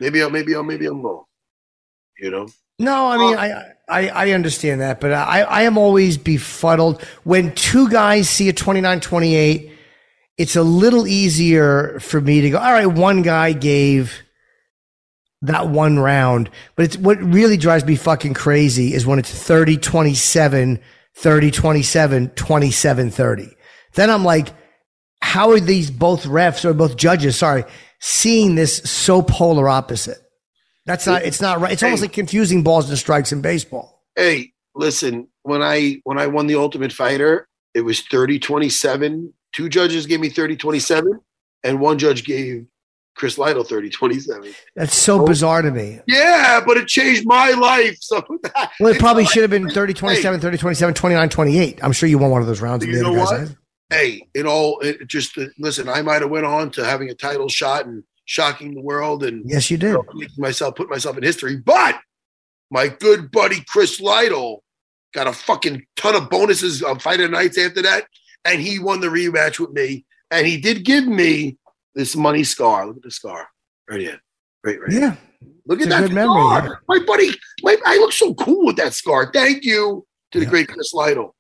Maybe 0.00 0.22
I'm 0.22 0.32
maybe 0.32 0.54
I'm 0.54 0.66
maybe 0.66 0.86
I'm 0.86 1.02
wrong. 1.02 1.24
You 2.18 2.30
know? 2.30 2.48
No, 2.78 3.08
I 3.08 3.18
mean, 3.18 3.36
I, 3.36 3.72
I, 3.90 4.08
I 4.08 4.30
understand 4.30 4.80
that, 4.80 5.00
but 5.00 5.12
I, 5.12 5.42
I 5.42 5.62
am 5.62 5.76
always 5.76 6.16
befuddled 6.16 7.02
when 7.24 7.54
two 7.54 7.90
guys 7.90 8.30
see 8.30 8.48
a 8.48 8.54
29 8.54 9.00
28. 9.00 9.70
It's 10.38 10.56
a 10.56 10.62
little 10.62 11.06
easier 11.06 12.00
for 12.00 12.22
me 12.22 12.40
to 12.40 12.50
go, 12.50 12.58
all 12.58 12.72
right, 12.72 12.86
one 12.86 13.20
guy 13.20 13.52
gave 13.52 14.14
that 15.42 15.68
one 15.68 15.98
round, 15.98 16.48
but 16.74 16.86
it's 16.86 16.96
what 16.96 17.18
really 17.22 17.58
drives 17.58 17.84
me 17.84 17.96
fucking 17.96 18.32
crazy 18.32 18.94
is 18.94 19.04
when 19.06 19.18
it's 19.18 19.30
30 19.30 19.76
27, 19.76 20.80
30 21.14 21.50
27, 21.50 22.30
27 22.30 23.10
30. 23.10 23.56
Then 23.92 24.08
I'm 24.08 24.24
like, 24.24 24.48
how 25.22 25.50
are 25.50 25.60
these 25.60 25.90
both 25.90 26.24
refs 26.24 26.64
or 26.64 26.72
both 26.74 26.96
judges, 26.96 27.36
sorry, 27.36 27.64
seeing 28.00 28.54
this 28.54 28.78
so 28.78 29.22
polar 29.22 29.68
opposite? 29.68 30.18
That's 30.86 31.06
not. 31.06 31.22
It's 31.22 31.40
not 31.40 31.60
right. 31.60 31.72
It's 31.72 31.82
almost 31.82 32.00
Hey. 32.00 32.06
like 32.06 32.12
confusing 32.14 32.62
balls 32.62 32.88
and 32.88 32.98
strikes 32.98 33.32
in 33.32 33.40
baseball. 33.42 34.02
Hey, 34.16 34.52
listen, 34.74 35.28
when 35.42 35.62
I 35.62 36.00
when 36.04 36.18
I 36.18 36.26
won 36.26 36.46
the 36.46 36.56
Ultimate 36.56 36.92
Fighter, 36.92 37.46
it 37.74 37.82
was 37.82 38.00
30-27. 38.02 39.32
Two 39.52 39.68
judges 39.68 40.06
gave 40.06 40.20
me 40.20 40.30
30-27, 40.30 41.12
and 41.64 41.80
one 41.80 41.98
judge 41.98 42.24
gave 42.24 42.66
Chris 43.16 43.36
Lytle 43.38 43.64
30-27. 43.64 44.54
That's 44.76 44.94
so 44.96 45.20
Oh. 45.22 45.26
bizarre 45.26 45.62
to 45.62 45.70
me. 45.70 46.00
Yeah, 46.06 46.60
but 46.66 46.76
it 46.76 46.86
changed 46.88 47.26
my 47.26 47.50
life. 47.50 47.96
So 48.00 48.22
that, 48.42 48.70
Well, 48.80 48.92
it 48.94 48.98
probably 48.98 49.26
should 49.26 49.42
have 49.42 49.50
been 49.50 49.68
30 49.70 49.92
27, 49.94 50.40
30 50.40 50.56
27, 50.58 50.94
29 50.94 51.28
28. 51.28 51.78
I'm 51.84 51.92
sure 51.92 52.08
you 52.08 52.18
won 52.18 52.30
one 52.30 52.40
of 52.40 52.46
those 52.48 52.60
rounds. 52.60 52.84
You 52.86 53.02
know 53.02 53.12
what? 53.12 53.54
Hey, 53.90 54.26
it 54.34 54.46
all 54.46 54.80
it 54.80 55.06
just 55.08 55.36
listen. 55.58 55.88
I 55.88 56.02
might 56.02 56.22
have 56.22 56.30
went 56.30 56.46
on 56.46 56.70
to 56.72 56.84
having 56.84 57.10
a 57.10 57.14
title 57.14 57.48
shot 57.48 57.86
and 57.86 58.02
shocking 58.24 58.74
the 58.74 58.80
world 58.80 59.24
and 59.24 59.42
Yes, 59.48 59.70
you 59.70 59.74
you 59.74 59.78
did. 59.78 59.92
know, 59.94 60.04
making 60.14 60.34
myself 60.38 60.76
put 60.76 60.88
myself 60.90 61.16
in 61.16 61.22
history. 61.22 61.56
But 61.56 61.98
my 62.70 62.88
good 62.88 63.30
buddy 63.30 63.64
Chris 63.68 64.00
Lytle 64.00 64.62
got 65.12 65.26
a 65.26 65.32
fucking 65.32 65.84
ton 65.96 66.14
of 66.14 66.30
bonuses 66.30 66.82
on 66.82 66.98
fighter 67.00 67.28
nights 67.28 67.58
after 67.58 67.82
that, 67.82 68.06
and 68.44 68.60
he 68.60 68.78
won 68.78 69.00
the 69.00 69.08
rematch 69.08 69.58
with 69.58 69.70
me. 69.70 70.04
And 70.30 70.46
he 70.46 70.56
did 70.60 70.84
give 70.84 71.06
me 71.06 71.58
this 71.96 72.14
money 72.14 72.44
scar. 72.44 72.86
Look 72.86 72.98
at 72.98 73.02
the 73.02 73.10
scar 73.10 73.48
right 73.90 74.00
here, 74.00 74.20
right, 74.64 74.80
right. 74.80 74.92
Yeah. 74.92 75.16
Look 75.66 75.80
at 75.80 75.88
it's 75.88 75.96
a 75.96 76.00
that 76.02 76.12
memory, 76.12 76.40
scar. 76.42 76.64
yeah. 76.68 76.74
My 76.88 77.04
buddy, 77.04 77.30
my, 77.62 77.76
I 77.84 77.96
look 77.96 78.12
so 78.12 78.34
cool 78.34 78.66
with 78.66 78.76
that 78.76 78.94
scar. 78.94 79.30
Thank 79.32 79.64
you 79.64 80.06
to 80.30 80.38
the 80.38 80.44
Yeah. 80.44 80.50
great 80.50 80.68
Chris 80.68 80.94
Lytle. 80.94 81.34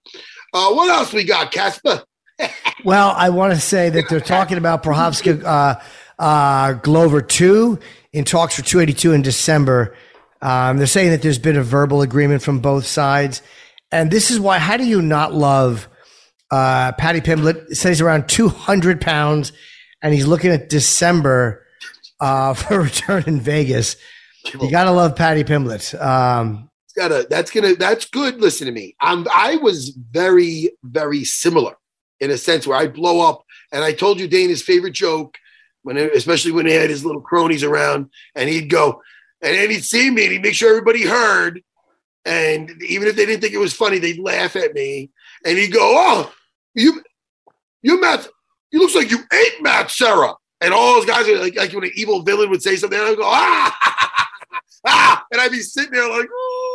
Uh, 0.52 0.72
what 0.72 0.90
else 0.90 1.12
we 1.12 1.22
got, 1.22 1.52
Casper? 1.52 2.02
Well, 2.84 3.12
I 3.14 3.28
want 3.28 3.52
to 3.52 3.60
say 3.60 3.90
that 3.90 4.08
they're 4.08 4.20
talking 4.20 4.56
about 4.56 4.82
Prochazka 4.82 5.44
uh, 5.44 5.80
uh, 6.18 6.72
Glover 6.74 7.20
2 7.20 7.78
in 8.12 8.24
talks 8.24 8.56
for 8.56 8.62
282 8.62 9.12
in 9.12 9.22
December. 9.22 9.94
Um, 10.40 10.78
they're 10.78 10.86
saying 10.86 11.10
that 11.10 11.22
there's 11.22 11.38
been 11.38 11.56
a 11.56 11.62
verbal 11.62 12.02
agreement 12.02 12.42
from 12.42 12.60
both 12.60 12.86
sides. 12.86 13.42
And 13.92 14.10
this 14.10 14.30
is 14.30 14.40
why, 14.40 14.58
how 14.58 14.76
do 14.76 14.84
you 14.84 15.02
not 15.02 15.34
love 15.34 15.88
uh, 16.50 16.92
Paddy 16.92 17.20
Pimblett? 17.20 17.76
Says 17.76 17.98
he's 17.98 18.00
around 18.00 18.28
200 18.28 19.00
pounds 19.00 19.52
and 20.02 20.14
he's 20.14 20.26
looking 20.26 20.50
at 20.50 20.68
December 20.68 21.66
uh, 22.20 22.54
for 22.54 22.80
return 22.80 23.24
in 23.26 23.40
Vegas. 23.40 23.96
You 24.58 24.70
got 24.70 24.84
to 24.84 24.90
love 24.90 25.16
Paddy 25.16 25.44
Pimblett. 25.44 26.00
Um, 26.00 26.70
gotta 26.96 27.26
that's 27.30 27.50
gonna 27.50 27.74
that's 27.76 28.04
good 28.06 28.40
listen 28.40 28.66
to 28.66 28.72
me 28.72 28.94
i'm 29.00 29.26
i 29.34 29.56
was 29.56 29.96
very 30.10 30.70
very 30.82 31.24
similar 31.24 31.76
in 32.20 32.30
a 32.30 32.38
sense 32.38 32.66
where 32.66 32.78
i 32.78 32.86
blow 32.86 33.20
up 33.20 33.44
and 33.72 33.84
i 33.84 33.92
told 33.92 34.20
you 34.20 34.28
dana's 34.28 34.62
favorite 34.62 34.92
joke 34.92 35.36
when 35.82 35.96
especially 35.96 36.52
when 36.52 36.66
he 36.66 36.72
had 36.72 36.90
his 36.90 37.04
little 37.04 37.20
cronies 37.20 37.62
around 37.62 38.10
and 38.34 38.48
he'd 38.48 38.68
go 38.70 39.00
and 39.42 39.54
then 39.54 39.70
he'd 39.70 39.84
see 39.84 40.10
me 40.10 40.24
and 40.24 40.32
he'd 40.32 40.42
make 40.42 40.54
sure 40.54 40.70
everybody 40.70 41.06
heard 41.06 41.62
and 42.24 42.70
even 42.82 43.08
if 43.08 43.16
they 43.16 43.26
didn't 43.26 43.40
think 43.40 43.54
it 43.54 43.58
was 43.58 43.74
funny 43.74 43.98
they'd 43.98 44.18
laugh 44.18 44.56
at 44.56 44.74
me 44.74 45.10
and 45.44 45.58
he'd 45.58 45.72
go 45.72 45.80
oh 45.82 46.32
you 46.74 47.02
you 47.82 48.00
matt 48.00 48.28
you 48.70 48.78
looks 48.78 48.94
like 48.94 49.10
you 49.10 49.18
ate 49.32 49.62
matt 49.62 49.90
serra 49.90 50.34
and 50.60 50.74
all 50.74 50.94
those 50.94 51.06
guys 51.06 51.26
are 51.28 51.38
like 51.38 51.56
like 51.56 51.72
when 51.72 51.84
an 51.84 51.92
evil 51.94 52.22
villain 52.22 52.50
would 52.50 52.62
say 52.62 52.76
something 52.76 52.98
and 52.98 53.08
i'd 53.08 53.16
go 53.16 53.24
ah 53.24 53.76
ah 54.86 55.24
and 55.32 55.40
i'd 55.40 55.50
be 55.50 55.60
sitting 55.60 55.92
there 55.92 56.08
like 56.10 56.26
"Ooh." 56.26 56.70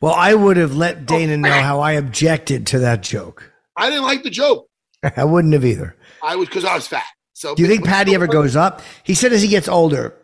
well, 0.00 0.14
I 0.14 0.34
would 0.34 0.56
have 0.56 0.76
let 0.76 1.06
Dana 1.06 1.36
know 1.36 1.50
how 1.50 1.80
I 1.80 1.92
objected 1.92 2.66
to 2.68 2.80
that 2.80 3.02
joke. 3.02 3.52
I 3.76 3.88
didn't 3.88 4.04
like 4.04 4.22
the 4.22 4.30
joke. 4.30 4.68
I 5.16 5.24
wouldn't 5.24 5.52
have 5.54 5.64
either. 5.64 5.96
I 6.22 6.36
was 6.36 6.48
because 6.48 6.64
I 6.64 6.74
was 6.74 6.86
fat. 6.86 7.06
So 7.32 7.54
Do 7.54 7.62
you 7.62 7.68
think 7.68 7.84
Patty 7.84 8.14
ever 8.14 8.26
goes 8.26 8.54
up? 8.54 8.82
He 9.02 9.14
said 9.14 9.32
as 9.32 9.42
he 9.42 9.48
gets 9.48 9.66
older 9.68 10.14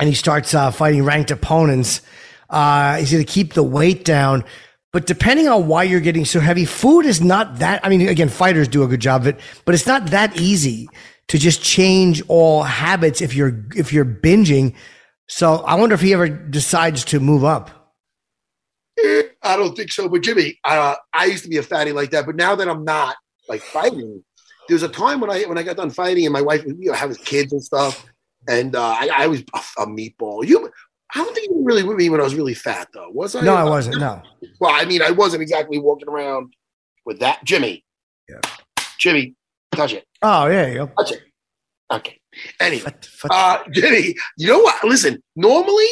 and 0.00 0.08
he 0.08 0.14
starts 0.14 0.54
uh, 0.54 0.70
fighting 0.70 1.04
ranked 1.04 1.30
opponents, 1.30 2.00
uh, 2.48 2.96
he's 2.96 3.12
going 3.12 3.24
to 3.24 3.30
keep 3.30 3.52
the 3.52 3.62
weight 3.62 4.04
down. 4.04 4.44
But 4.92 5.06
depending 5.06 5.48
on 5.48 5.66
why 5.66 5.82
you're 5.82 6.00
getting 6.00 6.24
so 6.24 6.40
heavy, 6.40 6.64
food 6.64 7.04
is 7.04 7.20
not 7.20 7.58
that. 7.58 7.84
I 7.84 7.90
mean, 7.90 8.08
again, 8.08 8.30
fighters 8.30 8.68
do 8.68 8.82
a 8.82 8.86
good 8.86 9.00
job 9.00 9.22
of 9.22 9.26
it, 9.26 9.40
but 9.66 9.74
it's 9.74 9.86
not 9.86 10.06
that 10.06 10.40
easy 10.40 10.88
to 11.28 11.38
just 11.38 11.62
change 11.62 12.22
all 12.28 12.62
habits 12.62 13.20
if 13.20 13.34
you're 13.34 13.66
if 13.76 13.92
you're 13.92 14.06
binging. 14.06 14.74
So 15.28 15.56
I 15.56 15.74
wonder 15.74 15.94
if 15.94 16.00
he 16.00 16.14
ever 16.14 16.28
decides 16.28 17.04
to 17.06 17.20
move 17.20 17.44
up. 17.44 17.92
Eh, 18.98 19.24
I 19.42 19.56
don't 19.56 19.76
think 19.76 19.92
so. 19.92 20.08
But 20.08 20.22
Jimmy, 20.22 20.58
uh, 20.64 20.94
I 21.12 21.26
used 21.26 21.44
to 21.44 21.50
be 21.50 21.58
a 21.58 21.62
fatty 21.62 21.92
like 21.92 22.10
that, 22.12 22.24
but 22.24 22.36
now 22.36 22.56
that 22.56 22.66
I'm 22.66 22.84
not 22.84 23.16
like 23.48 23.60
fighting, 23.60 24.22
there 24.68 24.74
was 24.74 24.82
a 24.82 24.88
time 24.88 25.20
when 25.20 25.30
I 25.30 25.42
when 25.44 25.58
I 25.58 25.62
got 25.62 25.76
done 25.76 25.90
fighting 25.90 26.26
and 26.26 26.32
my 26.32 26.42
wife, 26.42 26.64
you 26.64 26.76
know, 26.90 26.92
having 26.92 27.16
kids 27.16 27.52
and 27.52 27.62
stuff, 27.62 28.06
and 28.48 28.76
uh, 28.76 28.82
I, 28.82 29.10
I 29.14 29.26
was 29.26 29.42
a, 29.54 29.82
a 29.82 29.86
meatball. 29.86 30.46
You, 30.46 30.70
I 31.14 31.24
don't 31.24 31.34
think 31.34 31.48
you 31.48 31.56
were 31.56 31.64
really 31.64 31.82
with 31.82 31.96
me 31.96 32.10
when 32.10 32.20
I 32.20 32.24
was 32.24 32.34
really 32.34 32.54
fat, 32.54 32.88
though. 32.92 33.08
Was 33.10 33.34
I? 33.34 33.40
No, 33.42 33.54
I 33.54 33.64
wasn't. 33.64 33.98
No. 33.98 34.22
Well, 34.60 34.72
I 34.74 34.84
mean, 34.84 35.02
I 35.02 35.10
wasn't 35.10 35.42
exactly 35.42 35.78
walking 35.78 36.08
around 36.08 36.52
with 37.06 37.20
that, 37.20 37.42
Jimmy. 37.44 37.84
Yeah. 38.28 38.40
Jimmy, 38.98 39.34
touch 39.72 39.94
it, 39.94 40.04
Oh, 40.22 40.46
yeah, 40.48 40.66
you 40.66 40.90
touch 40.98 41.12
it. 41.12 41.22
Okay. 41.90 42.20
Anyway, 42.60 42.92
uh, 43.30 43.58
Jimmy, 43.72 44.14
you 44.36 44.48
know 44.48 44.58
what? 44.58 44.84
Listen, 44.84 45.22
normally 45.34 45.86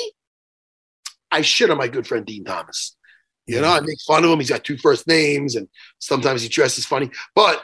I 1.30 1.40
shit 1.40 1.70
on 1.70 1.78
my 1.78 1.88
good 1.88 2.06
friend 2.06 2.26
Dean 2.26 2.44
Thomas. 2.44 2.95
You 3.46 3.60
know, 3.60 3.68
I 3.68 3.80
make 3.80 4.00
fun 4.06 4.24
of 4.24 4.30
him. 4.30 4.40
He's 4.40 4.50
got 4.50 4.64
two 4.64 4.76
first 4.78 5.06
names, 5.06 5.54
and 5.54 5.68
sometimes 5.98 6.42
he 6.42 6.48
dresses 6.48 6.84
funny. 6.84 7.10
But 7.34 7.62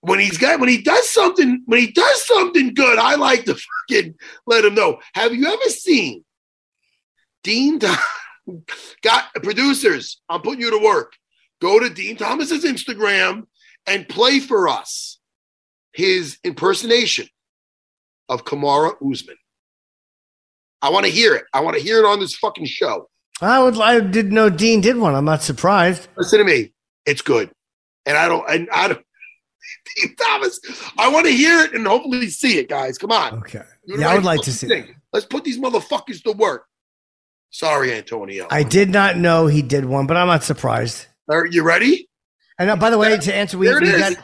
when 0.00 0.20
he's 0.20 0.38
got 0.38 0.60
when 0.60 0.68
he 0.68 0.82
does 0.82 1.08
something 1.08 1.62
when 1.66 1.80
he 1.80 1.90
does 1.90 2.26
something 2.26 2.74
good, 2.74 2.98
I 2.98 3.14
like 3.14 3.44
to 3.44 3.56
fucking 3.90 4.14
let 4.46 4.64
him 4.64 4.74
know. 4.74 4.98
Have 5.14 5.34
you 5.34 5.46
ever 5.46 5.70
seen 5.70 6.24
Dean 7.42 7.78
got 7.78 9.34
producers? 9.42 10.20
I'm 10.28 10.42
putting 10.42 10.60
you 10.60 10.70
to 10.70 10.84
work. 10.84 11.14
Go 11.60 11.80
to 11.80 11.88
Dean 11.88 12.16
Thomas's 12.16 12.64
Instagram 12.64 13.46
and 13.86 14.08
play 14.08 14.38
for 14.38 14.68
us 14.68 15.18
his 15.92 16.38
impersonation 16.44 17.26
of 18.28 18.44
Kamaru 18.44 18.94
Usman. 19.10 19.36
I 20.80 20.90
want 20.90 21.06
to 21.06 21.12
hear 21.12 21.34
it. 21.34 21.44
I 21.52 21.60
want 21.60 21.76
to 21.76 21.82
hear 21.82 21.98
it 21.98 22.04
on 22.04 22.20
this 22.20 22.36
fucking 22.36 22.66
show. 22.66 23.08
I 23.40 23.62
would. 23.62 23.80
I 23.80 24.00
didn't 24.00 24.32
know 24.32 24.50
Dean 24.50 24.80
did 24.80 24.96
one. 24.96 25.14
I'm 25.14 25.24
not 25.24 25.42
surprised. 25.42 26.08
Listen 26.16 26.38
to 26.40 26.44
me. 26.44 26.72
It's 27.06 27.22
good. 27.22 27.50
And 28.06 28.16
I 28.16 28.28
don't, 28.28 28.48
and 28.50 28.68
I 28.72 28.88
don't, 28.88 29.04
Dean 29.96 30.16
Thomas, 30.16 30.60
I 30.98 31.08
want 31.08 31.26
to 31.26 31.32
hear 31.32 31.60
it 31.60 31.74
and 31.74 31.86
hopefully 31.86 32.28
see 32.28 32.58
it, 32.58 32.68
guys. 32.68 32.98
Come 32.98 33.12
on. 33.12 33.34
Okay. 33.40 33.62
Do 33.86 33.96
the 33.96 34.02
Yeah, 34.02 34.10
I 34.10 34.14
would 34.14 34.24
like 34.24 34.42
to 34.42 34.52
see. 34.52 34.66
thing. 34.66 34.94
Let's 35.12 35.26
put 35.26 35.44
these 35.44 35.58
motherfuckers 35.58 36.22
to 36.24 36.32
work. 36.32 36.64
Sorry, 37.50 37.94
Antonio. 37.94 38.46
I 38.50 38.62
did 38.62 38.90
not 38.90 39.16
know 39.16 39.46
he 39.46 39.62
did 39.62 39.84
one, 39.84 40.06
but 40.06 40.16
I'm 40.16 40.26
not 40.26 40.42
surprised. 40.42 41.06
Are 41.30 41.46
you 41.46 41.62
ready? 41.62 42.08
And 42.58 42.70
uh, 42.70 42.76
by 42.76 42.90
the 42.90 42.98
way, 42.98 43.16
to 43.16 43.34
answer, 43.34 43.56
we, 43.56 43.66
There 43.68 43.80
we 43.80 43.90
got. 43.92 44.14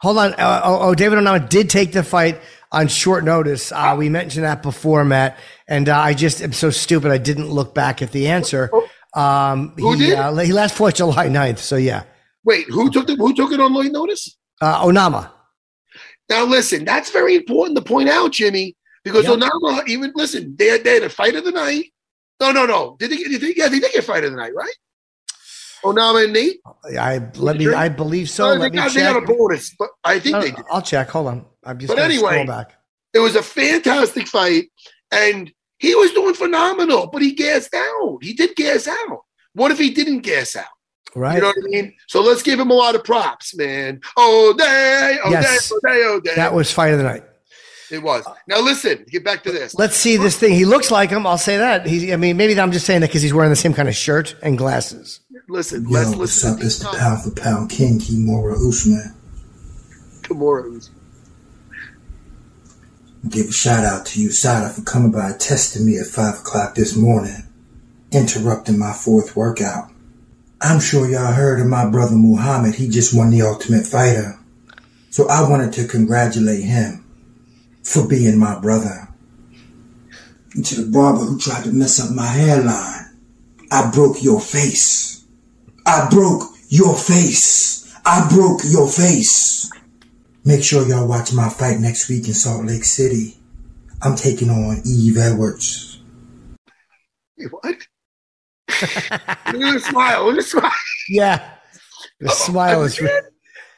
Hold 0.00 0.18
on. 0.18 0.34
Uh, 0.34 0.60
oh, 0.64 0.78
oh, 0.80 0.94
David 0.94 1.18
Onama 1.18 1.48
did 1.48 1.70
take 1.70 1.92
the 1.92 2.02
fight 2.02 2.40
on 2.72 2.88
short 2.88 3.24
notice. 3.24 3.72
Uh, 3.72 3.94
we 3.96 4.08
mentioned 4.08 4.44
that 4.44 4.62
before, 4.62 5.04
Matt. 5.04 5.38
And 5.66 5.88
uh, 5.88 5.98
I 5.98 6.14
just 6.14 6.42
am 6.42 6.52
so 6.52 6.70
stupid. 6.70 7.10
I 7.10 7.18
didn't 7.18 7.50
look 7.50 7.74
back 7.74 8.02
at 8.02 8.12
the 8.12 8.28
answer. 8.28 8.70
Um, 9.14 9.74
Who 9.78 9.92
he, 9.92 10.06
did? 10.06 10.18
Uh, 10.18 10.34
he 10.36 10.52
last 10.52 10.74
fought 10.74 10.94
July 10.96 11.28
9th. 11.28 11.58
So 11.58 11.76
yeah, 11.76 12.04
Wait, 12.44 12.68
who 12.68 12.90
took 12.90 13.06
the 13.06 13.14
who 13.16 13.34
took 13.34 13.52
it 13.52 13.60
on 13.60 13.74
late 13.74 13.92
notice? 13.92 14.36
uh, 14.60 14.84
Onama. 14.84 15.30
Now 16.28 16.44
listen, 16.44 16.84
that's 16.84 17.10
very 17.10 17.36
important 17.36 17.76
to 17.78 17.84
point 17.84 18.08
out, 18.08 18.32
Jimmy, 18.32 18.76
because 19.04 19.24
Yep. 19.24 19.38
Onama 19.38 19.86
even 19.88 20.12
listen, 20.14 20.54
they 20.58 20.66
had, 20.66 20.84
they 20.84 20.94
had 20.94 21.02
a 21.04 21.08
fight 21.08 21.34
of 21.36 21.44
the 21.44 21.52
night. 21.52 21.86
No, 22.40 22.52
no, 22.52 22.66
no. 22.66 22.96
Did 22.98 23.12
they, 23.12 23.16
did 23.16 23.40
they 23.40 23.54
yeah, 23.56 23.68
they 23.68 23.78
did 23.78 23.92
get 23.92 24.04
fight 24.04 24.24
of 24.24 24.32
the 24.32 24.36
night, 24.36 24.54
right? 24.54 24.74
Onama 25.84 26.24
and 26.24 26.32
Nate. 26.32 26.60
I 26.98 27.20
let 27.36 27.56
me. 27.56 27.72
I 27.72 27.88
believe 27.88 28.30
so. 28.30 28.44
No, 28.44 28.54
they, 28.54 28.58
let 28.58 28.72
me 28.72 28.78
got, 28.78 28.94
they 28.94 29.00
got 29.00 29.22
a 29.22 29.26
bonus, 29.26 29.74
but 29.78 29.90
I 30.02 30.18
think 30.18 30.32
No, 30.32 30.40
they 30.40 30.50
did. 30.50 30.64
I'll 30.70 30.82
check. 30.82 31.10
Hold 31.10 31.26
on. 31.28 31.46
I'm 31.62 31.78
just 31.78 31.94
But 31.94 31.98
anyway, 32.02 32.46
back. 32.46 32.74
It 33.12 33.18
was 33.20 33.36
a 33.36 33.42
fantastic 33.42 34.26
fight, 34.26 34.70
and 35.14 35.52
he 35.78 35.94
was 35.94 36.12
doing 36.12 36.34
phenomenal, 36.34 37.08
but 37.08 37.22
he 37.22 37.32
gassed 37.32 37.74
out. 37.74 38.18
He 38.22 38.32
did 38.34 38.54
gas 38.56 38.86
out. 38.88 39.20
What 39.54 39.70
if 39.70 39.78
he 39.78 39.90
didn't 39.90 40.20
gas 40.20 40.56
out? 40.56 40.64
Right. 41.14 41.36
You 41.36 41.40
know 41.42 41.48
what 41.48 41.56
I 41.64 41.68
mean? 41.68 41.94
So 42.08 42.22
let's 42.22 42.42
give 42.42 42.58
him 42.58 42.70
a 42.70 42.74
lot 42.74 42.94
of 42.96 43.04
props, 43.04 43.56
man. 43.56 44.00
Oh 44.16 44.54
day, 44.58 45.18
oh 45.24 45.30
Yes. 45.30 45.68
day, 45.68 45.74
oh 45.74 45.80
day, 45.92 46.02
oh 46.06 46.20
day. 46.20 46.34
that 46.36 46.52
was 46.52 46.72
fight 46.72 46.88
of 46.92 46.98
the 46.98 47.04
night. 47.04 47.22
it 47.90 48.02
was. 48.02 48.24
Now 48.48 48.60
listen, 48.60 49.04
get 49.08 49.22
back 49.24 49.44
to 49.44 49.52
this. 49.52 49.74
Let's 49.76 49.94
see 49.96 50.16
this 50.16 50.36
thing. 50.36 50.54
He 50.54 50.64
looks 50.64 50.90
like 50.90 51.10
him. 51.10 51.24
I'll 51.26 51.38
say 51.38 51.56
that. 51.58 51.86
He's. 51.86 52.10
I 52.12 52.16
mean, 52.16 52.36
maybe 52.36 52.58
I'm 52.58 52.72
just 52.72 52.84
saying 52.86 53.02
that 53.02 53.08
because 53.10 53.22
he's 53.22 53.32
wearing 53.34 53.50
the 53.50 53.56
same 53.56 53.74
kind 53.74 53.88
of 53.88 53.94
shirt 53.94 54.34
and 54.42 54.58
glasses. 54.58 55.20
Listen, 55.48 55.84
Yo, 55.84 55.90
let's 55.90 56.08
what's 56.10 56.18
listen 56.18 56.52
up? 56.54 56.58
to 56.60 56.66
It's 56.66 56.78
the 56.80 56.96
pound 56.98 57.22
for 57.22 57.30
pound 57.40 57.70
king, 57.70 58.00
Kamaru 58.00 58.54
Usman. 58.68 59.14
Kamaru. 60.22 60.88
Give 63.28 63.48
a 63.48 63.52
shout 63.52 63.84
out 63.84 64.06
to 64.06 64.20
USADA, 64.20 64.72
for 64.72 64.82
coming 64.82 65.10
by 65.10 65.30
and 65.30 65.40
testing 65.40 65.86
me 65.86 65.98
at 65.98 66.06
5 66.06 66.40
o'clock 66.40 66.74
this 66.74 66.94
morning, 66.94 67.44
interrupting 68.12 68.78
my 68.78 68.92
fourth 68.92 69.34
workout. 69.34 69.90
I'm 70.60 70.78
sure 70.78 71.08
y'all 71.08 71.32
heard 71.32 71.60
of 71.60 71.66
my 71.66 71.88
brother 71.88 72.16
Muhammad. 72.16 72.74
He 72.74 72.88
just 72.88 73.16
won 73.16 73.30
the 73.30 73.42
Ultimate 73.42 73.86
Fighter. 73.86 74.38
So 75.10 75.28
I 75.28 75.48
wanted 75.48 75.72
to 75.74 75.86
congratulate 75.86 76.64
him 76.64 77.04
for 77.82 78.06
being 78.06 78.38
my 78.38 78.58
brother. 78.58 79.08
And 80.54 80.64
to 80.66 80.82
the 80.82 80.90
barber 80.90 81.20
who 81.20 81.38
tried 81.38 81.64
to 81.64 81.72
mess 81.72 82.00
up 82.00 82.14
my 82.14 82.26
hairline, 82.26 83.10
I 83.70 83.90
broke 83.90 84.22
your 84.22 84.40
face. 84.40 85.24
I 85.86 86.08
broke 86.10 86.50
your 86.68 86.94
face. 86.94 87.90
I 88.04 88.28
broke 88.28 88.60
your 88.64 88.88
face. 88.88 89.70
Make 90.44 90.62
sure 90.62 90.86
y'all 90.86 91.08
watch 91.08 91.32
my 91.32 91.48
fight 91.48 91.78
next 91.80 92.08
week 92.08 92.26
in 92.28 92.34
Salt 92.34 92.64
Lake 92.66 92.84
City. 92.84 93.36
I'm 94.02 94.14
taking 94.16 94.50
on 94.50 94.82
Eve 94.84 95.16
Edwards. 95.16 96.00
Hey, 97.36 97.46
What? 97.46 97.64
Look 97.64 98.82
at 98.82 99.52
the 99.52 99.80
smile. 99.80 100.24
Look 100.26 100.34
at 100.34 100.36
the 100.36 100.42
smile. 100.42 100.70
Yeah. 101.08 101.50
The 102.20 102.28
smile 102.30 102.82
is. 102.82 103.00
re- 103.00 103.22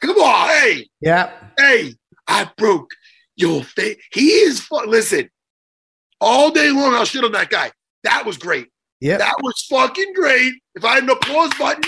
Come 0.01 0.17
on, 0.17 0.49
hey, 0.49 0.87
Yeah. 1.01 1.31
hey, 1.57 1.95
I 2.27 2.49
broke 2.57 2.91
your 3.35 3.63
face. 3.63 3.97
He 4.11 4.27
is 4.29 4.59
fun. 4.59 4.89
Listen, 4.89 5.29
all 6.21 6.51
day 6.51 6.69
long 6.69 6.93
I'll 6.93 7.05
shit 7.05 7.23
on 7.23 7.31
that 7.31 7.49
guy. 7.49 7.71
That 8.03 8.25
was 8.25 8.37
great. 8.37 8.67
Yeah. 8.99 9.17
That 9.17 9.35
was 9.41 9.65
fucking 9.69 10.13
great. 10.13 10.53
If 10.75 10.85
I 10.85 10.95
had 10.95 11.03
an 11.03 11.09
applause 11.09 11.51
button, 11.57 11.83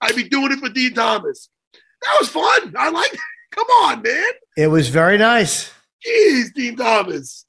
I'd 0.00 0.14
be 0.16 0.28
doing 0.28 0.52
it 0.52 0.58
for 0.60 0.68
Dean 0.68 0.94
Thomas. 0.94 1.48
That 1.72 2.16
was 2.20 2.28
fun. 2.28 2.74
I 2.78 2.90
like 2.90 3.12
it. 3.12 3.20
Come 3.50 3.66
on, 3.66 4.02
man. 4.02 4.30
It 4.56 4.68
was 4.68 4.88
very 4.88 5.18
nice. 5.18 5.72
Jeez, 6.06 6.52
Dean 6.54 6.76
Thomas. 6.76 7.44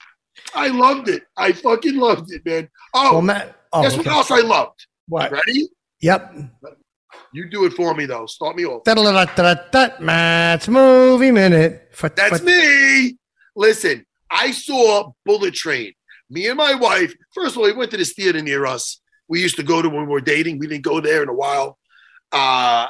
I 0.56 0.68
loved 0.70 1.10
it. 1.10 1.24
I 1.38 1.52
fucking 1.52 1.96
loved 1.98 2.32
it, 2.32 2.46
man. 2.46 2.70
Oh, 2.94 3.14
Well, 3.14 3.22
Matt. 3.22 3.56
Oh, 3.72 3.84
guess 3.84 3.96
what 3.98 4.08
else 4.08 4.32
I 4.32 4.40
loved? 4.40 4.86
What? 5.08 5.32
Ready? 5.32 5.68
Yep. 6.02 6.36
You 7.34 7.50
do 7.50 7.66
it 7.66 7.74
for 7.74 7.94
me, 7.94 8.06
though. 8.06 8.26
Start 8.26 8.56
me 8.56 8.66
off. 8.66 8.84
Matt's 10.02 10.68
movie 10.68 11.32
minute. 11.32 11.90
That's 12.16 12.42
me. 12.42 13.18
Listen, 13.56 14.06
I 14.32 14.52
saw 14.52 15.12
Bullet 15.26 15.54
Train. 15.54 15.94
Me 16.32 16.48
and 16.48 16.58
my 16.58 16.74
wife, 16.76 17.14
first 17.34 17.56
of 17.56 17.58
all, 17.60 17.64
we 17.66 17.74
went 17.74 17.92
to 17.92 17.98
this 17.98 18.14
theater 18.14 18.42
near 18.42 18.66
us. 18.66 19.02
We 19.28 19.42
used 19.42 19.56
to 19.58 19.64
go 19.64 19.82
to 19.82 19.90
when 19.90 20.02
we 20.08 20.12
were 20.14 20.22
dating. 20.22 20.60
We 20.60 20.68
didn't 20.68 20.84
go 20.84 21.00
there 21.00 21.22
in 21.24 21.30
a 21.30 21.34
while. 21.34 21.78
Uh, 22.32 22.88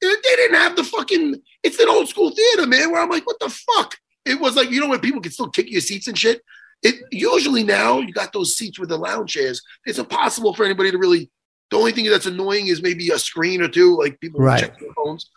they 0.00 0.14
didn't 0.22 0.56
have 0.56 0.76
the 0.76 0.84
fucking, 0.84 1.40
it's 1.62 1.78
an 1.80 1.88
old 1.88 2.08
school 2.08 2.30
theater, 2.30 2.66
man, 2.66 2.90
where 2.90 3.00
I'm 3.02 3.10
like, 3.10 3.26
what 3.26 3.38
the 3.40 3.50
fuck? 3.50 3.96
It 4.24 4.40
was 4.40 4.56
like, 4.56 4.70
you 4.70 4.80
know, 4.80 4.88
when 4.88 5.00
people 5.00 5.20
can 5.20 5.32
still 5.32 5.48
kick 5.50 5.70
your 5.70 5.80
seats 5.80 6.06
and 6.08 6.16
shit. 6.18 6.42
It 6.82 6.94
usually 7.10 7.64
now 7.64 7.98
you 7.98 8.12
got 8.12 8.32
those 8.32 8.54
seats 8.56 8.78
with 8.78 8.88
the 8.90 8.96
lounge 8.96 9.32
chairs. 9.32 9.62
It's 9.84 9.98
impossible 9.98 10.54
for 10.54 10.64
anybody 10.64 10.92
to 10.92 10.98
really. 10.98 11.28
The 11.70 11.76
only 11.76 11.90
thing 11.92 12.06
that's 12.08 12.24
annoying 12.26 12.68
is 12.68 12.80
maybe 12.80 13.10
a 13.10 13.18
screen 13.18 13.60
or 13.60 13.68
two, 13.68 13.96
like 13.98 14.20
people 14.20 14.40
Right. 14.40 14.60
check 14.60 14.78
their 14.78 14.92
phones. 14.94 15.28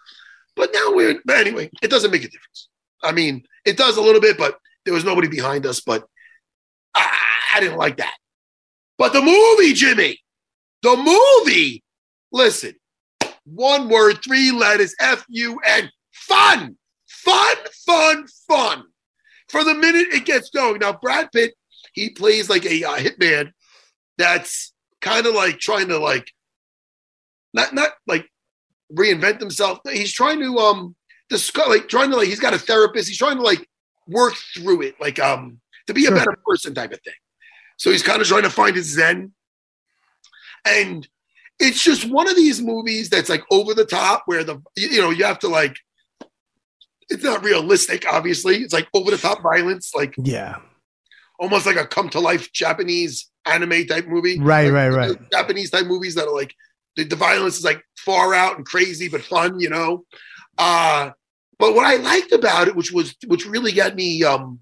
But 0.56 0.70
now 0.74 0.94
we're. 0.94 1.20
But 1.26 1.38
anyway, 1.38 1.70
it 1.82 1.90
doesn't 1.90 2.12
make 2.12 2.24
a 2.24 2.30
difference. 2.30 2.70
I 3.02 3.12
mean, 3.12 3.44
it 3.66 3.76
does 3.76 3.98
a 3.98 4.02
little 4.02 4.22
bit, 4.22 4.38
but 4.38 4.60
there 4.86 4.94
was 4.94 5.04
nobody 5.04 5.28
behind 5.28 5.66
us. 5.66 5.82
But 5.82 6.06
I, 6.94 7.18
I 7.56 7.60
didn't 7.60 7.78
like 7.80 7.98
that. 7.98 8.16
But 9.00 9.12
the 9.14 9.22
movie, 9.22 9.74
Jimmy, 9.74 10.20
the 10.84 10.96
movie. 10.96 11.84
Listen, 12.32 12.76
one 13.46 13.90
word, 13.90 14.20
three 14.24 14.52
letters, 14.52 14.96
F 15.00 15.26
U 15.30 15.60
N, 15.66 15.90
fun, 16.12 16.78
fun, 17.08 17.56
fun, 17.86 18.26
fun. 18.48 18.84
For 19.50 19.64
the 19.64 19.74
minute 19.74 20.08
it 20.14 20.26
gets 20.26 20.50
going. 20.50 20.80
Now, 20.80 20.94
Brad 20.94 21.32
Pitt, 21.32 21.54
he 21.94 22.10
plays 22.10 22.50
like 22.50 22.66
a 22.66 22.84
uh, 22.84 22.98
hitman 22.98 23.52
that's 24.18 24.74
kind 25.02 25.26
of 25.26 25.34
like 25.34 25.60
trying 25.60 25.88
to 25.90 25.98
like 25.98 26.32
not 27.54 27.74
not 27.74 27.92
like 28.08 28.30
reinvent 28.94 29.40
himself. 29.40 29.80
He's 29.90 30.14
trying 30.14 30.40
to 30.40 30.58
um 30.58 30.96
discuss 31.30 31.68
like 31.68 31.90
trying 31.90 32.12
to 32.12 32.18
like 32.18 32.28
he's 32.28 32.40
got 32.40 32.54
a 32.54 32.60
therapist. 32.60 33.10
He's 33.10 33.18
trying 33.18 33.38
to 33.38 33.44
like 33.44 33.68
work 34.08 34.36
through 34.56 34.84
it, 34.84 34.96
like 35.02 35.20
um 35.20 35.60
to 35.88 35.94
be 35.94 36.04
Sure. 36.04 36.14
a 36.14 36.18
better 36.18 36.38
person 36.46 36.74
type 36.74 36.92
of 36.94 37.02
thing. 37.02 37.14
So 37.78 37.90
he's 37.92 38.04
kind 38.04 38.22
of 38.22 38.28
trying 38.28 38.44
to 38.44 38.50
find 38.50 38.76
his 38.76 38.86
zen. 38.94 39.34
And 40.66 41.08
it's 41.62 41.82
just 41.84 42.10
one 42.10 42.28
of 42.28 42.36
these 42.36 42.60
movies 42.62 43.10
that's 43.10 43.30
like 43.30 43.44
over 43.52 43.74
the 43.74 43.86
top 43.86 44.24
where 44.26 44.44
the 44.44 44.62
you 44.76 45.00
know 45.00 45.12
you 45.12 45.24
have 45.24 45.40
to 45.40 45.48
like 45.48 45.76
it's 47.10 47.24
not 47.24 47.44
realistic 47.44 48.06
obviously 48.12 48.58
it's 48.58 48.74
like 48.74 48.88
over 48.94 49.12
the 49.12 49.18
top 49.18 49.42
violence 49.44 49.92
like 49.96 50.14
Yeah. 50.18 50.58
almost 51.40 51.66
like 51.66 51.76
a 51.78 51.86
come 51.86 52.10
to 52.10 52.20
life 52.20 52.52
japanese 52.52 53.30
anime 53.46 53.86
type 53.86 54.08
movie 54.08 54.40
Right, 54.40 54.66
Like, 54.66 54.74
right, 54.74 54.90
right. 54.90 55.18
japanese 55.32 55.70
type 55.70 55.86
movies 55.86 56.16
that 56.16 56.28
are 56.28 56.34
like 56.36 56.54
the, 56.96 57.04
the 57.04 57.16
violence 57.16 57.58
is 57.58 57.64
like 57.64 57.82
far 57.98 58.34
out 58.34 58.58
and 58.58 58.66
crazy 58.66 59.08
but 59.08 59.22
fun 59.22 59.60
you 59.60 59.70
know 59.70 60.04
uh 60.58 61.12
but 61.60 61.76
what 61.76 61.86
i 61.86 61.96
liked 61.98 62.32
about 62.32 62.68
it 62.68 62.76
which 62.76 62.92
was 62.92 63.16
which 63.28 63.46
really 63.46 63.72
got 63.72 63.96
me 63.96 64.24
um 64.24 64.60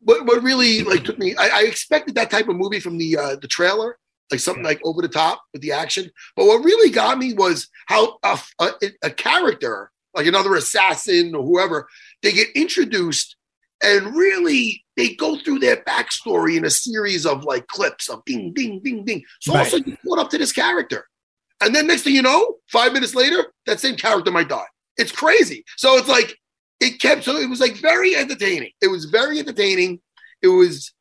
what, 0.00 0.26
what 0.26 0.42
really 0.42 0.82
like 0.82 1.04
took 1.04 1.18
me 1.18 1.34
I, 1.36 1.48
I 1.48 1.62
expected 1.62 2.14
that 2.16 2.30
type 2.30 2.48
of 2.48 2.56
movie 2.56 2.80
from 2.80 2.98
the 2.98 3.16
uh 3.16 3.36
the 3.36 3.48
trailer 3.48 3.96
like 4.30 4.40
something 4.40 4.64
like 4.64 4.80
over 4.84 5.02
the 5.02 5.08
top 5.08 5.42
with 5.52 5.62
the 5.62 5.72
action. 5.72 6.10
But 6.36 6.46
what 6.46 6.64
really 6.64 6.90
got 6.90 7.18
me 7.18 7.34
was 7.34 7.68
how 7.86 8.18
a, 8.22 8.38
a, 8.60 8.70
a 9.02 9.10
character 9.10 9.90
like 10.14 10.26
another 10.26 10.54
assassin 10.54 11.34
or 11.34 11.42
whoever 11.44 11.88
they 12.22 12.32
get 12.32 12.48
introduced 12.54 13.36
and 13.82 14.14
really 14.14 14.84
they 14.96 15.14
go 15.14 15.36
through 15.38 15.58
their 15.58 15.76
backstory 15.78 16.56
in 16.56 16.64
a 16.64 16.70
series 16.70 17.26
of 17.26 17.44
like 17.44 17.66
clips 17.66 18.08
of 18.08 18.24
ding 18.24 18.52
ding 18.54 18.80
ding 18.82 19.04
ding. 19.04 19.22
So 19.40 19.52
Right. 19.52 19.60
also 19.60 19.78
you 19.78 19.96
caught 20.06 20.18
up 20.20 20.30
to 20.30 20.38
this 20.38 20.52
character. 20.52 21.06
And 21.60 21.74
then 21.74 21.86
next 21.86 22.02
thing 22.02 22.14
you 22.14 22.22
know 22.22 22.56
five 22.70 22.92
minutes 22.92 23.14
later 23.14 23.52
that 23.66 23.80
same 23.80 23.96
character 23.96 24.30
might 24.30 24.48
die. 24.48 24.66
It's 24.96 25.12
crazy. 25.12 25.64
So 25.76 25.96
it's 25.96 26.08
like 26.08 26.36
it 26.80 27.00
kept 27.00 27.24
so 27.24 27.36
it 27.36 27.50
was 27.50 27.60
like 27.60 27.76
very 27.76 28.16
entertaining. 28.16 28.70
It 28.80 28.88
was 28.88 29.06
very 29.06 29.38
entertaining. 29.38 30.00
It 30.42 30.48
was 30.48 30.92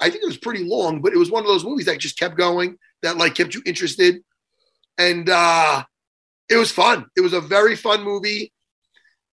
i 0.00 0.08
think 0.10 0.22
it 0.22 0.26
was 0.26 0.38
pretty 0.38 0.64
long 0.64 1.00
but 1.00 1.12
it 1.12 1.18
was 1.18 1.30
one 1.30 1.42
of 1.42 1.48
those 1.48 1.64
movies 1.64 1.86
that 1.86 1.98
just 1.98 2.18
kept 2.18 2.36
going 2.36 2.76
that 3.02 3.16
like 3.16 3.34
kept 3.34 3.54
you 3.54 3.62
interested. 3.64 4.22
And 4.98 5.28
uh 5.30 5.82
it 6.50 6.56
was 6.56 6.70
fun. 6.70 7.06
It 7.16 7.20
was 7.22 7.32
a 7.32 7.40
very 7.40 7.74
fun 7.76 8.02
movie. 8.02 8.52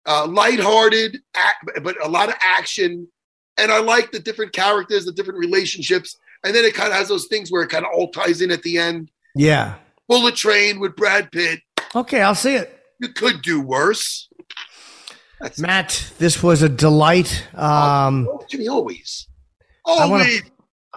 Uh 0.06 0.26
lighthearted 0.28 1.20
but 1.82 1.96
a 2.04 2.10
lot 2.10 2.28
of 2.30 2.36
action. 2.42 3.08
And 3.58 3.72
i 3.72 3.80
like 3.80 4.12
the 4.12 4.20
different 4.20 4.52
characters 4.52 5.06
the 5.06 5.14
different 5.14 5.40
relationships. 5.40 6.18
And 6.44 6.54
then 6.54 6.66
it 6.66 6.74
kind 6.74 6.90
of 6.92 6.96
has 6.98 7.08
those 7.08 7.28
things 7.28 7.50
where 7.52 7.64
it 7.64 7.70
kind 7.70 7.86
of 7.86 7.92
all 7.94 8.10
ties 8.12 8.42
in 8.42 8.52
at 8.52 8.64
the 8.64 8.78
end. 8.78 9.10
Yeah. 9.36 9.76
bullet 10.10 10.36
train 10.36 10.80
with 10.82 10.96
brad 10.98 11.32
pitt. 11.32 11.62
Okay, 11.96 12.22
I'll 12.22 12.36
see 12.36 12.56
it. 12.56 12.78
you 13.00 13.10
could 13.10 13.42
do 13.42 13.62
worse. 13.62 14.28
That's 15.40 15.60
Matt, 15.60 16.12
this 16.20 16.42
was 16.44 16.62
a 16.62 16.70
delight. 16.70 17.48
Um, 17.54 18.28
Oh, 18.30 18.44
Jimmy, 18.50 18.68
always, 18.68 19.28
always, 19.86 20.42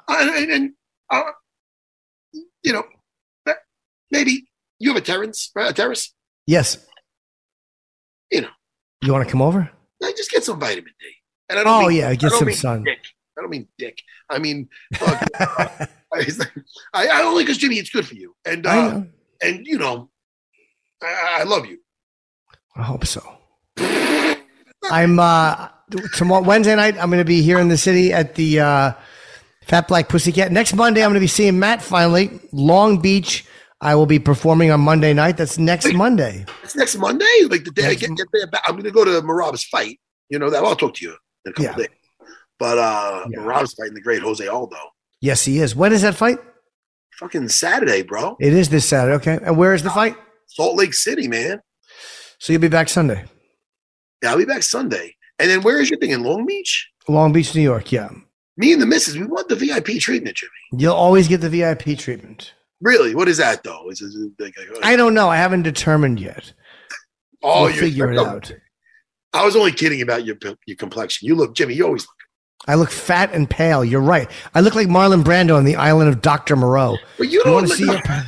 and, 0.09 0.51
and, 0.51 0.73
uh, 1.11 1.23
you 2.63 2.73
know, 2.73 2.85
maybe 4.11 4.49
you 4.79 4.91
have 4.93 4.97
a 5.01 5.05
terrace, 5.05 5.51
right? 5.55 5.71
A 5.71 5.75
terrace. 5.75 6.13
yes. 6.47 6.79
You 8.31 8.43
know. 8.43 8.49
You 9.03 9.13
want 9.13 9.25
to 9.27 9.31
come 9.31 9.43
over? 9.43 9.71
I 10.03 10.13
just 10.17 10.31
get 10.31 10.43
some 10.45 10.59
vitamin 10.59 10.93
D. 11.01 11.07
And 11.49 11.59
I 11.61 11.65
don't 11.65 11.85
Oh, 11.85 11.89
mean, 11.89 11.99
yeah, 11.99 12.09
I 12.09 12.15
get 12.17 12.33
some 12.33 12.51
sun. 12.53 12.83
Dick. 12.85 12.99
I 13.39 13.43
don't 13.43 13.51
mean 13.51 13.69
dick. 13.79 13.99
I 14.31 14.39
mean, 14.39 14.69
fuck, 14.95 15.23
I 15.39 15.89
I, 16.95 17.23
only 17.23 17.45
because 17.45 17.59
Jimmy, 17.59 17.77
it's 17.77 17.91
good 17.91 18.07
for 18.07 18.15
you, 18.15 18.35
and 18.47 18.67
uh, 18.67 19.03
and 19.43 19.67
you 19.67 19.77
know, 19.79 20.09
I, 21.03 21.41
I 21.41 21.43
love 21.45 21.67
you. 21.67 21.79
I 22.75 22.83
hope 22.83 23.05
so. 23.05 23.23
I'm 24.91 25.19
uh 25.21 25.69
tomorrow 26.15 26.43
Wednesday 26.43 26.75
night. 26.75 26.97
I'm 26.99 27.11
going 27.11 27.21
to 27.21 27.25
be 27.27 27.43
here 27.43 27.59
in 27.59 27.69
the 27.69 27.77
city 27.77 28.13
at 28.13 28.35
the 28.37 28.61
uh, 28.61 28.93
Fat 29.67 29.89
Black 29.89 30.09
Pussycat. 30.09 30.53
Next 30.53 30.75
Monday, 30.75 31.03
I'm 31.03 31.09
going 31.11 31.15
to 31.15 31.21
be 31.21 31.27
seeing 31.27 31.59
Matt 31.59 31.83
finally. 31.83 32.31
Long 32.53 33.01
Beach. 33.01 33.45
I 33.81 33.95
will 33.95 34.07
be 34.07 34.19
performing 34.19 34.71
on 34.71 34.81
Monday 34.81 35.13
night. 35.13 35.37
That's 35.37 35.59
next 35.59 35.93
Monday. 35.93 36.47
It's 36.63 36.75
next 36.77 36.97
Monday, 36.97 37.27
like 37.51 37.65
the 37.65 37.71
day 37.73 37.89
I 37.89 37.95
get, 37.95 38.17
get 38.17 38.27
there 38.33 38.47
back. 38.47 38.63
I'm 38.67 38.73
going 38.73 38.85
to 38.85 38.91
go 38.91 39.05
to 39.05 39.21
Merab's 39.23 39.65
fight. 39.65 40.01
You 40.31 40.39
know 40.39 40.49
that. 40.49 40.65
I'll 40.65 40.77
talk 40.77 40.95
to 40.95 41.05
you 41.05 41.15
in 41.45 41.51
a 41.51 41.53
couple 41.53 41.65
Yeah. 41.65 41.77
days. 41.77 41.89
But 42.59 42.79
uh 42.79 43.27
Yeah. 43.31 43.41
Merab's 43.41 43.75
fighting 43.75 43.93
the 43.95 44.01
great 44.01 44.23
Jose 44.23 44.47
Aldo. 44.47 44.77
Yes, 45.21 45.45
he 45.45 45.59
is. 45.59 45.77
When 45.77 45.93
is 45.93 46.03
that 46.03 46.15
fight? 46.15 46.39
Fucking 47.19 47.49
Saturday, 47.51 48.03
bro. 48.03 48.37
It 48.41 48.55
is 48.55 48.71
this 48.71 48.89
Saturday. 48.89 49.17
Okay. 49.17 49.39
And 49.45 49.59
where 49.59 49.75
is 49.75 49.83
the 49.83 49.91
fight? 49.91 50.17
Salt 50.47 50.77
Lake 50.77 50.95
City, 50.95 51.29
man. 51.29 51.61
So 52.39 52.53
you'll 52.55 52.63
be 52.63 52.69
back 52.69 52.89
Sunday. 52.89 53.25
Yeah, 54.23 54.31
I'll 54.31 54.39
be 54.39 54.45
back 54.47 54.63
Sunday. 54.63 55.17
And 55.39 55.51
then 55.51 55.61
where 55.63 55.81
is 55.81 55.91
your 55.91 55.99
thing 55.99 56.11
in 56.11 56.23
Long 56.23 56.47
Beach? 56.47 56.89
Long 57.09 57.33
Beach, 57.33 57.55
New 57.55 57.61
York. 57.63 57.93
Yeah. 57.93 58.09
Me 58.57 58.73
and 58.73 58.81
the 58.81 58.87
missus, 58.87 59.17
we 59.19 59.27
want 59.27 59.49
the 59.49 59.55
VIP 59.57 59.99
treatment, 60.01 60.37
Jimmy. 60.37 60.51
You'll 60.83 60.95
always 60.95 61.29
get 61.29 61.41
the 61.43 61.51
VIP 61.51 61.99
treatment. 61.99 62.55
Really? 62.81 63.15
What 63.15 63.29
is 63.29 63.37
that 63.39 63.63
though? 63.63 63.91
Is 63.91 64.01
it 64.01 64.43
like, 64.43 64.55
like, 64.59 64.69
oh, 64.75 64.81
I 64.83 64.97
don't 64.97 65.15
know. 65.15 65.29
I 65.29 65.37
haven't 65.37 65.63
determined 65.63 66.21
yet. 66.21 66.53
oh, 67.43 67.63
we'll 67.63 67.71
you're- 67.71 67.81
figure 67.89 68.13
it 68.13 68.19
out. 68.19 68.53
I 69.33 69.45
was 69.45 69.55
only 69.57 69.73
kidding 69.73 70.01
about 70.01 70.25
your 70.25 70.37
your 70.67 70.77
complexion. 70.79 71.27
You 71.29 71.35
look, 71.35 71.55
Jimmy. 71.55 71.75
You 71.75 71.85
always 71.87 72.03
look. 72.05 72.11
I 72.69 72.75
look 72.75 72.91
fat 72.91 73.33
and 73.35 73.49
pale. 73.49 73.85
You're 73.85 74.01
right. 74.01 74.31
I 74.55 74.61
look 74.61 74.75
like 74.75 74.89
Marlon 74.89 75.23
Brando 75.23 75.57
on 75.57 75.65
the 75.65 75.77
island 75.77 76.09
of 76.09 76.23
Dr. 76.23 76.57
Moreau. 76.57 76.97
But 77.19 77.29
you 77.29 77.39
You 77.41 77.45
don't 77.45 77.65
look. 77.69 77.77
see 77.77 77.85
like, 77.85 78.05
your 78.07 78.25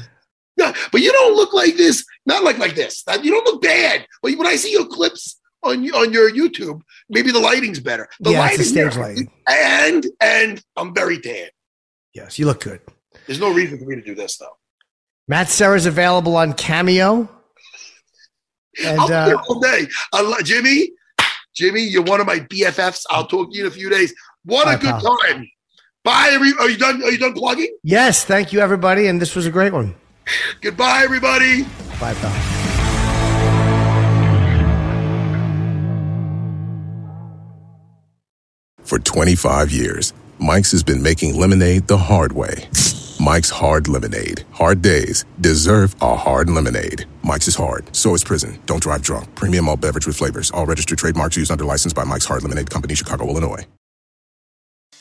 No, 0.59 0.73
but 0.93 1.01
you 1.01 1.11
don't 1.11 1.35
look 1.35 1.55
like 1.55 1.77
this. 1.77 2.05
Not 2.27 2.45
like 2.45 2.59
like 2.59 2.75
this. 2.75 3.05
You 3.23 3.31
don't 3.31 3.45
look 3.47 3.63
bad. 3.63 4.07
But 4.23 4.35
when 4.37 4.47
I 4.47 4.57
see 4.57 4.71
your 4.73 4.87
clips 4.87 5.38
on 5.63 5.89
on 5.91 6.13
your 6.13 6.31
YouTube, 6.31 6.81
maybe 7.09 7.31
the 7.31 7.41
lighting's 7.41 7.81
better. 7.81 8.09
The 8.21 8.33
Yeah, 8.33 8.41
lighting 8.41 8.65
stage 8.65 8.97
lighting. 8.97 9.31
And 9.49 10.07
and 10.21 10.63
I'm 10.77 10.95
very 10.95 11.21
tan. 11.21 11.49
Yes, 12.15 12.39
you 12.39 12.47
look 12.47 12.61
good. 12.63 12.81
There's 13.27 13.41
no 13.41 13.53
reason 13.53 13.79
for 13.79 13.85
me 13.85 13.97
to 13.97 14.03
do 14.03 14.15
this 14.15 14.37
though. 14.39 14.57
Matt 15.27 15.49
Serra's 15.49 15.87
available 15.87 16.37
on 16.37 16.53
Cameo. 16.55 17.29
And 18.85 19.01
I'll 19.01 19.09
be 19.09 19.15
uh, 19.15 19.27
here 19.27 19.37
all 19.49 19.61
day. 19.61 19.87
Lo- 20.15 20.41
Jimmy, 20.43 20.91
Jimmy, 21.55 21.83
you're 21.83 22.03
one 22.05 22.21
of 22.21 22.27
my 22.27 22.39
BFFs. 22.41 23.05
I'll 23.11 23.27
talk 23.27 23.51
to 23.51 23.57
you 23.59 23.65
in 23.67 23.71
a 23.71 23.75
few 23.75 23.91
days. 23.91 24.15
What 24.45 24.69
a 24.73 24.79
good 24.79 24.95
pal. 24.95 25.17
time. 25.19 25.49
Bye. 26.05 26.31
Every, 26.33 26.53
are 26.61 26.71
you 26.71 26.79
done? 26.79 27.03
Are 27.03 27.11
you 27.11 27.19
done 27.19 27.35
plugging? 27.35 27.77
yes, 27.83 28.25
thank 28.25 28.53
you, 28.53 28.61
everybody. 28.61 29.09
And 29.09 29.21
this 29.21 29.35
was 29.35 29.47
a 29.47 29.51
great 29.51 29.73
one. 29.73 29.95
Goodbye, 30.63 31.03
everybody. 31.05 31.65
Bye, 32.01 32.15
pal. 32.15 32.58
For 38.89 38.99
25 38.99 39.71
years, 39.71 40.15
Mike's 40.39 40.73
has 40.73 40.83
been 40.83 41.03
making 41.03 41.39
lemonade 41.39 41.87
the 41.89 41.99
hard 41.99 42.33
way. 42.33 42.71
Mike's 43.21 43.51
Hard 43.51 43.87
Lemonade. 43.87 44.45
Hard 44.53 44.81
days 44.81 45.27
deserve 45.43 45.95
a 46.01 46.17
hard 46.17 46.49
lemonade. 46.49 47.05
Mike's 47.23 47.49
is 47.49 47.55
hard, 47.55 47.95
so 47.95 48.15
is 48.15 48.25
prison. 48.25 48.59
Don't 48.65 48.83
drive 48.83 49.03
drunk. 49.03 49.35
Premium 49.35 49.69
all 49.69 49.77
beverage 49.77 50.07
with 50.07 50.17
flavors. 50.17 50.51
All 50.53 50.65
registered 50.65 50.97
trademarks 50.97 51.37
used 51.37 51.51
under 51.51 51.67
license 51.67 51.93
by 51.93 52.05
Mike's 52.05 52.25
Hard 52.25 52.43
Lemonade 52.43 52.71
Company, 52.71 52.95
Chicago, 52.95 53.29
Illinois. 53.29 53.67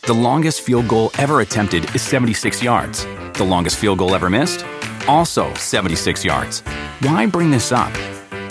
The 0.05 0.13
longest 0.13 0.59
field 0.63 0.89
goal 0.89 1.11
ever 1.17 1.39
attempted 1.39 1.95
is 1.95 2.01
76 2.01 2.61
yards. 2.61 3.05
The 3.35 3.45
longest 3.47 3.77
field 3.77 3.99
goal 3.99 4.13
ever 4.15 4.29
missed? 4.29 4.65
Also 5.07 5.53
76 5.53 6.25
yards. 6.25 6.59
Why 6.99 7.25
bring 7.25 7.51
this 7.51 7.71
up? 7.71 7.93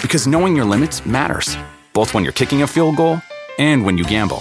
Because 0.01 0.27
knowing 0.27 0.57
your 0.57 0.65
limits 0.65 1.05
matters, 1.05 1.59
both 1.93 2.15
when 2.15 2.25
you're 2.25 2.33
kicking 2.33 2.63
a 2.63 2.67
field 2.67 2.97
goal 2.97 3.21
and 3.59 3.85
when 3.85 3.99
you 3.99 4.05
gamble. 4.05 4.41